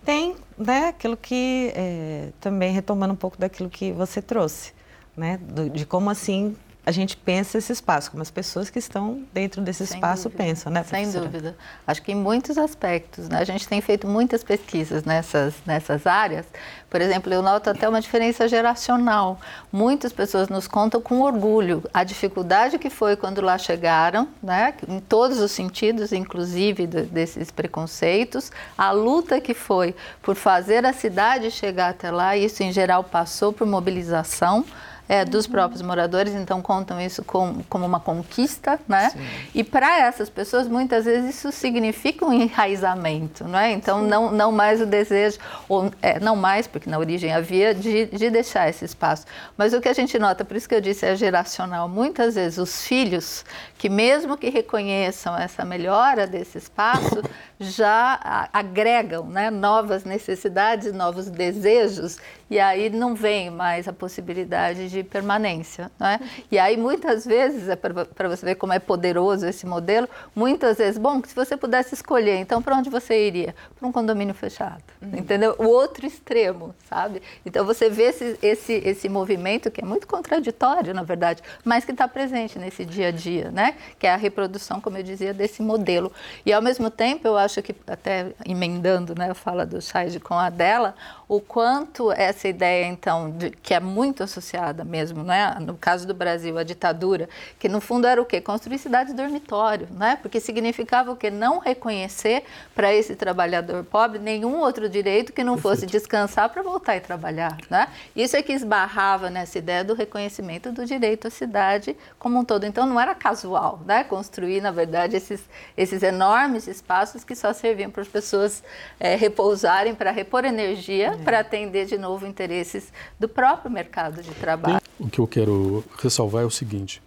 Tem 0.04 0.36
né, 0.58 0.88
aquilo 0.88 1.16
que, 1.16 1.72
é, 1.76 2.30
também 2.40 2.74
retomando 2.74 3.14
um 3.14 3.18
pouco 3.18 3.38
daquilo 3.38 3.70
que 3.70 3.92
você 3.92 4.22
trouxe, 4.22 4.74
né, 5.16 5.38
do, 5.38 5.70
de 5.70 5.86
como 5.86 6.10
assim 6.10 6.56
a 6.84 6.92
gente 6.92 7.16
pensa 7.16 7.60
esse 7.60 7.72
espaço, 7.72 8.10
como 8.10 8.24
as 8.24 8.32
pessoas 8.32 8.70
que 8.70 8.80
estão 8.80 9.24
dentro 9.32 9.62
desse 9.62 9.86
Sem 9.86 9.98
espaço 9.98 10.24
dúvida. 10.30 10.44
pensam, 10.44 10.72
né, 10.72 10.84
Sem 10.84 11.12
dúvida. 11.12 11.56
Acho 11.86 12.02
que 12.02 12.12
em 12.12 12.16
muitos 12.16 12.58
aspectos, 12.58 13.30
né? 13.30 13.38
A 13.40 13.44
gente 13.44 13.68
tem 13.68 13.80
feito 13.82 14.08
muitas 14.08 14.44
pesquisas 14.44 15.04
nessas, 15.04 15.54
nessas 15.64 16.08
áreas. 16.08 16.46
Por 16.90 17.00
exemplo, 17.00 17.32
eu 17.32 17.44
noto 17.44 17.70
até 17.70 17.88
uma 17.88 18.02
diferença 18.02 18.48
geracional. 18.48 19.40
Muitas 19.72 20.12
pessoas 20.12 20.50
nos 20.50 20.68
contam 20.68 21.00
com 21.00 21.22
orgulho 21.22 21.84
a 21.94 22.04
dificuldade 22.04 22.80
que 22.80 22.90
foi 22.90 23.16
quando 23.16 23.42
lá 23.42 23.60
chegaram, 23.60 24.28
né? 24.42 24.74
Em 24.88 25.00
todos 25.00 25.40
os 25.40 25.52
sentidos, 25.52 26.12
inclusive 26.12 26.88
desses 26.88 27.52
preconceitos, 27.52 28.52
a 28.76 28.92
luta 28.92 29.40
que 29.40 29.54
foi 29.54 29.96
por 30.22 30.36
fazer 30.36 30.84
a 30.84 30.94
cidade 30.94 31.52
chegar 31.52 31.90
até 31.90 32.10
lá, 32.10 32.36
isso 32.36 32.64
em 32.64 32.72
geral 32.72 33.04
passou 33.04 33.54
por 33.54 33.68
mobilização 33.68 34.66
é, 35.08 35.26
dos 35.26 35.46
uhum. 35.46 35.52
próprios 35.52 35.82
moradores, 35.82 36.34
então 36.34 36.62
contam 36.62 37.00
isso 37.00 37.24
com, 37.24 37.62
como 37.68 37.86
uma 37.86 38.00
conquista, 38.00 38.80
né? 38.88 39.10
Sim. 39.10 39.20
E 39.54 39.64
para 39.64 40.00
essas 40.00 40.30
pessoas, 40.30 40.68
muitas 40.68 41.06
vezes 41.06 41.36
isso 41.36 41.52
significa 41.52 42.26
um 42.26 42.34
enraizamento, 42.34 43.44
não 43.46 43.60
é? 43.60 43.72
Então, 43.72 44.02
não, 44.02 44.32
não 44.32 44.52
mais 44.52 44.82
o 44.82 44.86
desejo, 44.86 45.38
ou 45.68 45.92
é, 46.02 46.20
não 46.20 46.36
mais, 46.36 46.68
porque 46.68 46.90
na 46.90 46.98
origem 46.98 47.34
havia, 47.34 47.74
de, 47.74 48.06
de 48.06 48.30
deixar 48.30 48.70
esse 48.70 48.86
espaço. 48.86 49.26
Mas 49.58 49.74
o 49.74 49.82
que 49.82 49.90
a 49.90 49.94
gente 49.94 50.18
nota, 50.18 50.46
por 50.46 50.56
isso 50.56 50.68
que 50.68 50.76
eu 50.76 50.82
disse 50.82 51.06
é 51.06 51.16
geracional, 51.16 51.90
muitas 51.90 52.36
vezes 52.36 52.58
os 52.58 52.84
filhos, 52.84 53.44
que 53.82 53.90
mesmo 53.90 54.38
que 54.38 54.48
reconheçam 54.48 55.36
essa 55.36 55.66
melhora 55.66 56.28
desse 56.28 56.56
espaço, 56.56 57.20
já 57.60 58.48
agregam 58.54 59.26
né, 59.26 59.50
novas 59.50 60.04
necessidades, 60.04 60.94
novos 60.94 61.32
desejos, 61.32 62.20
e 62.48 62.60
aí 62.60 62.92
não 62.92 63.16
vem 63.16 63.50
mais 63.50 63.88
a 63.88 63.94
possibilidade 63.94 64.88
de 64.88 65.04
permanência. 65.04 65.90
Né? 66.00 66.20
E 66.52 66.60
aí, 66.60 66.78
muitas 66.78 67.26
vezes, 67.26 67.70
é 67.70 67.76
para 67.76 68.30
você 68.30 68.46
ver 68.46 68.56
como 68.56 68.72
é 68.72 68.78
poderoso 68.78 69.48
esse 69.48 69.66
modelo, 69.66 70.08
muitas 70.36 70.78
vezes, 70.78 71.00
bom, 71.00 71.20
se 71.24 71.34
você 71.34 71.58
pudesse 71.58 71.96
escolher, 71.96 72.36
então 72.36 72.62
para 72.62 72.76
onde 72.76 72.90
você 72.90 73.26
iria? 73.26 73.56
Para 73.80 73.88
um 73.88 73.92
condomínio 73.92 74.36
fechado, 74.36 74.84
uhum. 75.02 75.18
entendeu? 75.18 75.56
O 75.58 75.66
outro 75.66 76.06
extremo, 76.06 76.76
sabe? 76.88 77.20
Então 77.44 77.66
você 77.66 77.90
vê 77.90 78.04
esse, 78.04 78.38
esse, 78.44 78.74
esse 78.74 79.10
movimento 79.10 79.72
que 79.72 79.82
é 79.82 79.86
muito 79.86 80.06
contraditório, 80.06 80.94
na 80.94 81.02
verdade, 81.02 81.42
mas 81.64 81.84
que 81.84 81.92
está 81.92 82.08
presente 82.08 82.60
nesse 82.60 82.86
dia 82.86 83.08
a 83.08 83.12
dia, 83.12 83.50
né? 83.50 83.71
Que 84.00 84.08
é 84.08 84.14
a 84.14 84.18
reprodução, 84.18 84.80
como 84.82 84.98
eu 84.98 85.04
dizia, 85.04 85.34
desse 85.34 85.62
modelo. 85.62 86.12
E 86.46 86.54
ao 86.54 86.62
mesmo 86.62 86.90
tempo, 86.90 87.28
eu 87.28 87.38
acho 87.38 87.62
que, 87.62 87.76
até 87.88 88.34
emendando 88.46 89.14
né, 89.16 89.32
a 89.32 89.34
fala 89.34 89.66
do 89.66 89.82
Chaide 89.82 90.20
com 90.20 90.36
a 90.36 90.50
dela, 90.50 90.96
o 91.32 91.40
quanto 91.40 92.12
essa 92.12 92.50
ideia, 92.50 92.86
então, 92.86 93.32
de, 93.32 93.52
que 93.52 93.74
é 93.74 93.80
muito 93.80 94.22
associada 94.22 94.84
mesmo, 94.84 95.24
né? 95.24 95.56
no 95.62 95.76
caso 95.76 96.06
do 96.06 96.14
Brasil, 96.14 96.58
a 96.58 96.64
ditadura, 96.64 97.30
que 97.58 97.70
no 97.70 97.80
fundo 97.80 98.06
era 98.06 98.22
o 98.22 98.26
quê? 98.26 98.42
Construir 98.42 98.78
cidades 98.78 99.14
dormitório, 99.14 99.88
né? 99.92 100.20
porque 100.22 100.42
significava 100.42 101.10
o 101.10 101.16
quê? 101.16 101.30
Não 101.30 101.60
reconhecer 101.60 102.44
para 102.76 102.94
esse 102.94 103.16
trabalhador 103.16 103.86
pobre 103.86 104.20
nenhum 104.20 104.60
outro 104.60 104.90
direito 104.90 105.32
que 105.32 105.42
não 105.42 105.58
fosse 105.58 105.86
descansar 105.86 106.50
para 106.50 106.62
voltar 106.62 106.98
e 106.98 107.00
trabalhar. 107.00 107.56
Né? 107.70 107.88
Isso 108.14 108.36
é 108.36 108.42
que 108.42 108.52
esbarrava 108.52 109.30
nessa 109.30 109.58
ideia 109.58 109.86
do 109.86 109.94
reconhecimento 109.94 110.70
do 110.74 110.86
direito 110.86 111.30
à 111.30 111.32
cidade 111.32 111.96
como 112.20 112.40
um 112.40 112.44
todo. 112.44 112.66
Então, 112.66 112.86
não 112.86 113.00
era 113.00 113.16
casual 113.16 113.80
né? 113.86 114.04
construir, 114.04 114.60
na 114.60 114.72
verdade, 114.72 115.16
esses, 115.16 115.42
esses 115.78 116.04
enormes 116.04 116.68
espaços 116.68 117.24
que 117.24 117.38
só 117.38 117.54
serviam 117.54 117.90
para 117.90 118.02
as 118.02 118.10
pessoas 118.10 118.62
é, 119.00 119.16
repousarem, 119.16 119.96
para 119.96 120.12
repor 120.12 120.44
energia 120.44 121.21
para 121.26 121.40
atender 121.40 121.86
de 121.86 121.98
novo 121.98 122.26
interesses 122.26 122.92
do 123.20 123.28
próprio 123.28 123.72
mercado 123.72 124.22
de 124.22 124.32
trabalho. 124.32 124.82
O 125.00 125.10
que 125.10 125.20
eu 125.20 125.28
quero 125.28 125.84
ressalvar 125.98 126.44
é 126.44 126.46
o 126.46 126.52
seguinte: 126.52 127.02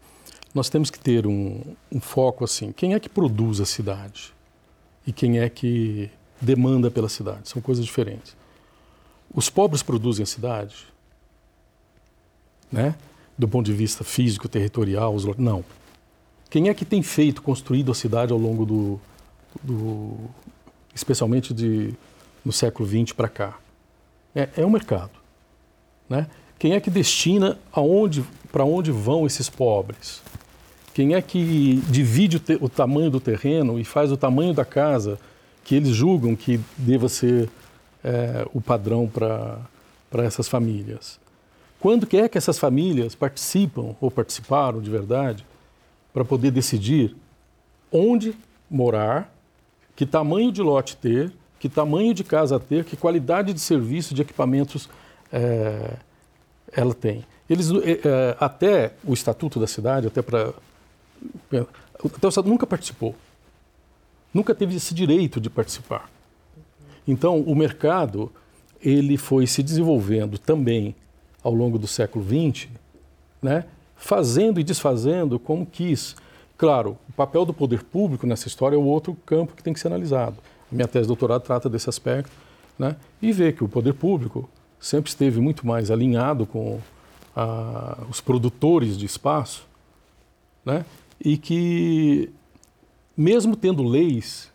nós 0.55 0.69
temos 0.69 0.91
que 0.91 0.99
ter 0.99 1.27
um, 1.27 1.61
um 1.91 2.01
foco 2.01 2.45
assim. 2.45 2.73
Quem 2.73 2.95
é 2.95 3.01
que 3.01 3.09
produz 3.09 3.61
a 3.61 3.67
cidade 3.67 4.33
e 5.07 5.13
quem 5.13 5.41
é 5.41 5.49
que 5.49 6.11
demanda 6.41 6.91
pela 6.91 7.09
cidade? 7.09 7.49
São 7.49 7.61
coisas 7.61 7.85
diferentes. 7.85 8.37
Os 9.35 9.51
pobres 9.51 9.83
produzem 9.83 10.23
a 10.23 10.27
cidade, 10.27 10.87
né? 12.71 12.95
Do 13.37 13.49
ponto 13.49 13.67
de 13.67 13.73
vista 13.73 14.05
físico, 14.05 14.49
territorial, 14.49 15.13
os... 15.13 15.25
não. 15.37 15.65
Quem 16.49 16.69
é 16.69 16.75
que 16.75 16.85
tem 16.85 17.03
feito, 17.03 17.43
construído 17.43 17.91
a 17.91 17.95
cidade 17.95 18.33
ao 18.33 18.39
longo 18.39 18.65
do, 18.65 19.01
do 19.61 20.17
especialmente 20.95 21.53
de 21.53 21.93
no 22.45 22.53
século 22.53 22.89
XX 22.89 23.13
para 23.13 23.29
cá? 23.29 23.59
É, 24.35 24.49
é 24.57 24.65
o 24.65 24.71
mercado. 24.71 25.13
Né? 26.09 26.27
Quem 26.59 26.73
é 26.73 26.81
que 26.81 26.91
destina 26.91 27.59
aonde, 27.73 28.25
para 28.51 28.65
onde 28.65 28.91
vão 28.91 29.27
esses 29.27 29.49
pobres? 29.49 30.23
Quem 30.93 31.15
é 31.15 31.23
que 31.23 31.83
divide 31.89 32.37
o, 32.37 32.41
te, 32.41 32.59
o, 32.61 32.69
tamanho 32.69 33.11
do 33.11 33.21
terreno 33.21 33.79
e 33.79 33.85
faz 33.85 34.13
o 34.13 34.17
tamanho 34.17 34.55
da 34.55 34.65
casa 34.65 35.19
que 35.65 35.75
eles 35.75 35.91
julgam 35.91 36.37
que 36.37 36.61
deva 36.77 37.09
ser 37.09 37.49
é, 38.03 38.47
o 38.53 38.61
padrão 38.61 39.09
para 39.09 39.59
essas 40.25 40.49
famílias? 40.49 41.19
Quando 41.81 42.07
que 42.07 42.17
é 42.17 42.29
que 42.29 42.39
essas 42.39 42.59
famílias 42.59 43.15
participam 43.15 43.95
ou 44.01 44.11
participaram 44.11 44.81
de 44.81 44.89
verdade 44.89 45.45
para 46.13 46.25
poder 46.25 46.51
decidir 46.51 47.15
onde 47.91 48.35
morar, 48.71 49.33
que 49.95 50.07
tamanho 50.07 50.51
de 50.51 50.63
lote 50.63 50.97
ter 50.97 51.33
que 51.65 51.69
tamanho 51.71 52.13
de 52.13 52.23
casa 52.23 52.61
ter, 52.61 52.85
que 52.85 52.95
qualidade 52.95 53.55
de 53.55 53.59
serviço, 53.59 54.13
de 54.13 54.21
equipamentos 54.21 54.87
é, 55.33 55.95
ela 56.71 56.93
tem. 56.93 57.25
Eles, 57.49 57.71
é, 57.71 58.37
até 58.39 58.93
o 59.03 59.15
Estatuto 59.15 59.59
da 59.59 59.67
Cidade, 59.67 60.07
até 60.07 60.21
para. 60.21 60.53
Até 61.51 62.27
o 62.27 62.29
Estado 62.29 62.51
nunca 62.51 62.67
participou. 62.67 63.15
Nunca 64.35 64.55
teve 64.55 64.77
esse 64.77 64.93
direito 64.93 65.41
de 65.41 65.49
participar. 65.49 66.11
Então, 67.09 67.41
o 67.41 67.55
mercado 67.57 68.31
ele 68.79 69.17
foi 69.17 69.47
se 69.47 69.63
desenvolvendo 69.63 70.37
também 70.37 70.95
ao 71.43 71.55
longo 71.55 71.79
do 71.79 71.87
século 71.87 72.23
XX, 72.23 72.69
né, 73.41 73.65
fazendo 73.97 74.61
e 74.61 74.63
desfazendo 74.63 75.39
como 75.39 75.65
quis. 75.65 76.15
Claro, 76.59 76.99
o 77.09 77.13
papel 77.15 77.47
do 77.47 77.55
poder 77.55 77.83
público 77.85 78.27
nessa 78.27 78.49
história 78.49 78.77
é 78.77 78.79
o 78.79 78.85
outro 78.85 79.17
campo 79.25 79.55
que 79.55 79.63
tem 79.63 79.73
que 79.73 79.81
ser 79.81 79.89
analisado 79.89 80.37
minha 80.75 80.89
tese 80.89 81.05
de 81.05 81.09
doutorado 81.09 81.43
trata 81.43 81.69
desse 81.69 81.89
aspecto, 81.89 82.31
né? 82.79 82.97
e 83.23 83.33
vê 83.33 83.53
que 83.53 83.63
o 83.63 83.69
poder 83.69 83.95
público 83.95 84.49
sempre 84.81 85.09
esteve 85.09 85.41
muito 85.41 85.67
mais 85.67 85.91
alinhado 85.91 86.45
com 86.45 86.81
a, 87.35 87.99
os 88.11 88.21
produtores 88.21 88.99
de 88.99 89.07
espaço, 89.07 89.67
né? 90.65 90.85
e 91.21 91.37
que, 91.37 92.31
mesmo 93.17 93.57
tendo 93.57 93.83
leis 93.83 94.51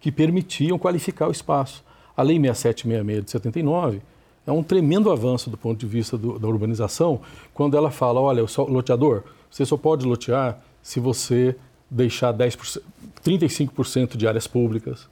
que 0.00 0.12
permitiam 0.12 0.78
qualificar 0.78 1.28
o 1.28 1.32
espaço, 1.32 1.84
a 2.16 2.22
Lei 2.22 2.36
6766 2.36 3.24
de 3.24 3.30
79 3.30 4.00
é 4.46 4.52
um 4.52 4.62
tremendo 4.62 5.10
avanço 5.10 5.50
do 5.50 5.56
ponto 5.56 5.78
de 5.78 5.86
vista 5.86 6.16
do, 6.16 6.38
da 6.38 6.46
urbanização, 6.46 7.20
quando 7.52 7.76
ela 7.76 7.90
fala, 7.90 8.20
olha, 8.20 8.44
o 8.44 8.62
loteador, 8.70 9.24
você 9.50 9.66
só 9.66 9.76
pode 9.76 10.06
lotear 10.06 10.60
se 10.82 11.00
você 11.00 11.56
deixar 11.90 12.32
10%, 12.32 12.80
35% 13.24 14.16
de 14.16 14.26
áreas 14.26 14.46
públicas, 14.46 15.08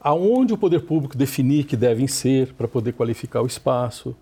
aonde 0.00 0.52
o 0.52 0.58
poder 0.58 0.80
público 0.80 1.16
definir 1.16 1.64
que 1.64 1.76
devem 1.76 2.06
ser 2.06 2.52
para 2.54 2.68
poder 2.68 2.92
qualificar 2.92 3.42
o 3.42 3.46
espaço. 3.46 4.14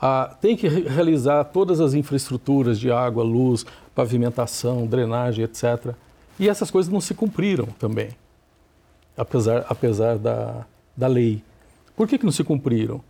Ah, 0.00 0.36
tem 0.40 0.56
que 0.56 0.68
realizar 0.68 1.44
todas 1.44 1.80
as 1.80 1.94
infraestruturas 1.94 2.78
de 2.78 2.90
água, 2.90 3.22
luz, 3.24 3.64
pavimentação, 3.94 4.86
drenagem, 4.86 5.44
etc. 5.44 5.94
E 6.38 6.48
essas 6.48 6.70
coisas 6.70 6.92
não 6.92 7.00
se 7.00 7.14
cumpriram 7.14 7.66
também, 7.78 8.10
apesar, 9.16 9.64
apesar 9.68 10.18
da, 10.18 10.66
da 10.96 11.06
lei. 11.06 11.42
Por 11.96 12.06
que, 12.06 12.18
que 12.18 12.24
não 12.24 12.32
se 12.32 12.44
cumpriram? 12.44 13.00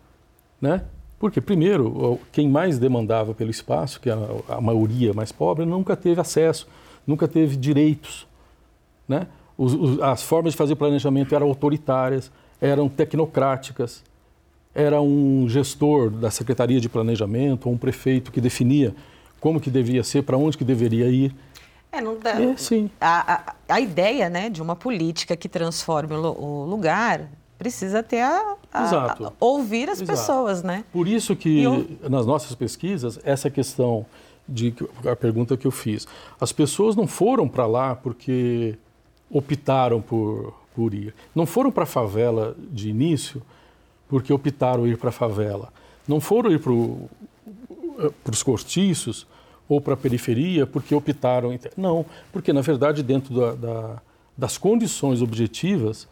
Né? 0.60 0.84
Porque, 1.18 1.40
primeiro, 1.40 2.20
quem 2.30 2.48
mais 2.48 2.78
demandava 2.78 3.34
pelo 3.34 3.50
espaço, 3.50 4.00
que 4.00 4.08
é 4.08 4.12
a, 4.12 4.56
a 4.56 4.60
maioria 4.60 5.12
mais 5.12 5.32
pobre, 5.32 5.64
nunca 5.64 5.96
teve 5.96 6.20
acesso, 6.20 6.68
nunca 7.06 7.26
teve 7.26 7.56
direitos. 7.56 8.26
Né? 9.08 9.26
Os, 9.56 9.74
os, 9.74 10.00
as 10.00 10.22
formas 10.22 10.52
de 10.52 10.56
fazer 10.56 10.76
planejamento 10.76 11.34
eram 11.34 11.48
autoritárias, 11.48 12.30
eram 12.60 12.88
tecnocráticas. 12.88 14.02
Era 14.74 15.00
um 15.00 15.48
gestor 15.48 16.10
da 16.10 16.30
Secretaria 16.30 16.80
de 16.80 16.88
Planejamento 16.88 17.66
ou 17.66 17.74
um 17.74 17.78
prefeito 17.78 18.30
que 18.30 18.40
definia 18.40 18.94
como 19.40 19.60
que 19.60 19.70
devia 19.70 20.02
ser, 20.04 20.22
para 20.22 20.36
onde 20.36 20.58
que 20.58 20.64
deveria 20.64 21.08
ir. 21.08 21.34
É, 21.90 22.00
não 22.00 22.18
dá. 22.18 22.42
É, 22.42 22.56
sim. 22.56 22.90
A, 23.00 23.32
a, 23.32 23.54
a, 23.76 23.80
ideia 23.80 24.28
né, 24.28 24.50
de 24.50 24.60
uma 24.60 24.76
política 24.76 25.36
que 25.36 25.48
transforme 25.48 26.14
o, 26.14 26.32
o 26.32 26.64
lugar 26.66 27.30
precisa 27.56 28.02
ter 28.02 28.20
a, 28.20 28.56
a 28.72 29.32
ouvir 29.40 29.88
as 29.88 30.00
Exato. 30.00 30.18
pessoas, 30.18 30.62
né? 30.62 30.84
Por 30.92 31.08
isso 31.08 31.34
que 31.34 31.62
eu... 31.62 31.86
nas 32.08 32.26
nossas 32.26 32.54
pesquisas 32.54 33.18
essa 33.24 33.48
questão 33.48 34.04
de 34.46 34.74
a 35.10 35.16
pergunta 35.16 35.56
que 35.56 35.66
eu 35.66 35.70
fiz, 35.70 36.06
as 36.40 36.52
pessoas 36.52 36.94
não 36.94 37.06
foram 37.06 37.48
para 37.48 37.66
lá 37.66 37.94
porque 37.96 38.76
optaram 39.30 40.00
por, 40.00 40.54
por 40.74 40.94
ir. 40.94 41.14
Não 41.34 41.46
foram 41.46 41.70
para 41.70 41.84
a 41.84 41.86
favela 41.86 42.56
de 42.70 42.88
início 42.88 43.42
porque 44.08 44.32
optaram 44.32 44.86
ir 44.86 44.98
para 44.98 45.08
a 45.08 45.12
favela. 45.12 45.72
Não 46.06 46.20
foram 46.20 46.50
ir 46.52 46.60
para 46.60 48.32
os 48.32 48.42
cortiços 48.42 49.26
ou 49.68 49.80
para 49.80 49.94
a 49.94 49.96
periferia 49.96 50.66
porque 50.66 50.94
optaram. 50.94 51.58
Não, 51.76 52.06
porque 52.32 52.52
na 52.52 52.60
verdade, 52.60 53.02
dentro 53.02 53.34
da, 53.34 53.54
da, 53.54 54.02
das 54.36 54.56
condições 54.56 55.22
objetivas 55.22 56.08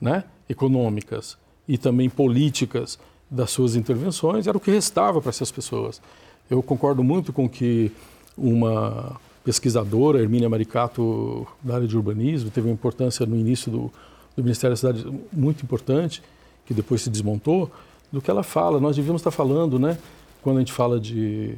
né, 0.00 0.24
econômicas 0.48 1.36
e 1.68 1.78
também 1.78 2.10
políticas 2.10 2.98
das 3.30 3.50
suas 3.50 3.76
intervenções, 3.76 4.48
era 4.48 4.56
o 4.56 4.60
que 4.60 4.70
restava 4.72 5.20
para 5.20 5.30
essas 5.30 5.52
pessoas. 5.52 6.02
Eu 6.50 6.62
concordo 6.62 7.04
muito 7.04 7.32
com 7.32 7.48
que 7.48 7.92
uma 8.36 9.20
pesquisadora, 9.44 10.20
Hermínia 10.20 10.48
Maricato, 10.48 11.46
da 11.62 11.76
área 11.76 11.88
de 11.88 11.96
urbanismo, 11.96 12.50
teve 12.50 12.68
uma 12.68 12.74
importância 12.74 13.24
no 13.24 13.36
início 13.36 13.70
do, 13.70 13.92
do 14.36 14.42
Ministério 14.42 14.72
da 14.74 14.76
Cidade 14.76 15.06
muito 15.32 15.62
importante, 15.64 16.22
que 16.66 16.74
depois 16.74 17.02
se 17.02 17.10
desmontou, 17.10 17.70
do 18.12 18.20
que 18.20 18.30
ela 18.30 18.42
fala. 18.42 18.80
Nós 18.80 18.96
devíamos 18.96 19.20
estar 19.20 19.30
falando, 19.30 19.78
né, 19.78 19.98
quando 20.42 20.56
a 20.56 20.60
gente 20.60 20.72
fala 20.72 20.98
de 21.00 21.54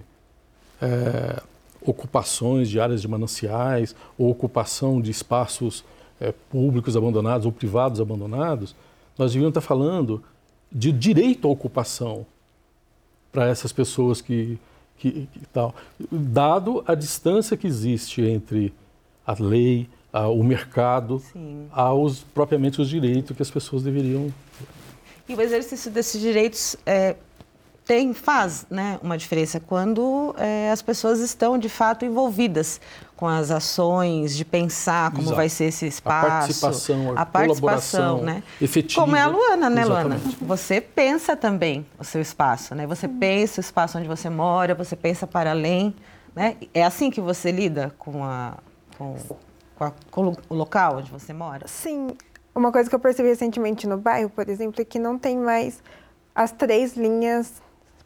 é, 0.80 1.42
ocupações 1.80 2.68
de 2.68 2.78
áreas 2.78 3.00
de 3.00 3.08
mananciais, 3.08 3.94
ou 4.16 4.30
ocupação 4.30 5.00
de 5.00 5.10
espaços 5.10 5.84
é, 6.20 6.32
públicos 6.50 6.96
abandonados 6.96 7.46
ou 7.46 7.52
privados 7.52 8.00
abandonados, 8.00 8.74
nós 9.18 9.32
devíamos 9.32 9.50
estar 9.50 9.60
falando 9.60 10.22
de 10.70 10.92
direito 10.92 11.46
à 11.46 11.50
ocupação 11.50 12.24
para 13.30 13.48
essas 13.48 13.72
pessoas 13.72 14.20
que 14.20 14.58
que, 15.02 15.10
que 15.32 15.46
tal, 15.52 15.74
dado 16.10 16.84
a 16.86 16.94
distância 16.94 17.56
que 17.56 17.66
existe 17.66 18.22
entre 18.22 18.72
a 19.26 19.34
lei, 19.36 19.88
a, 20.12 20.28
o 20.28 20.44
mercado, 20.44 21.20
Sim. 21.32 21.66
aos 21.72 22.22
propriamente 22.22 22.80
os 22.80 22.88
direitos 22.88 23.34
que 23.36 23.42
as 23.42 23.50
pessoas 23.50 23.82
deveriam. 23.82 24.32
E 25.28 25.34
o 25.34 25.40
exercício 25.40 25.90
desses 25.90 26.20
direitos 26.20 26.76
é, 26.86 27.16
tem, 27.84 28.14
faz 28.14 28.64
né, 28.70 28.98
uma 29.02 29.18
diferença 29.18 29.58
quando 29.58 30.34
é, 30.38 30.70
as 30.70 30.80
pessoas 30.80 31.18
estão 31.18 31.58
de 31.58 31.68
fato 31.68 32.04
envolvidas 32.04 32.80
com 33.16 33.26
as 33.26 33.50
ações 33.50 34.36
de 34.36 34.44
pensar 34.44 35.10
como 35.10 35.22
Exato. 35.22 35.36
vai 35.36 35.48
ser 35.48 35.64
esse 35.64 35.86
espaço. 35.86 36.26
A 36.26 36.30
participação, 36.30 37.12
a, 37.16 37.20
a 37.20 37.26
participação, 37.26 38.22
né? 38.22 38.42
efetiva. 38.60 39.00
Como 39.00 39.16
é 39.16 39.20
a 39.20 39.26
Luana, 39.26 39.68
né, 39.68 39.84
Luana? 39.84 40.20
Você 40.40 40.80
pensa 40.80 41.36
também 41.36 41.86
o 41.98 42.04
seu 42.04 42.20
espaço, 42.20 42.74
né? 42.74 42.86
Você 42.86 43.08
pensa 43.08 43.60
o 43.60 43.62
espaço 43.62 43.98
onde 43.98 44.08
você 44.08 44.30
mora, 44.30 44.74
você 44.74 44.96
pensa 44.96 45.26
para 45.26 45.50
além, 45.50 45.94
né? 46.34 46.56
É 46.72 46.84
assim 46.84 47.10
que 47.10 47.20
você 47.20 47.50
lida 47.50 47.92
com, 47.98 48.24
a, 48.24 48.54
com, 48.96 49.16
com, 49.76 49.84
a, 49.84 49.92
com 50.10 50.34
o 50.48 50.54
local 50.54 50.98
onde 50.98 51.10
você 51.10 51.32
mora? 51.32 51.66
Sim. 51.68 52.08
Uma 52.54 52.70
coisa 52.70 52.88
que 52.88 52.94
eu 52.94 53.00
percebi 53.00 53.28
recentemente 53.28 53.86
no 53.86 53.96
bairro, 53.96 54.30
por 54.30 54.48
exemplo, 54.48 54.80
é 54.80 54.84
que 54.84 54.98
não 54.98 55.18
tem 55.18 55.36
mais 55.36 55.82
as 56.34 56.52
três 56.52 56.96
linhas 56.96 57.62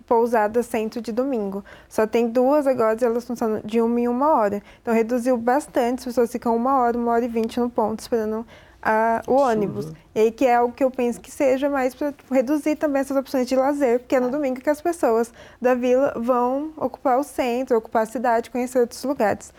pousada 0.06 0.62
centro 0.62 1.00
de 1.00 1.12
domingo. 1.12 1.64
Só 1.88 2.06
tem 2.06 2.28
duas 2.28 2.66
agora 2.66 2.96
e 3.00 3.04
elas 3.04 3.24
funcionam 3.24 3.60
de 3.64 3.80
uma 3.80 4.00
em 4.00 4.08
uma 4.08 4.34
hora. 4.34 4.62
Então 4.80 4.94
reduziu 4.94 5.36
bastante, 5.36 6.00
as 6.00 6.04
pessoas 6.04 6.30
ficam 6.30 6.54
uma 6.54 6.78
hora, 6.78 6.96
uma 6.96 7.12
hora 7.12 7.24
e 7.24 7.28
vinte 7.28 7.58
no 7.58 7.68
ponto 7.68 8.00
esperando 8.00 8.46
a, 8.82 9.20
o 9.26 9.34
ônibus. 9.34 9.92
E 10.14 10.20
aí 10.20 10.30
que 10.30 10.46
é 10.46 10.54
algo 10.54 10.72
que 10.72 10.84
eu 10.84 10.90
penso 10.90 11.20
que 11.20 11.30
seja 11.30 11.68
mais 11.68 11.94
para 11.94 12.12
tipo, 12.12 12.32
reduzir 12.32 12.76
também 12.76 13.00
essas 13.00 13.16
opções 13.16 13.46
de 13.48 13.56
lazer, 13.56 13.98
porque 13.98 14.14
é 14.14 14.20
no 14.20 14.30
domingo 14.30 14.60
que 14.60 14.70
as 14.70 14.80
pessoas 14.80 15.32
da 15.60 15.74
vila 15.74 16.14
vão 16.16 16.72
ocupar 16.76 17.18
o 17.18 17.24
centro, 17.24 17.76
ocupar 17.76 18.04
a 18.04 18.06
cidade, 18.06 18.50
conhecer 18.50 18.78
outros 18.78 19.02
lugares. 19.02 19.52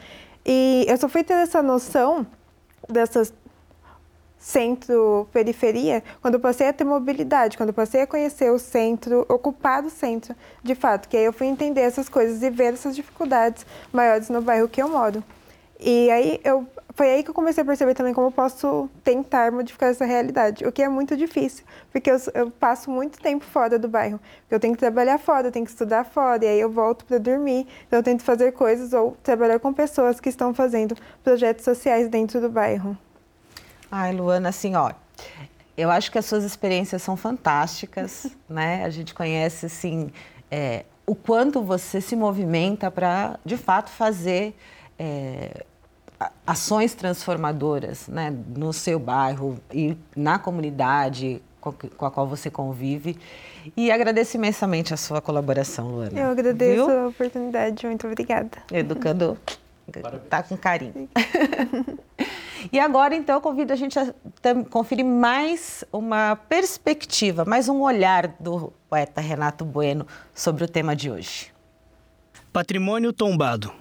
E 0.45 0.85
eu 0.87 0.95
só 0.97 1.09
fui 1.09 1.23
ter 1.25 1.33
essa 1.33 1.61
noção 1.61 2.25
dessas 2.87 3.33
centro-periferia, 4.37 6.03
quando 6.21 6.35
eu 6.35 6.39
passei 6.39 6.67
a 6.67 6.73
ter 6.73 6.83
mobilidade, 6.83 7.57
quando 7.57 7.69
eu 7.69 7.73
passei 7.73 8.01
a 8.01 8.07
conhecer 8.07 8.51
o 8.51 8.59
centro, 8.59 9.25
ocupar 9.27 9.83
o 9.83 9.89
centro, 9.89 10.35
de 10.63 10.75
fato, 10.75 11.09
que 11.09 11.17
aí 11.17 11.25
eu 11.25 11.33
fui 11.33 11.47
entender 11.47 11.81
essas 11.81 12.07
coisas 12.07 12.41
e 12.43 12.49
ver 12.49 12.73
essas 12.73 12.95
dificuldades 12.95 13.65
maiores 13.91 14.29
no 14.29 14.41
bairro 14.41 14.67
que 14.67 14.81
eu 14.81 14.89
moro. 14.89 15.23
E 15.79 16.09
aí 16.09 16.39
eu 16.43 16.67
foi 16.97 17.11
aí 17.11 17.23
que 17.23 17.29
eu 17.29 17.33
comecei 17.33 17.61
a 17.61 17.65
perceber 17.65 17.93
também 17.93 18.11
como 18.11 18.25
eu 18.25 18.31
posso 18.31 18.89
tentar 19.03 19.51
modificar 19.51 19.89
essa 19.89 20.03
realidade, 20.03 20.65
o 20.65 20.71
que 20.71 20.81
é 20.81 20.89
muito 20.89 21.15
difícil, 21.15 21.63
porque 21.91 22.09
eu, 22.09 22.17
eu 22.33 22.49
passo 22.49 22.89
muito 22.89 23.19
tempo 23.19 23.45
fora 23.45 23.77
do 23.77 23.87
bairro. 23.87 24.19
Eu 24.49 24.59
tenho 24.59 24.73
que 24.73 24.79
trabalhar 24.79 25.19
fora, 25.19 25.47
eu 25.47 25.51
tenho 25.51 25.63
que 25.63 25.69
estudar 25.69 26.05
fora, 26.05 26.43
e 26.43 26.47
aí 26.47 26.59
eu 26.59 26.71
volto 26.71 27.05
para 27.05 27.19
dormir. 27.19 27.67
Então 27.85 27.99
eu 27.99 28.03
tento 28.03 28.23
fazer 28.23 28.51
coisas 28.51 28.93
ou 28.93 29.15
trabalhar 29.21 29.59
com 29.59 29.71
pessoas 29.71 30.19
que 30.19 30.27
estão 30.27 30.55
fazendo 30.55 30.95
projetos 31.23 31.63
sociais 31.63 32.09
dentro 32.09 32.41
do 32.41 32.49
bairro. 32.49 32.97
Ai, 33.91 34.13
Luana, 34.13 34.49
assim, 34.49 34.75
ó, 34.75 34.91
eu 35.77 35.91
acho 35.91 36.11
que 36.11 36.17
as 36.17 36.25
suas 36.25 36.43
experiências 36.43 37.01
são 37.01 37.15
fantásticas, 37.15 38.27
né? 38.49 38.83
A 38.83 38.89
gente 38.89 39.13
conhece, 39.13 39.67
assim, 39.67 40.11
é, 40.49 40.85
o 41.05 41.15
quanto 41.15 41.61
você 41.61 42.01
se 42.01 42.15
movimenta 42.15 42.91
para, 42.91 43.39
de 43.45 43.55
fato, 43.55 43.89
fazer 43.89 44.55
é, 44.99 45.65
ações 46.45 46.93
transformadoras 46.93 48.07
né, 48.07 48.33
no 48.55 48.73
seu 48.73 48.99
bairro 48.99 49.59
e 49.71 49.95
na 50.15 50.39
comunidade 50.39 51.41
com, 51.61 52.05
a 52.05 52.11
qual 52.11 52.27
você 52.27 52.49
convive. 52.49 53.17
E 53.75 53.91
agradeço 53.91 54.37
imensamente 54.37 54.93
a 54.93 54.97
sua 54.97 55.21
colaboração, 55.21 55.89
Luana. 55.89 56.19
Eu 56.19 56.31
agradeço 56.31 56.85
Viu? 56.85 56.99
a 56.99 57.07
oportunidade, 57.07 57.85
muito 57.85 58.07
obrigada. 58.07 58.57
Educando, 58.71 59.37
tá 60.29 60.43
com 60.43 60.57
carinho. 60.57 61.09
E 62.71 62.79
agora, 62.79 63.15
então, 63.15 63.35
eu 63.35 63.41
convido 63.41 63.71
a 63.71 63.75
gente 63.75 63.97
a 63.99 64.13
conferir 64.69 65.05
mais 65.05 65.83
uma 65.91 66.35
perspectiva, 66.35 67.45
mais 67.45 67.69
um 67.69 67.81
olhar 67.81 68.27
do 68.39 68.73
poeta 68.89 69.21
Renato 69.21 69.63
Bueno 69.63 70.07
sobre 70.33 70.63
o 70.63 70.67
tema 70.67 70.95
de 70.95 71.09
hoje. 71.09 71.53
Patrimônio 72.51 73.13
tombado. 73.13 73.71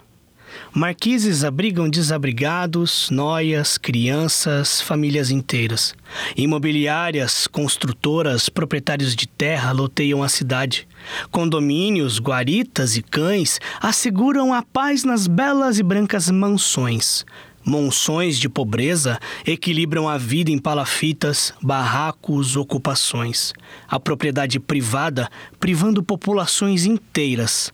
Marquises 0.72 1.44
abrigam 1.44 1.88
desabrigados, 1.88 3.08
noias, 3.10 3.78
crianças, 3.78 4.80
famílias 4.80 5.30
inteiras. 5.30 5.94
Imobiliárias, 6.36 7.46
construtoras, 7.46 8.48
proprietários 8.48 9.16
de 9.16 9.26
terra 9.26 9.72
loteiam 9.72 10.22
a 10.22 10.28
cidade. 10.28 10.86
Condomínios, 11.30 12.18
guaritas 12.18 12.96
e 12.96 13.02
cães 13.02 13.60
asseguram 13.80 14.52
a 14.52 14.62
paz 14.62 15.04
nas 15.04 15.26
belas 15.26 15.78
e 15.78 15.82
brancas 15.82 16.30
mansões. 16.30 17.24
Monções 17.64 18.38
de 18.38 18.48
pobreza 18.48 19.18
equilibram 19.44 20.08
a 20.08 20.16
vida 20.16 20.52
em 20.52 20.58
palafitas, 20.58 21.52
barracos, 21.60 22.56
ocupações. 22.56 23.52
A 23.88 23.98
propriedade 23.98 24.60
privada 24.60 25.28
privando 25.58 26.00
populações 26.00 26.86
inteiras. 26.86 27.72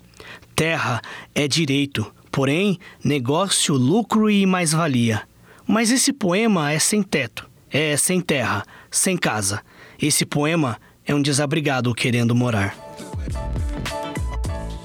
Terra 0.57 1.03
é 1.35 1.47
direito, 1.47 2.11
porém, 2.33 2.78
negócio, 3.05 3.74
lucro 3.74 4.30
e 4.30 4.47
mais-valia. 4.47 5.22
Mas 5.66 5.91
esse 5.91 6.12
poema 6.12 6.72
é 6.72 6.78
sem 6.78 7.03
teto, 7.03 7.49
é 7.70 7.97
sem 7.97 8.20
terra, 8.20 8.64
sem 8.91 9.16
casa. 9.18 9.62
Esse 10.01 10.24
poema 10.24 10.80
é 11.05 11.14
um 11.14 11.20
desabrigado 11.20 11.95
querendo 11.95 12.35
morar. 12.35 12.74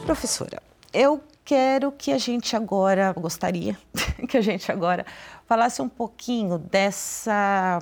Professora, 0.06 0.62
eu 0.94 1.24
quero 1.44 1.92
que 1.92 2.12
a 2.12 2.18
gente 2.18 2.56
agora, 2.56 3.14
gostaria 3.14 3.78
que 4.28 4.38
a 4.38 4.42
gente 4.42 4.70
agora 4.70 5.06
falasse 5.48 5.82
um 5.82 5.90
pouquinho 5.90 6.58
dessa, 6.58 7.80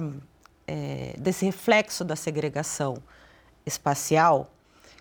é, 0.67 1.15
desse 1.17 1.43
reflexo 1.45 2.05
da 2.05 2.15
segregação 2.15 2.97
espacial 3.65 4.51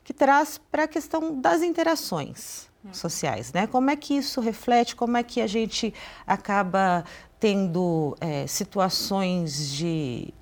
que 0.03 0.15
traz 0.15 0.59
para 0.59 0.85
a 0.85 0.89
questão 0.89 1.39
das 1.41 1.63
interações. 1.63 2.73
Sociais, 2.93 3.53
né? 3.53 3.67
Como 3.67 3.91
é 3.91 3.97
que 3.97 4.15
isso 4.15 4.41
reflete, 4.41 4.95
como 4.95 5.17
é 5.17 5.23
que 5.23 5.41
a 5.41 5.47
gente 5.47 5.93
acaba 6.27 7.05
tendo 7.41 8.17
é, 8.21 8.47
situações 8.47 9.71
de, 9.73 10.33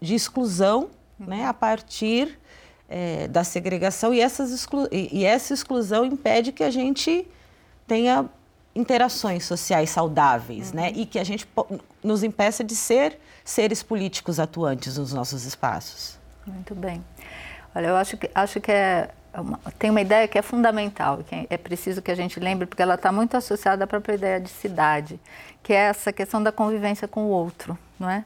de 0.00 0.14
exclusão, 0.14 0.88
né? 1.18 1.46
A 1.46 1.54
partir 1.54 2.38
é, 2.88 3.28
da 3.28 3.44
segregação 3.44 4.12
e, 4.12 4.20
essas 4.20 4.50
exclu 4.50 4.88
e, 4.90 5.20
e 5.20 5.24
essa 5.24 5.54
exclusão 5.54 6.04
impede 6.04 6.50
que 6.52 6.64
a 6.64 6.70
gente 6.70 7.26
tenha 7.86 8.28
interações 8.74 9.44
sociais 9.44 9.90
saudáveis, 9.90 10.72
né? 10.72 10.88
uhum. 10.88 10.94
né? 10.94 11.02
E 11.02 11.06
que 11.06 11.18
a 11.18 11.24
gente 11.24 11.48
nos 12.02 12.22
impeça 12.22 12.64
de 12.64 12.74
ser 12.74 13.18
seres 13.44 13.82
políticos 13.82 14.38
atuantes 14.38 14.96
nos 14.96 15.12
nossos 15.12 15.44
espaços. 15.44 16.18
Muito 16.46 16.74
bem. 16.74 17.04
Olha, 17.74 17.88
eu 17.88 17.96
acho 17.96 18.16
que 18.16 18.30
acho 18.34 18.60
que 18.60 18.72
é 18.72 19.10
tem 19.78 19.90
uma 19.90 20.00
ideia 20.00 20.26
que 20.26 20.38
é 20.38 20.42
fundamental, 20.42 21.18
que 21.18 21.46
é 21.48 21.56
preciso 21.56 22.02
que 22.02 22.10
a 22.10 22.14
gente 22.14 22.40
lembre, 22.40 22.66
porque 22.66 22.82
ela 22.82 22.94
está 22.94 23.12
muito 23.12 23.36
associada 23.36 23.84
à 23.84 23.86
própria 23.86 24.14
ideia 24.14 24.40
de 24.40 24.48
cidade, 24.48 25.20
que 25.62 25.72
é 25.72 25.76
essa 25.76 26.12
questão 26.12 26.42
da 26.42 26.50
convivência 26.50 27.06
com 27.06 27.24
o 27.24 27.28
outro, 27.28 27.78
não 27.98 28.10
é? 28.10 28.24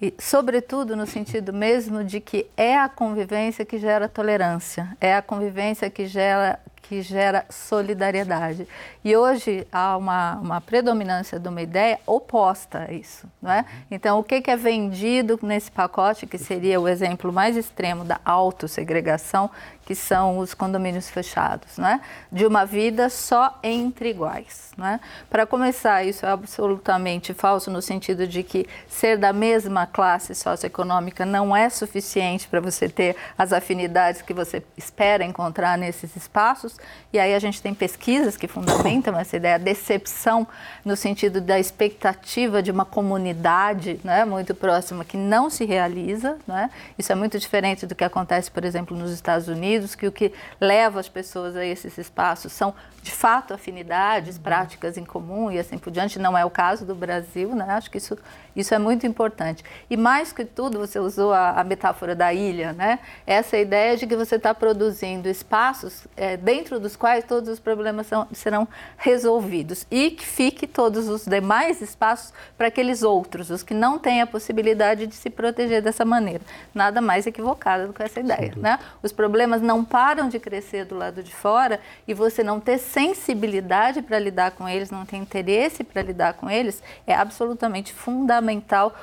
E, 0.00 0.12
sobretudo 0.18 0.96
no 0.96 1.06
sentido 1.06 1.52
mesmo 1.52 2.02
de 2.02 2.20
que 2.20 2.46
é 2.56 2.76
a 2.76 2.88
convivência 2.88 3.64
que 3.64 3.78
gera 3.78 4.08
tolerância, 4.08 4.96
é 5.00 5.14
a 5.14 5.22
convivência 5.22 5.88
que 5.88 6.06
gera 6.06 6.58
que 6.82 7.00
gera 7.00 7.46
solidariedade. 7.48 8.68
E 9.02 9.16
hoje 9.16 9.66
há 9.72 9.96
uma, 9.96 10.34
uma 10.34 10.60
predominância 10.60 11.38
de 11.38 11.48
uma 11.48 11.62
ideia 11.62 11.98
oposta 12.06 12.86
a 12.88 12.92
isso. 12.92 13.26
Não 13.40 13.50
é? 13.50 13.64
Então, 13.90 14.18
o 14.18 14.22
que, 14.22 14.42
que 14.42 14.50
é 14.50 14.56
vendido 14.56 15.38
nesse 15.42 15.70
pacote, 15.70 16.26
que 16.26 16.36
seria 16.36 16.78
o 16.78 16.86
exemplo 16.86 17.32
mais 17.32 17.56
extremo 17.56 18.04
da 18.04 18.20
autossegregação, 18.24 19.50
que 19.92 19.96
são 19.96 20.38
os 20.38 20.54
condomínios 20.54 21.10
fechados, 21.10 21.76
né? 21.76 22.00
de 22.30 22.46
uma 22.46 22.64
vida 22.64 23.10
só 23.10 23.58
entre 23.62 24.08
iguais. 24.08 24.72
Né? 24.74 24.98
Para 25.28 25.44
começar, 25.44 26.02
isso 26.02 26.24
é 26.24 26.30
absolutamente 26.30 27.34
falso 27.34 27.70
no 27.70 27.82
sentido 27.82 28.26
de 28.26 28.42
que 28.42 28.66
ser 28.88 29.18
da 29.18 29.34
mesma 29.34 29.86
classe 29.86 30.34
socioeconômica 30.34 31.26
não 31.26 31.54
é 31.54 31.68
suficiente 31.68 32.48
para 32.48 32.58
você 32.58 32.88
ter 32.88 33.16
as 33.36 33.52
afinidades 33.52 34.22
que 34.22 34.32
você 34.32 34.62
espera 34.78 35.26
encontrar 35.26 35.76
nesses 35.76 36.16
espaços. 36.16 36.78
E 37.12 37.18
aí 37.18 37.34
a 37.34 37.38
gente 37.38 37.60
tem 37.60 37.74
pesquisas 37.74 38.34
que 38.34 38.48
fundamentam 38.48 39.18
essa 39.18 39.36
ideia, 39.36 39.56
a 39.56 39.58
decepção 39.58 40.48
no 40.82 40.96
sentido 40.96 41.38
da 41.38 41.60
expectativa 41.60 42.62
de 42.62 42.70
uma 42.70 42.86
comunidade 42.86 44.00
né, 44.02 44.24
muito 44.24 44.54
próxima 44.54 45.04
que 45.04 45.18
não 45.18 45.50
se 45.50 45.66
realiza. 45.66 46.38
Né? 46.46 46.70
Isso 46.98 47.12
é 47.12 47.14
muito 47.14 47.38
diferente 47.38 47.84
do 47.84 47.94
que 47.94 48.04
acontece, 48.04 48.50
por 48.50 48.64
exemplo, 48.64 48.96
nos 48.96 49.10
Estados 49.10 49.48
Unidos 49.48 49.81
Unidos, 49.82 49.94
que 49.94 50.06
o 50.06 50.12
que 50.12 50.32
leva 50.60 50.98
as 50.98 51.08
pessoas 51.08 51.54
a 51.56 51.64
esses 51.64 51.96
espaços 51.98 52.52
são, 52.52 52.74
de 53.02 53.10
fato, 53.10 53.52
afinidades, 53.54 54.38
práticas 54.38 54.96
em 54.96 55.04
comum 55.04 55.50
e 55.50 55.58
assim 55.58 55.78
por 55.78 55.90
diante. 55.90 56.18
Não 56.18 56.36
é 56.36 56.44
o 56.44 56.50
caso 56.50 56.84
do 56.84 56.94
Brasil, 56.94 57.54
né? 57.54 57.66
Acho 57.68 57.90
que 57.90 57.98
isso, 57.98 58.16
isso 58.56 58.74
é 58.74 58.78
muito 58.78 59.06
importante. 59.06 59.64
E 59.90 59.96
mais 59.96 60.32
que 60.32 60.44
tudo, 60.44 60.78
você 60.78 60.98
usou 60.98 61.32
a, 61.32 61.60
a 61.60 61.64
metáfora 61.64 62.14
da 62.14 62.32
ilha, 62.32 62.72
né? 62.72 62.98
Essa 63.26 63.58
ideia 63.58 63.96
de 63.96 64.06
que 64.06 64.16
você 64.16 64.36
está 64.36 64.54
produzindo 64.54 65.28
espaços 65.28 66.06
é, 66.16 66.36
dentro 66.36 66.72
dentro 66.72 66.78
dos 66.78 66.96
quais 66.96 67.24
todos 67.24 67.48
os 67.48 67.58
problemas 67.58 68.06
são, 68.06 68.26
serão 68.32 68.68
resolvidos 68.96 69.86
e 69.90 70.10
que 70.10 70.24
fique 70.24 70.66
todos 70.66 71.08
os 71.08 71.24
demais 71.24 71.80
espaços 71.80 72.32
para 72.56 72.68
aqueles 72.68 73.02
outros, 73.02 73.50
os 73.50 73.62
que 73.62 73.74
não 73.74 73.98
têm 73.98 74.20
a 74.20 74.26
possibilidade 74.26 75.06
de 75.06 75.14
se 75.14 75.28
proteger 75.28 75.82
dessa 75.82 76.04
maneira. 76.04 76.42
Nada 76.74 77.00
mais 77.00 77.26
equivocado 77.26 77.88
do 77.88 77.92
que 77.92 78.02
essa 78.02 78.20
ideia. 78.20 78.52
Né? 78.56 78.78
Os 79.02 79.12
problemas 79.12 79.60
não 79.62 79.84
param 79.84 80.28
de 80.28 80.38
crescer 80.38 80.84
do 80.84 80.96
lado 80.96 81.22
de 81.22 81.34
fora 81.34 81.80
e 82.06 82.12
você 82.12 82.42
não 82.42 82.60
ter 82.60 82.78
sensibilidade 82.78 84.02
para 84.02 84.18
lidar 84.18 84.52
com 84.52 84.68
eles, 84.68 84.90
não 84.90 85.06
ter 85.06 85.16
interesse 85.16 85.84
para 85.84 86.02
lidar 86.02 86.34
com 86.34 86.50
eles, 86.50 86.82
é 87.06 87.14
absolutamente 87.14 87.92
fundamental 87.92 88.94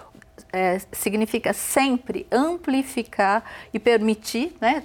é, 0.52 0.80
significa 0.92 1.54
sempre 1.54 2.26
amplificar 2.32 3.44
e 3.74 3.80
permitir, 3.80 4.56
né, 4.60 4.84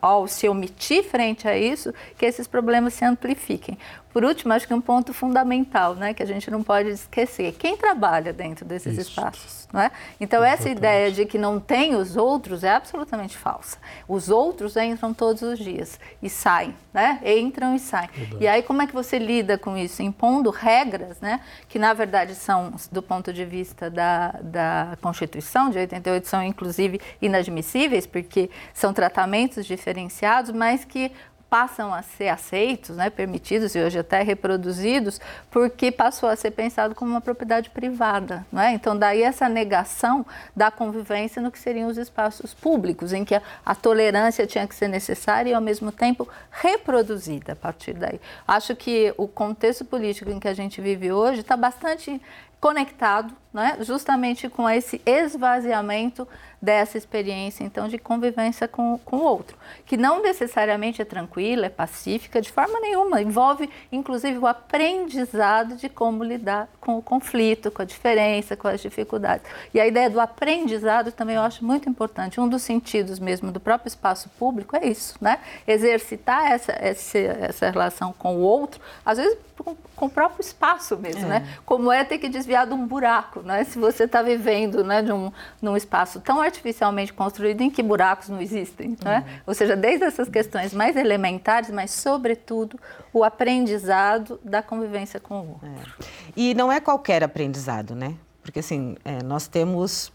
ao 0.00 0.26
se 0.26 0.48
omitir 0.48 1.04
frente 1.04 1.46
a 1.46 1.56
isso, 1.56 1.92
que 2.16 2.26
esses 2.26 2.46
problemas 2.46 2.94
se 2.94 3.04
amplifiquem. 3.04 3.78
Por 4.12 4.24
último, 4.24 4.52
acho 4.52 4.66
que 4.66 4.74
um 4.74 4.80
ponto 4.80 5.12
fundamental, 5.14 5.94
né, 5.94 6.12
que 6.12 6.22
a 6.22 6.26
gente 6.26 6.50
não 6.50 6.62
pode 6.62 6.90
esquecer, 6.90 7.52
quem 7.52 7.76
trabalha 7.76 8.32
dentro 8.32 8.64
desses 8.64 8.98
Isso. 8.98 9.10
espaços, 9.10 9.68
não 9.72 9.80
é? 9.80 9.90
Então 10.20 10.44
essa 10.44 10.68
ideia 10.68 11.10
de 11.10 11.24
que 11.24 11.38
não 11.38 11.58
tem 11.58 11.94
os 11.94 12.16
outros 12.16 12.62
é 12.62 12.70
absolutamente 12.70 13.36
falsa. 13.36 13.78
Os 14.06 14.28
outros 14.28 14.76
entram 14.76 15.14
todos 15.14 15.42
os 15.42 15.58
dias 15.58 15.98
e 16.22 16.28
saem, 16.28 16.74
né? 16.92 17.20
Entram 17.24 17.74
e 17.74 17.78
saem. 17.78 18.10
Verdade. 18.12 18.44
E 18.44 18.48
aí 18.48 18.62
como 18.62 18.82
é 18.82 18.86
que 18.86 18.92
você 18.92 19.18
lida 19.18 19.56
com 19.56 19.76
isso? 19.76 20.02
Impondo 20.02 20.50
regras, 20.50 21.20
né, 21.20 21.40
que 21.68 21.78
na 21.78 21.92
verdade 21.94 22.34
são, 22.34 22.74
do 22.90 23.02
ponto 23.02 23.32
de 23.32 23.44
vista 23.44 23.90
da, 23.90 24.32
da 24.42 24.98
Constituição 25.00 25.70
de 25.70 25.78
88, 25.78 26.28
são 26.28 26.42
inclusive 26.42 27.00
inadmissíveis, 27.20 28.06
porque 28.06 28.50
são 28.74 28.92
tratamentos 28.92 29.64
diferenciados, 29.64 30.50
mas 30.50 30.84
que 30.84 31.10
passam 31.52 31.92
a 31.92 32.00
ser 32.00 32.28
aceitos, 32.28 32.96
né, 32.96 33.10
permitidos 33.10 33.74
e 33.74 33.78
hoje 33.78 33.98
até 33.98 34.22
reproduzidos, 34.22 35.20
porque 35.50 35.92
passou 35.92 36.30
a 36.30 36.34
ser 36.34 36.52
pensado 36.52 36.94
como 36.94 37.10
uma 37.10 37.20
propriedade 37.20 37.68
privada. 37.68 38.46
Né? 38.50 38.72
Então, 38.72 38.96
daí 38.96 39.22
essa 39.22 39.50
negação 39.50 40.24
da 40.56 40.70
convivência 40.70 41.42
no 41.42 41.50
que 41.50 41.58
seriam 41.58 41.90
os 41.90 41.98
espaços 41.98 42.54
públicos, 42.54 43.12
em 43.12 43.22
que 43.22 43.34
a, 43.34 43.42
a 43.66 43.74
tolerância 43.74 44.46
tinha 44.46 44.66
que 44.66 44.74
ser 44.74 44.88
necessária 44.88 45.50
e, 45.50 45.52
ao 45.52 45.60
mesmo 45.60 45.92
tempo, 45.92 46.26
reproduzida 46.50 47.52
a 47.52 47.56
partir 47.56 47.92
daí. 47.92 48.18
Acho 48.48 48.74
que 48.74 49.12
o 49.18 49.28
contexto 49.28 49.84
político 49.84 50.30
em 50.30 50.40
que 50.40 50.48
a 50.48 50.54
gente 50.54 50.80
vive 50.80 51.12
hoje 51.12 51.40
está 51.40 51.54
bastante 51.54 52.18
conectado 52.58 53.41
né, 53.52 53.76
justamente 53.80 54.48
com 54.48 54.68
esse 54.68 55.00
esvaziamento 55.04 56.26
dessa 56.62 56.96
experiência, 56.96 57.64
então, 57.64 57.88
de 57.88 57.98
convivência 57.98 58.68
com, 58.68 58.96
com 59.04 59.16
o 59.16 59.24
outro, 59.24 59.56
que 59.84 59.96
não 59.96 60.22
necessariamente 60.22 61.02
é 61.02 61.04
tranquila, 61.04 61.66
é 61.66 61.68
pacífica, 61.68 62.40
de 62.40 62.52
forma 62.52 62.78
nenhuma, 62.78 63.20
envolve, 63.20 63.68
inclusive, 63.90 64.38
o 64.38 64.46
aprendizado 64.46 65.74
de 65.74 65.88
como 65.88 66.22
lidar 66.22 66.68
com 66.80 66.96
o 66.96 67.02
conflito, 67.02 67.68
com 67.68 67.82
a 67.82 67.84
diferença, 67.84 68.56
com 68.56 68.68
as 68.68 68.80
dificuldades. 68.80 69.44
E 69.74 69.80
a 69.80 69.86
ideia 69.88 70.08
do 70.08 70.20
aprendizado 70.20 71.10
também 71.10 71.34
eu 71.34 71.42
acho 71.42 71.64
muito 71.64 71.88
importante. 71.88 72.40
Um 72.40 72.48
dos 72.48 72.62
sentidos 72.62 73.18
mesmo 73.18 73.50
do 73.50 73.58
próprio 73.58 73.88
espaço 73.88 74.28
público 74.38 74.76
é 74.76 74.86
isso, 74.86 75.16
né? 75.20 75.40
Exercitar 75.66 76.52
essa, 76.52 76.72
essa, 76.72 77.18
essa 77.18 77.70
relação 77.70 78.12
com 78.16 78.36
o 78.36 78.40
outro, 78.40 78.80
às 79.04 79.18
vezes 79.18 79.36
com, 79.62 79.76
com 79.96 80.06
o 80.06 80.10
próprio 80.10 80.40
espaço 80.40 80.96
mesmo, 80.96 81.24
é. 81.26 81.28
né? 81.28 81.48
Como 81.64 81.90
é 81.90 82.04
ter 82.04 82.18
que 82.18 82.28
desviar 82.28 82.66
de 82.66 82.74
um 82.74 82.86
buraco, 82.86 83.41
né? 83.42 83.64
Se 83.64 83.78
você 83.78 84.04
está 84.04 84.22
vivendo 84.22 84.84
né, 84.84 85.02
de 85.02 85.12
um, 85.12 85.32
num 85.60 85.76
espaço 85.76 86.20
tão 86.20 86.40
artificialmente 86.40 87.12
construído 87.12 87.60
em 87.60 87.70
que 87.70 87.82
buracos 87.82 88.28
não 88.28 88.40
existem, 88.40 88.96
né? 89.02 89.24
Uhum. 89.26 89.40
Ou 89.48 89.54
seja, 89.54 89.76
desde 89.76 90.04
essas 90.04 90.28
questões 90.28 90.72
mais 90.72 90.96
elementares, 90.96 91.70
mas 91.70 91.90
sobretudo 91.90 92.78
o 93.12 93.24
aprendizado 93.24 94.40
da 94.42 94.62
convivência 94.62 95.20
com 95.20 95.40
o 95.40 95.48
outro. 95.50 95.94
É. 96.00 96.32
E 96.36 96.54
não 96.54 96.70
é 96.70 96.80
qualquer 96.80 97.22
aprendizado, 97.22 97.94
né? 97.94 98.14
Porque 98.42 98.58
assim, 98.58 98.96
é, 99.04 99.22
nós 99.22 99.46
temos 99.46 100.12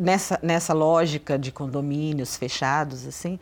nessa, 0.00 0.38
nessa 0.42 0.72
lógica 0.72 1.38
de 1.38 1.50
condomínios 1.50 2.36
fechados, 2.36 3.06
assim, 3.06 3.38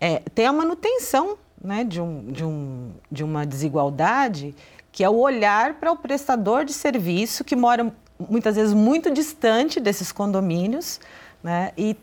é, 0.00 0.22
tem 0.34 0.46
a 0.46 0.52
manutenção 0.52 1.36
né, 1.62 1.84
de, 1.84 2.00
um, 2.00 2.24
de, 2.26 2.44
um, 2.44 2.92
de 3.10 3.24
uma 3.24 3.44
desigualdade 3.44 4.54
que 4.90 5.04
é 5.04 5.08
o 5.08 5.16
olhar 5.16 5.74
para 5.74 5.92
o 5.92 5.96
prestador 5.96 6.64
de 6.64 6.72
serviço 6.72 7.44
que 7.44 7.54
mora 7.54 7.92
muitas 8.18 8.56
vezes 8.56 8.74
muito 8.74 9.10
distante 9.10 9.80
desses 9.80 10.10
condomínios, 10.12 11.00
né, 11.42 11.72
e 11.76 11.96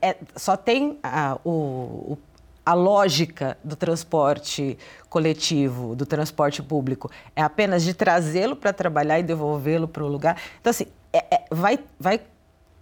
é, 0.00 0.16
só 0.34 0.56
tem 0.56 0.98
a, 1.02 1.38
o, 1.44 2.16
a 2.64 2.72
lógica 2.72 3.58
do 3.62 3.76
transporte 3.76 4.78
coletivo, 5.08 5.94
do 5.94 6.06
transporte 6.06 6.62
público, 6.62 7.10
é 7.36 7.42
apenas 7.42 7.82
de 7.82 7.92
trazê-lo 7.92 8.56
para 8.56 8.72
trabalhar 8.72 9.18
e 9.18 9.22
devolvê-lo 9.22 9.86
para 9.88 10.04
o 10.04 10.08
lugar. 10.08 10.40
Então, 10.60 10.70
assim, 10.70 10.86
é, 11.12 11.24
é, 11.34 11.44
vai, 11.50 11.78
vai 11.98 12.20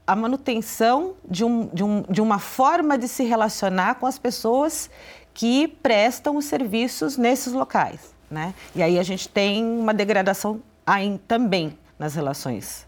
a 0.06 0.14
manutenção 0.14 1.14
de, 1.28 1.44
um, 1.44 1.66
de, 1.72 1.82
um, 1.82 2.02
de 2.08 2.20
uma 2.20 2.38
forma 2.38 2.96
de 2.96 3.08
se 3.08 3.24
relacionar 3.24 3.96
com 3.96 4.06
as 4.06 4.18
pessoas 4.18 4.88
que 5.34 5.68
prestam 5.68 6.36
os 6.36 6.44
serviços 6.44 7.16
nesses 7.16 7.52
locais. 7.52 8.14
Né? 8.30 8.54
E 8.74 8.82
aí 8.82 8.98
a 8.98 9.02
gente 9.02 9.28
tem 9.28 9.64
uma 9.64 9.92
degradação 9.92 10.60
aí 10.84 11.20
também 11.26 11.76
nas 11.98 12.14
relações 12.14 12.86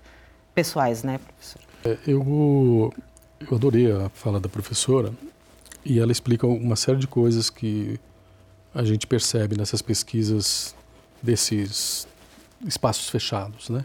pessoais, 0.54 1.02
né, 1.02 1.18
professor? 1.18 1.62
É, 1.84 1.98
eu, 2.06 2.92
eu 3.40 3.56
adorei 3.56 3.90
a 3.92 4.08
fala 4.08 4.40
da 4.40 4.48
professora 4.48 5.12
e 5.84 5.98
ela 5.98 6.12
explica 6.12 6.46
uma 6.46 6.76
série 6.76 6.98
de 6.98 7.06
coisas 7.06 7.48
que 7.48 7.98
a 8.74 8.84
gente 8.84 9.06
percebe 9.06 9.56
nessas 9.56 9.80
pesquisas 9.80 10.74
desses 11.22 12.06
espaços 12.66 13.08
fechados, 13.08 13.70
né? 13.70 13.84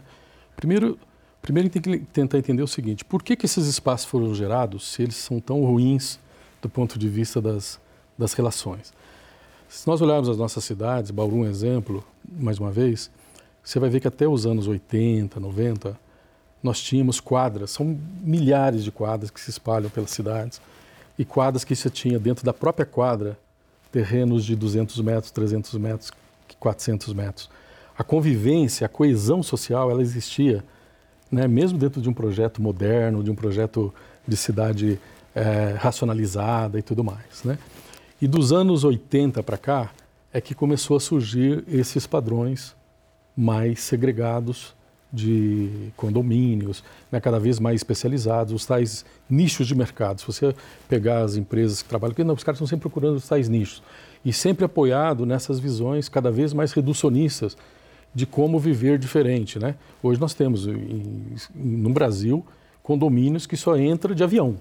Primeiro, 0.56 0.98
primeiro 1.40 1.68
tem 1.68 1.80
que 1.80 1.98
tentar 1.98 2.38
entender 2.38 2.62
o 2.62 2.68
seguinte: 2.68 3.04
por 3.04 3.22
que, 3.22 3.36
que 3.36 3.46
esses 3.46 3.66
espaços 3.66 4.06
foram 4.06 4.34
gerados 4.34 4.86
se 4.88 5.02
eles 5.02 5.16
são 5.16 5.40
tão 5.40 5.64
ruins 5.64 6.18
do 6.60 6.68
ponto 6.68 6.98
de 6.98 7.08
vista 7.08 7.40
das, 7.40 7.80
das 8.18 8.32
relações? 8.32 8.92
Se 9.68 9.86
nós 9.86 10.00
olharmos 10.00 10.28
as 10.28 10.36
nossas 10.36 10.64
cidades, 10.64 11.10
Bauru 11.10 11.36
um 11.36 11.46
exemplo, 11.46 12.04
mais 12.28 12.58
uma 12.58 12.70
vez, 12.70 13.10
você 13.64 13.80
vai 13.80 13.88
ver 13.88 14.00
que 14.00 14.06
até 14.06 14.28
os 14.28 14.44
anos 14.44 14.68
80, 14.68 15.40
90, 15.40 15.98
nós 16.62 16.80
tínhamos 16.80 17.18
quadras, 17.18 17.70
são 17.70 17.98
milhares 18.22 18.84
de 18.84 18.92
quadras 18.92 19.30
que 19.30 19.40
se 19.40 19.48
espalham 19.48 19.88
pelas 19.88 20.10
cidades, 20.10 20.60
e 21.18 21.24
quadras 21.24 21.64
que 21.64 21.74
você 21.74 21.88
tinha 21.88 22.18
dentro 22.18 22.44
da 22.44 22.52
própria 22.52 22.84
quadra, 22.84 23.38
terrenos 23.90 24.44
de 24.44 24.54
200 24.54 25.00
metros, 25.00 25.30
300 25.30 25.74
metros, 25.74 26.12
400 26.58 27.14
metros. 27.14 27.50
A 27.96 28.04
convivência, 28.04 28.84
a 28.84 28.88
coesão 28.88 29.42
social, 29.42 29.90
ela 29.90 30.02
existia, 30.02 30.62
né, 31.30 31.46
mesmo 31.48 31.78
dentro 31.78 32.02
de 32.02 32.08
um 32.08 32.12
projeto 32.12 32.60
moderno, 32.60 33.22
de 33.22 33.30
um 33.30 33.34
projeto 33.34 33.94
de 34.26 34.36
cidade 34.36 35.00
é, 35.34 35.76
racionalizada 35.78 36.78
e 36.78 36.82
tudo 36.82 37.02
mais. 37.02 37.44
Né? 37.44 37.58
E 38.20 38.26
dos 38.26 38.52
anos 38.52 38.84
80 38.84 39.42
para 39.42 39.56
cá 39.56 39.90
é 40.32 40.40
que 40.40 40.54
começou 40.54 40.96
a 40.96 41.00
surgir 41.00 41.64
esses 41.68 42.06
padrões 42.06 42.74
mais 43.36 43.80
segregados 43.80 44.74
de 45.12 45.92
condomínios, 45.96 46.82
né, 47.10 47.20
cada 47.20 47.38
vez 47.38 47.60
mais 47.60 47.76
especializados, 47.76 48.52
os 48.52 48.66
tais 48.66 49.04
nichos 49.30 49.68
de 49.68 49.74
mercado. 49.74 50.20
Se 50.20 50.26
você 50.26 50.54
pegar 50.88 51.22
as 51.22 51.36
empresas 51.36 51.82
que 51.82 51.88
trabalham, 51.88 52.12
porque 52.12 52.24
não, 52.24 52.34
os 52.34 52.42
caras 52.42 52.56
estão 52.56 52.66
sempre 52.66 52.82
procurando 52.82 53.16
os 53.16 53.28
tais 53.28 53.48
nichos 53.48 53.80
e 54.24 54.32
sempre 54.32 54.64
apoiado 54.64 55.24
nessas 55.24 55.60
visões 55.60 56.08
cada 56.08 56.32
vez 56.32 56.52
mais 56.52 56.72
reducionistas 56.72 57.56
de 58.12 58.26
como 58.26 58.58
viver 58.58 58.98
diferente, 58.98 59.58
né? 59.58 59.76
Hoje 60.02 60.20
nós 60.20 60.34
temos 60.34 60.66
em, 60.66 61.36
no 61.54 61.90
Brasil 61.90 62.44
condomínios 62.82 63.46
que 63.46 63.56
só 63.56 63.76
entra 63.76 64.14
de 64.14 64.22
avião. 64.22 64.56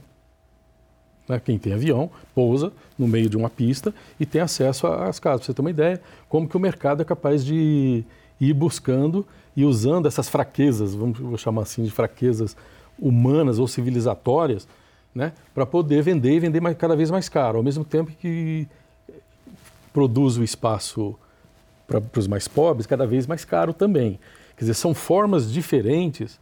Né? 1.28 1.40
Quem 1.44 1.58
tem 1.58 1.74
avião 1.74 2.10
pousa 2.34 2.72
no 2.98 3.08
meio 3.08 3.30
de 3.30 3.38
uma 3.38 3.50
pista 3.50 3.94
e 4.20 4.26
tem 4.26 4.42
acesso 4.42 4.88
às 4.88 5.20
casas. 5.20 5.42
Para 5.42 5.46
você 5.48 5.54
ter 5.54 5.62
uma 5.62 5.70
ideia, 5.70 6.02
como 6.28 6.48
que 6.48 6.58
o 6.58 6.60
mercado 6.60 7.02
é 7.02 7.06
capaz 7.06 7.46
de 7.46 8.04
ir 8.50 8.54
buscando 8.54 9.26
e 9.56 9.66
usando 9.66 10.08
essas 10.08 10.30
fraquezas, 10.30 10.96
vamos 10.96 11.40
chamar 11.40 11.64
assim 11.64 11.84
de 11.84 11.92
fraquezas 11.92 12.56
humanas 13.00 13.60
ou 13.60 13.68
civilizatórias, 13.68 14.68
né, 15.14 15.32
para 15.54 15.66
poder 15.66 16.02
vender 16.02 16.34
e 16.34 16.40
vender 16.40 16.60
mais, 16.60 16.76
cada 16.76 16.96
vez 16.96 17.12
mais 17.12 17.30
caro, 17.30 17.58
ao 17.58 17.64
mesmo 17.64 17.86
tempo 17.86 18.12
que 18.20 18.68
produz 19.92 20.38
o 20.38 20.44
espaço 20.44 21.16
para 21.86 22.02
os 22.18 22.28
mais 22.28 22.48
pobres 22.48 22.88
cada 22.88 23.06
vez 23.06 23.28
mais 23.28 23.46
caro 23.46 23.74
também. 23.74 24.20
Quer 24.58 24.64
dizer, 24.64 24.74
são 24.74 24.94
formas 24.94 25.52
diferentes 25.52 26.40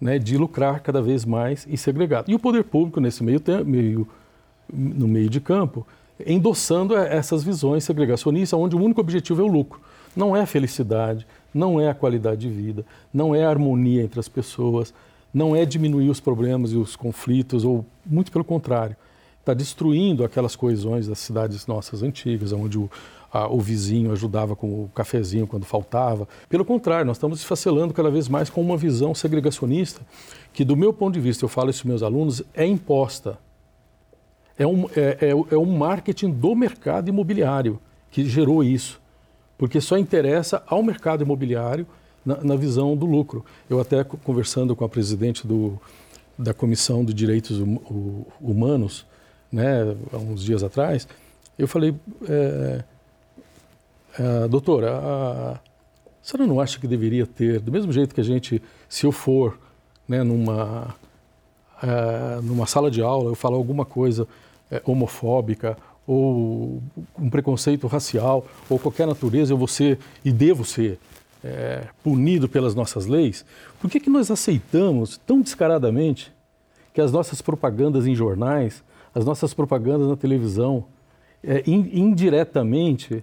né, 0.00 0.18
de 0.18 0.36
lucrar 0.36 0.80
cada 0.80 1.00
vez 1.00 1.24
mais 1.24 1.66
e 1.68 1.76
segregado. 1.76 2.30
E 2.30 2.34
o 2.34 2.38
poder 2.38 2.64
público, 2.64 3.00
nesse 3.00 3.22
meio, 3.22 3.40
meio, 3.64 4.08
no 4.72 5.06
meio 5.06 5.28
de 5.28 5.40
campo, 5.40 5.86
endossando 6.24 6.96
essas 6.96 7.42
visões 7.44 7.84
segregacionistas, 7.84 8.58
onde 8.58 8.74
o 8.74 8.82
único 8.82 9.00
objetivo 9.00 9.40
é 9.40 9.44
o 9.44 9.48
lucro. 9.48 9.80
Não 10.16 10.36
é 10.36 10.42
a 10.42 10.46
felicidade, 10.46 11.26
não 11.52 11.80
é 11.80 11.88
a 11.88 11.94
qualidade 11.94 12.42
de 12.42 12.48
vida, 12.48 12.84
não 13.12 13.34
é 13.34 13.44
a 13.44 13.50
harmonia 13.50 14.02
entre 14.02 14.20
as 14.20 14.28
pessoas, 14.28 14.92
não 15.32 15.54
é 15.54 15.64
diminuir 15.64 16.08
os 16.08 16.20
problemas 16.20 16.72
e 16.72 16.76
os 16.76 16.96
conflitos, 16.96 17.64
ou 17.64 17.84
muito 18.04 18.32
pelo 18.32 18.44
contrário. 18.44 18.96
está 19.40 19.54
destruindo 19.54 20.24
aquelas 20.24 20.54
coesões 20.54 21.06
das 21.06 21.18
cidades 21.18 21.66
nossas 21.66 22.02
antigas, 22.02 22.52
onde 22.52 22.78
o, 22.78 22.90
a, 23.32 23.46
o 23.48 23.60
vizinho 23.60 24.12
ajudava 24.12 24.54
com 24.54 24.66
o 24.66 24.90
cafezinho 24.94 25.46
quando 25.46 25.64
faltava. 25.64 26.28
Pelo 26.48 26.64
contrário, 26.64 27.06
nós 27.06 27.16
estamos 27.16 27.40
esfacelando 27.40 27.94
cada 27.94 28.10
vez 28.10 28.28
mais 28.28 28.50
com 28.50 28.60
uma 28.60 28.76
visão 28.76 29.14
segregacionista, 29.14 30.00
que, 30.52 30.64
do 30.64 30.76
meu 30.76 30.92
ponto 30.92 31.14
de 31.14 31.20
vista, 31.20 31.44
eu 31.44 31.48
falo 31.48 31.70
isso 31.70 31.82
para 31.82 31.88
meus 31.90 32.02
alunos, 32.02 32.42
é 32.54 32.66
imposta. 32.66 33.38
É 34.58 34.66
um, 34.66 34.86
é, 34.96 35.18
é, 35.20 35.30
é 35.30 35.58
um 35.58 35.76
marketing 35.76 36.30
do 36.30 36.54
mercado 36.54 37.08
imobiliário 37.08 37.78
que 38.10 38.24
gerou 38.24 38.64
isso, 38.64 39.00
porque 39.58 39.80
só 39.80 39.98
interessa 39.98 40.62
ao 40.66 40.82
mercado 40.82 41.22
imobiliário 41.22 41.86
na, 42.24 42.36
na 42.42 42.56
visão 42.56 42.96
do 42.96 43.04
lucro. 43.04 43.44
Eu 43.68 43.80
até 43.80 44.04
conversando 44.04 44.76
com 44.76 44.84
a 44.84 44.88
presidente 44.88 45.46
do, 45.46 45.78
da 46.38 46.54
Comissão 46.54 47.04
de 47.04 47.12
Direitos 47.12 47.58
Humanos, 48.40 49.04
né, 49.50 49.96
há 50.12 50.16
uns 50.16 50.44
dias 50.44 50.62
atrás, 50.62 51.08
eu 51.58 51.66
falei, 51.66 51.94
é, 52.28 52.84
é, 54.18 54.48
doutora, 54.48 54.92
a, 54.92 55.52
a 55.52 55.60
senhora 56.22 56.46
não 56.46 56.60
acha 56.60 56.78
que 56.78 56.86
deveria 56.86 57.26
ter, 57.26 57.58
do 57.58 57.72
mesmo 57.72 57.90
jeito 57.90 58.14
que 58.14 58.20
a 58.20 58.24
gente, 58.24 58.62
se 58.88 59.04
eu 59.04 59.10
for 59.10 59.58
né, 60.06 60.22
numa, 60.22 60.94
é, 61.82 62.40
numa 62.42 62.66
sala 62.66 62.90
de 62.90 63.02
aula, 63.02 63.30
eu 63.30 63.34
falar 63.34 63.56
alguma 63.56 63.84
coisa 63.84 64.28
é, 64.70 64.80
homofóbica 64.84 65.76
ou 66.08 66.82
um 67.18 67.28
preconceito 67.28 67.86
racial 67.86 68.46
ou 68.66 68.78
qualquer 68.78 69.06
natureza, 69.06 69.52
eu 69.52 69.58
vou 69.58 69.68
ser 69.68 69.98
e 70.24 70.32
devo 70.32 70.64
ser 70.64 70.98
é, 71.44 71.84
punido 72.02 72.48
pelas 72.48 72.74
nossas 72.74 73.06
leis, 73.06 73.44
por 73.78 73.90
que, 73.90 74.00
que 74.00 74.08
nós 74.08 74.30
aceitamos 74.30 75.20
tão 75.26 75.42
descaradamente 75.42 76.32
que 76.94 77.00
as 77.02 77.12
nossas 77.12 77.42
propagandas 77.42 78.06
em 78.06 78.14
jornais, 78.14 78.82
as 79.14 79.24
nossas 79.24 79.52
propagandas 79.52 80.08
na 80.08 80.16
televisão, 80.16 80.86
é, 81.44 81.62
indiretamente 81.66 83.22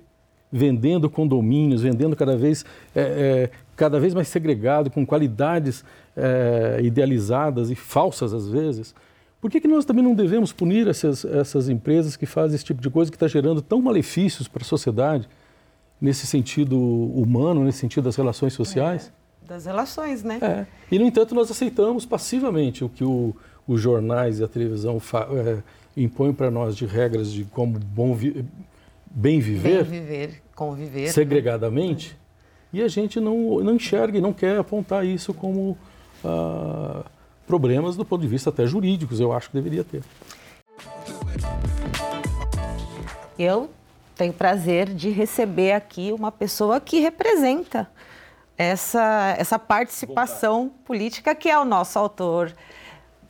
vendendo 0.51 1.09
condomínios, 1.09 1.81
vendendo 1.81 2.15
cada 2.15 2.37
vez, 2.37 2.63
é, 2.95 3.01
é, 3.01 3.51
cada 3.75 3.99
vez 3.99 4.13
mais 4.13 4.27
segregado, 4.27 4.91
com 4.91 5.03
qualidades 5.05 5.83
é, 6.15 6.79
idealizadas 6.83 7.71
e 7.71 7.75
falsas 7.75 8.31
às 8.31 8.47
vezes. 8.47 8.93
Por 9.45 9.51
que, 9.51 9.61
que 9.61 9.67
nós 9.67 9.85
também 9.85 10.03
não 10.03 10.15
devemos 10.15 10.51
punir 10.51 10.87
essas, 10.87 11.23
essas 11.23 11.69
empresas 11.69 12.17
que 12.17 12.25
fazem 12.25 12.55
esse 12.55 12.65
tipo 12.65 12.81
de 12.81 12.89
coisa 12.89 13.11
que 13.11 13.15
está 13.15 13.27
gerando 13.27 13.61
tão 13.61 13.79
malefícios 13.79 14.47
para 14.47 14.63
a 14.63 14.65
sociedade, 14.65 15.29
nesse 16.01 16.25
sentido 16.25 16.75
humano, 16.79 17.63
nesse 17.63 17.77
sentido 17.77 18.05
das 18.05 18.15
relações 18.15 18.53
sociais? 18.53 19.13
É, 19.43 19.47
das 19.47 19.67
relações, 19.67 20.23
né? 20.23 20.39
É. 20.41 20.65
E, 20.91 20.97
no 20.97 21.05
entanto, 21.05 21.35
nós 21.35 21.51
aceitamos 21.51 22.07
passivamente 22.07 22.83
o 22.83 22.89
que 22.89 23.03
o, 23.03 23.35
os 23.67 23.79
jornais 23.79 24.39
e 24.39 24.43
a 24.43 24.47
televisão 24.47 24.99
é, 25.45 25.59
impõem 25.95 26.33
para 26.33 26.49
nós 26.49 26.75
de 26.75 26.87
regras 26.87 27.31
de 27.31 27.43
como 27.43 27.77
bom 27.77 28.15
vi 28.15 28.43
bem 29.11 29.39
viver. 29.39 29.83
Bem 29.83 30.01
viver 30.01 30.41
conviver. 30.55 31.09
Segregadamente. 31.09 32.17
Né? 32.73 32.79
E 32.79 32.81
a 32.81 32.87
gente 32.87 33.19
não, 33.19 33.59
não 33.59 33.75
enxerga 33.75 34.17
e 34.17 34.21
não 34.21 34.33
quer 34.33 34.57
apontar 34.57 35.05
isso 35.05 35.35
como 35.35 35.77
ah, 36.23 37.05
problemas 37.45 37.95
do 37.95 38.05
ponto 38.05 38.21
de 38.21 38.27
vista 38.27 38.49
até 38.49 38.65
jurídicos, 38.65 39.19
eu 39.19 39.31
acho 39.31 39.49
que 39.49 39.55
deveria 39.55 39.83
ter. 39.83 40.03
Eu 43.37 43.69
tenho 44.15 44.33
prazer 44.33 44.87
de 44.87 45.09
receber 45.09 45.73
aqui 45.73 46.11
uma 46.11 46.31
pessoa 46.31 46.79
que 46.79 46.99
representa 46.99 47.87
essa, 48.57 49.35
essa 49.37 49.59
participação 49.59 50.71
política, 50.85 51.35
que 51.35 51.49
é 51.49 51.59
o 51.59 51.65
nosso 51.65 51.99
autor, 51.99 52.53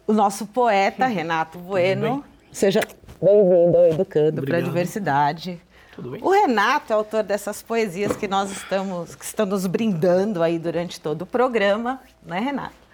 o 0.05 0.13
nosso 0.13 0.45
poeta, 0.45 1.05
Renato 1.07 1.57
Bueno. 1.57 2.23
Seja 2.51 2.81
bem-vindo 3.21 3.77
ao 3.77 3.85
Educando 3.87 4.43
para 4.43 4.57
a 4.57 4.61
Diversidade. 4.61 5.59
Tudo 5.95 6.11
bem? 6.11 6.21
O 6.21 6.29
Renato 6.29 6.93
é 6.93 6.95
autor 6.95 7.23
dessas 7.23 7.61
poesias 7.61 8.15
que 8.15 8.27
nós 8.27 8.51
estamos, 8.51 9.15
que 9.15 9.25
estão 9.25 9.45
nos 9.45 9.65
brindando 9.65 10.43
aí 10.43 10.59
durante 10.59 10.99
todo 10.99 11.23
o 11.23 11.25
programa, 11.25 12.01
né, 12.23 12.39
Renato? 12.39 12.84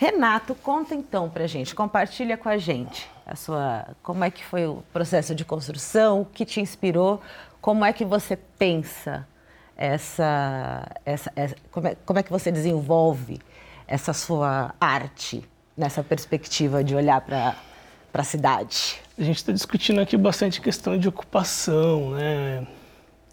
Renato, 0.00 0.54
conta 0.54 0.94
então 0.94 1.28
pra 1.28 1.46
gente, 1.46 1.74
compartilha 1.74 2.34
com 2.38 2.48
a 2.48 2.56
gente 2.56 3.06
a 3.26 3.36
sua, 3.36 3.86
como 4.02 4.24
é 4.24 4.30
que 4.30 4.42
foi 4.42 4.66
o 4.66 4.82
processo 4.94 5.34
de 5.34 5.44
construção, 5.44 6.22
o 6.22 6.24
que 6.24 6.46
te 6.46 6.58
inspirou, 6.58 7.20
como 7.60 7.84
é 7.84 7.92
que 7.92 8.02
você 8.02 8.34
pensa 8.34 9.28
essa, 9.76 10.90
essa, 11.04 11.30
essa 11.36 11.54
como, 11.70 11.86
é, 11.86 11.96
como 12.06 12.18
é 12.18 12.22
que 12.22 12.30
você 12.30 12.50
desenvolve 12.50 13.40
essa 13.86 14.14
sua 14.14 14.74
arte 14.80 15.44
nessa 15.76 16.02
perspectiva 16.02 16.82
de 16.82 16.94
olhar 16.94 17.20
para 17.20 17.54
para 18.10 18.22
a 18.22 18.24
cidade? 18.24 19.02
A 19.18 19.22
gente 19.22 19.36
está 19.36 19.52
discutindo 19.52 20.00
aqui 20.00 20.16
bastante 20.16 20.62
questão 20.62 20.96
de 20.96 21.06
ocupação, 21.10 22.12
né? 22.12 22.66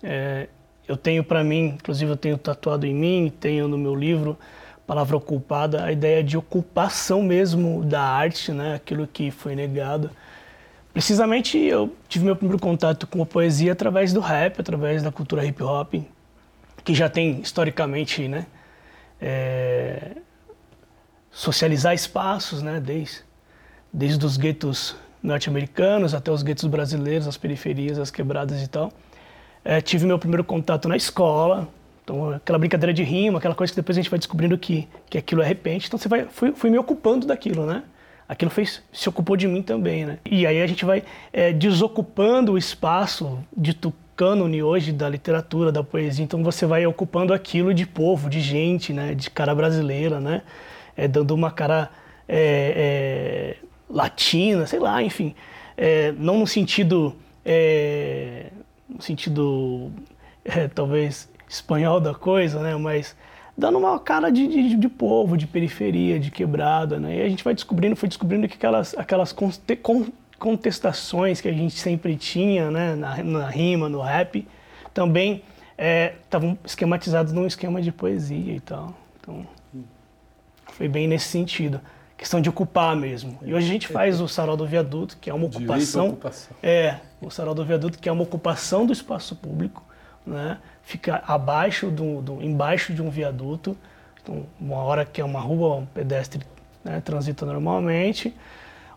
É, 0.04 0.50
eu 0.86 0.98
tenho 0.98 1.24
para 1.24 1.46
mim, 1.46 1.78
inclusive 1.80 2.12
eu 2.12 2.18
tenho 2.18 2.38
tatuado 2.38 2.86
em 2.86 2.94
mim, 2.94 3.34
tenho 3.40 3.70
no 3.70 3.78
meu 3.78 3.96
livro, 3.96 4.38
palavra 4.88 5.18
ocupada, 5.18 5.84
a 5.84 5.92
ideia 5.92 6.24
de 6.24 6.38
ocupação 6.38 7.22
mesmo 7.22 7.84
da 7.84 8.02
arte, 8.02 8.54
né? 8.54 8.76
Aquilo 8.76 9.06
que 9.06 9.30
foi 9.30 9.54
negado. 9.54 10.10
Precisamente 10.94 11.58
eu 11.58 11.94
tive 12.08 12.26
meu 12.26 12.36
primeiro 12.36 12.58
contato 12.58 13.06
com 13.06 13.22
a 13.22 13.26
poesia 13.26 13.74
através 13.74 14.14
do 14.14 14.22
rap, 14.22 14.60
através 14.60 15.04
da 15.04 15.12
cultura 15.12 15.46
hip 15.46 15.62
hop, 15.62 15.96
que 16.84 16.96
já 16.96 17.10
tem 17.10 17.42
historicamente, 17.42 18.28
né? 18.30 18.48
É, 19.22 20.14
socializar 21.30 21.94
espaços, 21.94 22.62
né? 22.62 22.80
Desde 22.80 23.28
desde 23.92 24.26
os 24.26 24.38
guetos 24.38 24.96
norte-americanos 25.24 26.14
até 26.14 26.32
os 26.32 26.44
guetos 26.44 26.66
brasileiros, 26.66 27.28
as 27.28 27.38
periferias, 27.38 27.98
as 27.98 28.12
quebradas 28.12 28.62
e 28.62 28.68
tal. 28.68 28.92
É, 29.66 29.82
tive 29.82 30.06
meu 30.06 30.20
primeiro 30.20 30.44
contato 30.44 30.88
na 30.88 30.96
escola, 30.96 31.68
então 32.08 32.32
aquela 32.32 32.58
brincadeira 32.58 32.94
de 32.94 33.04
rima, 33.04 33.38
aquela 33.38 33.54
coisa 33.54 33.74
que 33.74 33.76
depois 33.76 33.98
a 33.98 34.02
gente 34.02 34.10
vai 34.10 34.18
descobrindo 34.18 34.58
que, 34.58 34.88
que 35.10 35.18
aquilo 35.18 35.42
é 35.42 35.46
repente, 35.46 35.88
então 35.88 36.00
você 36.00 36.08
vai, 36.08 36.26
fui, 36.26 36.54
fui 36.54 36.70
me 36.70 36.78
ocupando 36.78 37.28
daquilo, 37.28 37.66
né? 37.66 37.84
Aquilo 38.30 38.50
fez, 38.50 38.82
se 38.94 39.10
ocupou 39.10 39.36
de 39.36 39.46
mim 39.46 39.62
também, 39.62 40.06
né? 40.06 40.18
E 40.26 40.48
aí 40.48 40.62
a 40.62 40.68
gente 40.68 40.86
vai 40.86 41.04
é, 41.34 41.52
desocupando 41.52 42.54
o 42.54 42.58
espaço 42.58 43.38
de 43.56 43.78
cânone 44.16 44.64
hoje 44.64 44.94
da 44.94 45.10
literatura, 45.10 45.70
da 45.70 45.84
poesia, 45.84 46.24
então 46.24 46.42
você 46.42 46.66
vai 46.66 46.88
ocupando 46.88 47.34
aquilo 47.34 47.74
de 47.74 47.86
povo, 47.86 48.30
de 48.30 48.40
gente, 48.40 48.94
né? 48.94 49.14
De 49.14 49.30
cara 49.30 49.54
brasileira, 49.54 50.22
né? 50.22 50.44
É, 50.96 51.10
dando 51.10 51.32
uma 51.36 51.52
cara 51.52 51.90
é, 52.26 53.58
é 53.60 53.68
latina, 53.90 54.66
sei 54.66 54.80
lá, 54.80 55.04
enfim. 55.04 55.36
É, 55.76 56.14
não 56.14 56.40
no 56.40 56.48
sentido, 56.48 57.14
é, 57.44 58.46
no 58.88 59.02
sentido 59.02 59.92
talvez 60.74 61.30
espanhol 61.48 62.00
da 62.00 62.14
coisa, 62.14 62.60
né? 62.60 62.76
Mas 62.76 63.16
dando 63.58 63.78
uma 63.78 64.00
cara 64.00 64.32
de, 64.32 64.48
de, 64.48 64.76
de, 64.76 64.90
povo, 64.90 65.38
de 65.38 65.48
periferia, 65.48 66.20
de 66.20 66.30
quebrada, 66.32 67.00
né? 67.00 67.18
E 67.18 67.22
a 67.22 67.30
gente 67.30 67.44
vai 67.44 67.54
descobrindo, 67.54 67.96
foi 67.96 68.08
descobrindo 68.08 68.48
que 68.48 68.56
aquelas, 68.56 68.96
aquelas 68.98 69.36
contestações 70.38 71.42
que 71.42 71.48
a 71.48 71.54
gente 71.54 71.78
sempre 71.78 72.16
tinha, 72.16 72.70
né? 72.70 72.96
Na, 72.96 73.24
na 73.24 73.50
rima, 73.50 73.90
no 73.90 74.02
rap, 74.02 74.48
também 74.94 75.44
estavam 76.24 76.52
é, 76.52 76.58
esquematizados 76.66 77.34
num 77.34 77.46
esquema 77.46 77.82
de 77.82 77.92
poesia 77.92 78.56
e 78.56 78.60
tal. 78.60 78.96
Então, 79.20 79.46
foi 80.74 80.88
bem 80.88 81.08
nesse 81.08 81.28
sentido 81.28 81.82
questão 82.18 82.42
de 82.42 82.50
ocupar 82.50 82.96
mesmo. 82.96 83.38
E 83.44 83.54
hoje 83.54 83.68
a 83.68 83.72
gente 83.72 83.88
faz 83.88 84.20
o 84.20 84.28
sarau 84.28 84.58
do 84.58 84.66
viaduto, 84.66 85.18
que 85.22 85.30
é 85.30 85.34
uma 85.34 85.46
ocupação, 85.46 86.10
ocupação. 86.10 86.58
É, 86.64 86.98
o 87.22 87.30
sarau 87.30 87.54
do 87.54 87.64
viaduto, 87.64 88.00
que 88.00 88.10
é 88.10 88.12
uma 88.12 88.24
ocupação 88.24 88.86
do 88.86 88.92
espaço 88.92 89.36
público, 89.36 89.84
né? 90.26 90.58
Fica 90.88 91.22
abaixo 91.28 91.92
do, 91.92 92.22
do 92.22 92.42
embaixo 92.42 92.94
de 92.94 93.02
um 93.02 93.10
viaduto. 93.10 93.76
Então, 94.24 94.46
uma 94.58 94.78
hora 94.78 95.04
que 95.04 95.20
é 95.20 95.26
uma 95.26 95.42
rua, 95.42 95.76
um 95.76 95.86
pedestre 95.86 96.42
né, 96.82 97.02
transita 97.04 97.46
normalmente. 97.46 98.34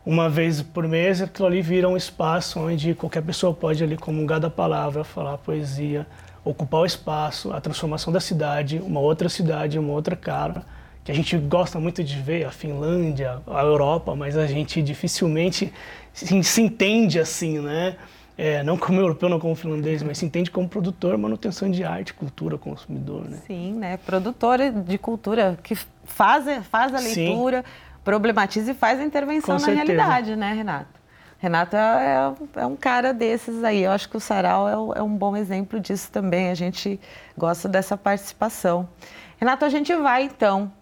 Uma 0.07 0.29
vez 0.29 0.63
por 0.63 0.87
mês, 0.87 1.21
aquilo 1.21 1.49
ali 1.49 1.61
vira 1.61 1.89
um 1.89 1.97
espaço 1.97 2.61
onde 2.61 2.95
qualquer 2.95 3.25
pessoa 3.25 3.53
pode 3.53 3.83
ali 3.83 3.97
comungar 3.97 4.39
da 4.39 4.49
palavra, 4.49 5.03
falar 5.03 5.37
poesia, 5.39 6.07
ocupar 6.45 6.83
o 6.83 6.87
espaço, 6.87 7.53
a 7.53 7.61
transformação 7.61 8.13
da 8.13 8.21
cidade, 8.21 8.79
uma 8.79 9.01
outra 9.01 9.29
cidade, 9.29 9.77
uma 9.77 9.93
outra 9.93 10.15
cara 10.15 10.65
que 11.05 11.11
a 11.11 11.15
gente 11.15 11.37
gosta 11.37 11.81
muito 11.81 12.05
de 12.05 12.17
ver, 12.21 12.45
a 12.45 12.53
Finlândia, 12.53 13.43
a 13.49 13.63
Europa, 13.63 14.15
mas 14.15 14.37
a 14.37 14.47
gente 14.47 14.81
dificilmente 14.81 15.73
se, 16.13 16.41
se 16.45 16.63
entende 16.63 17.19
assim, 17.19 17.59
né? 17.59 17.97
É, 18.43 18.63
não 18.63 18.79
como 18.79 18.99
europeu, 18.99 19.29
não 19.29 19.39
como 19.39 19.55
finlandês, 19.55 20.03
mas 20.03 20.17
se 20.17 20.25
entende 20.25 20.51
como 20.51 20.67
produtor, 20.67 21.19
manutenção 21.19 21.71
de 21.71 21.85
arte, 21.85 22.15
cultura, 22.15 22.57
consumidor, 22.57 23.29
né? 23.29 23.39
Sim, 23.47 23.75
né? 23.75 23.99
Produtor 23.99 24.59
de 24.83 24.97
cultura 24.97 25.59
que 25.63 25.75
faz, 26.05 26.47
faz 26.71 26.95
a 26.95 27.01
leitura, 27.01 27.59
Sim. 27.59 28.01
problematiza 28.03 28.71
e 28.71 28.75
faz 28.75 28.99
a 28.99 29.05
intervenção 29.05 29.57
Com 29.57 29.61
na 29.61 29.67
certeza. 29.67 29.93
realidade, 29.93 30.37
né, 30.37 30.55
Renato? 30.55 30.99
Renato 31.39 31.77
é, 31.77 32.33
é, 32.57 32.61
é, 32.63 32.67
um 32.67 32.77
cara 32.77 33.13
desses 33.13 33.63
aí. 33.63 33.83
Eu 33.83 33.91
acho 33.91 34.09
que 34.09 34.17
o 34.17 34.21
Sarau 34.21 34.95
é, 34.95 35.01
é 35.01 35.03
um 35.03 35.15
bom 35.15 35.37
exemplo 35.37 35.79
disso 35.79 36.11
também. 36.11 36.49
A 36.49 36.55
gente 36.55 36.99
gosta 37.37 37.69
dessa 37.69 37.95
participação. 37.95 38.89
Renato, 39.37 39.67
a 39.67 39.69
gente 39.69 39.95
vai 39.97 40.23
então 40.23 40.73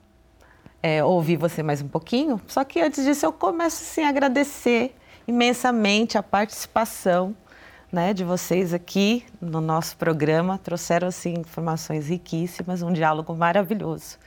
é, 0.81 1.03
ouvir 1.03 1.35
você 1.35 1.61
mais 1.65 1.83
um 1.83 1.89
pouquinho. 1.89 2.41
Só 2.47 2.63
que 2.63 2.81
antes 2.81 3.05
disso 3.05 3.27
eu 3.27 3.33
começo 3.33 3.83
assim, 3.83 4.05
a 4.05 4.11
agradecer 4.11 4.95
imensamente 5.27 6.17
a 6.17 6.23
participação 6.23 7.35
né, 7.93 8.13
de 8.13 8.25
vocês 8.25 8.75
aqui 8.75 9.25
no 9.41 9.61
nosso 9.61 9.97
programa. 9.97 10.59
Trouxeram 10.59 11.09
assim, 11.09 11.35
informações 11.39 12.09
riquíssimas, 12.09 12.83
um 12.83 12.93
diálogo 12.93 13.35
maravilhoso. 13.35 14.19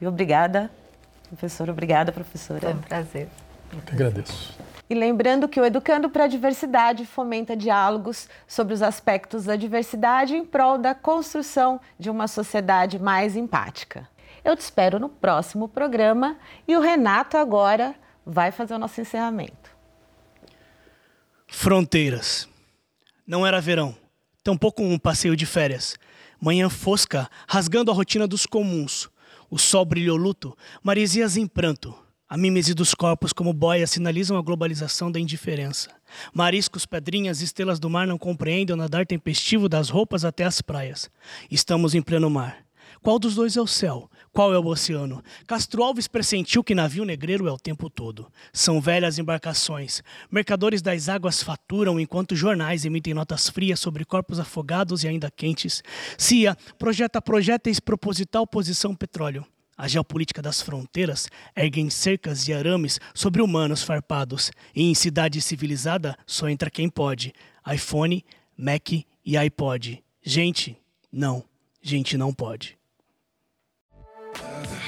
E 0.00 0.06
obrigada, 0.06 0.70
professora. 1.28 1.72
Obrigada, 1.72 2.12
professora. 2.12 2.60
Foi 2.60 2.74
um 2.74 2.78
prazer. 2.78 3.28
Eu 3.72 3.80
que 3.80 3.92
agradeço. 3.92 4.58
E 4.88 4.94
lembrando 4.94 5.48
que 5.48 5.60
o 5.60 5.64
Educando 5.64 6.10
para 6.10 6.24
a 6.24 6.26
Diversidade 6.26 7.06
fomenta 7.06 7.56
diálogos 7.56 8.28
sobre 8.48 8.74
os 8.74 8.82
aspectos 8.82 9.44
da 9.44 9.54
diversidade 9.54 10.34
em 10.34 10.44
prol 10.44 10.78
da 10.78 10.96
construção 10.96 11.80
de 11.96 12.10
uma 12.10 12.26
sociedade 12.26 12.98
mais 12.98 13.36
empática. 13.36 14.08
Eu 14.44 14.56
te 14.56 14.60
espero 14.60 14.98
no 14.98 15.08
próximo 15.08 15.68
programa 15.68 16.36
e 16.66 16.76
o 16.76 16.80
Renato 16.80 17.36
agora 17.36 17.94
vai 18.26 18.50
fazer 18.50 18.74
o 18.74 18.78
nosso 18.78 19.00
encerramento. 19.00 19.70
Fronteiras. 21.46 22.48
Não 23.30 23.46
era 23.46 23.60
verão, 23.60 23.94
tampouco 24.42 24.82
um 24.82 24.98
passeio 24.98 25.36
de 25.36 25.46
férias. 25.46 25.96
Manhã 26.40 26.68
fosca, 26.68 27.30
rasgando 27.46 27.88
a 27.88 27.94
rotina 27.94 28.26
dos 28.26 28.44
comuns. 28.44 29.08
O 29.48 29.56
sol 29.56 29.84
brilhou 29.84 30.16
luto, 30.16 30.52
maresias 30.82 31.36
em 31.36 31.46
pranto. 31.46 31.94
A 32.28 32.36
mimese 32.36 32.74
dos 32.74 32.92
corpos 32.92 33.32
como 33.32 33.52
boias 33.52 33.92
sinalizam 33.92 34.36
a 34.36 34.42
globalização 34.42 35.12
da 35.12 35.20
indiferença. 35.20 35.90
Mariscos, 36.34 36.84
pedrinhas, 36.86 37.40
estrelas 37.40 37.78
do 37.78 37.88
mar 37.88 38.04
não 38.04 38.18
compreendem 38.18 38.74
o 38.74 38.76
nadar 38.76 39.06
tempestivo 39.06 39.68
das 39.68 39.90
roupas 39.90 40.24
até 40.24 40.42
as 40.42 40.60
praias. 40.60 41.08
Estamos 41.48 41.94
em 41.94 42.02
pleno 42.02 42.28
mar. 42.28 42.66
Qual 43.00 43.16
dos 43.16 43.36
dois 43.36 43.56
é 43.56 43.60
o 43.60 43.66
céu? 43.66 44.10
Qual 44.32 44.54
é 44.54 44.58
o 44.58 44.66
oceano? 44.66 45.24
Castro 45.44 45.82
Alves 45.82 46.06
pressentiu 46.06 46.62
que 46.62 46.74
navio 46.74 47.04
negreiro 47.04 47.48
é 47.48 47.52
o 47.52 47.58
tempo 47.58 47.90
todo. 47.90 48.30
São 48.52 48.80
velhas 48.80 49.18
embarcações. 49.18 50.02
Mercadores 50.30 50.80
das 50.80 51.08
águas 51.08 51.42
faturam 51.42 51.98
enquanto 51.98 52.36
jornais 52.36 52.84
emitem 52.84 53.12
notas 53.12 53.48
frias 53.48 53.80
sobre 53.80 54.04
corpos 54.04 54.38
afogados 54.38 55.02
e 55.02 55.08
ainda 55.08 55.32
quentes. 55.32 55.82
CIA 56.16 56.56
projeta 56.78 57.20
projéteis 57.20 57.80
proposital 57.80 58.46
posição 58.46 58.94
petróleo. 58.94 59.44
A 59.76 59.88
geopolítica 59.88 60.40
das 60.40 60.62
fronteiras 60.62 61.28
erguem 61.56 61.90
cercas 61.90 62.46
e 62.46 62.52
arames 62.52 63.00
sobre 63.12 63.42
humanos 63.42 63.82
farpados. 63.82 64.52
E 64.76 64.84
em 64.84 64.94
cidade 64.94 65.40
civilizada 65.40 66.16
só 66.24 66.48
entra 66.48 66.70
quem 66.70 66.88
pode. 66.88 67.32
iPhone, 67.66 68.24
Mac 68.56 68.92
e 68.92 69.36
iPod. 69.36 70.04
Gente, 70.22 70.76
não. 71.10 71.42
Gente 71.82 72.16
não 72.16 72.32
pode. 72.32 72.79
Uh, 74.36 74.79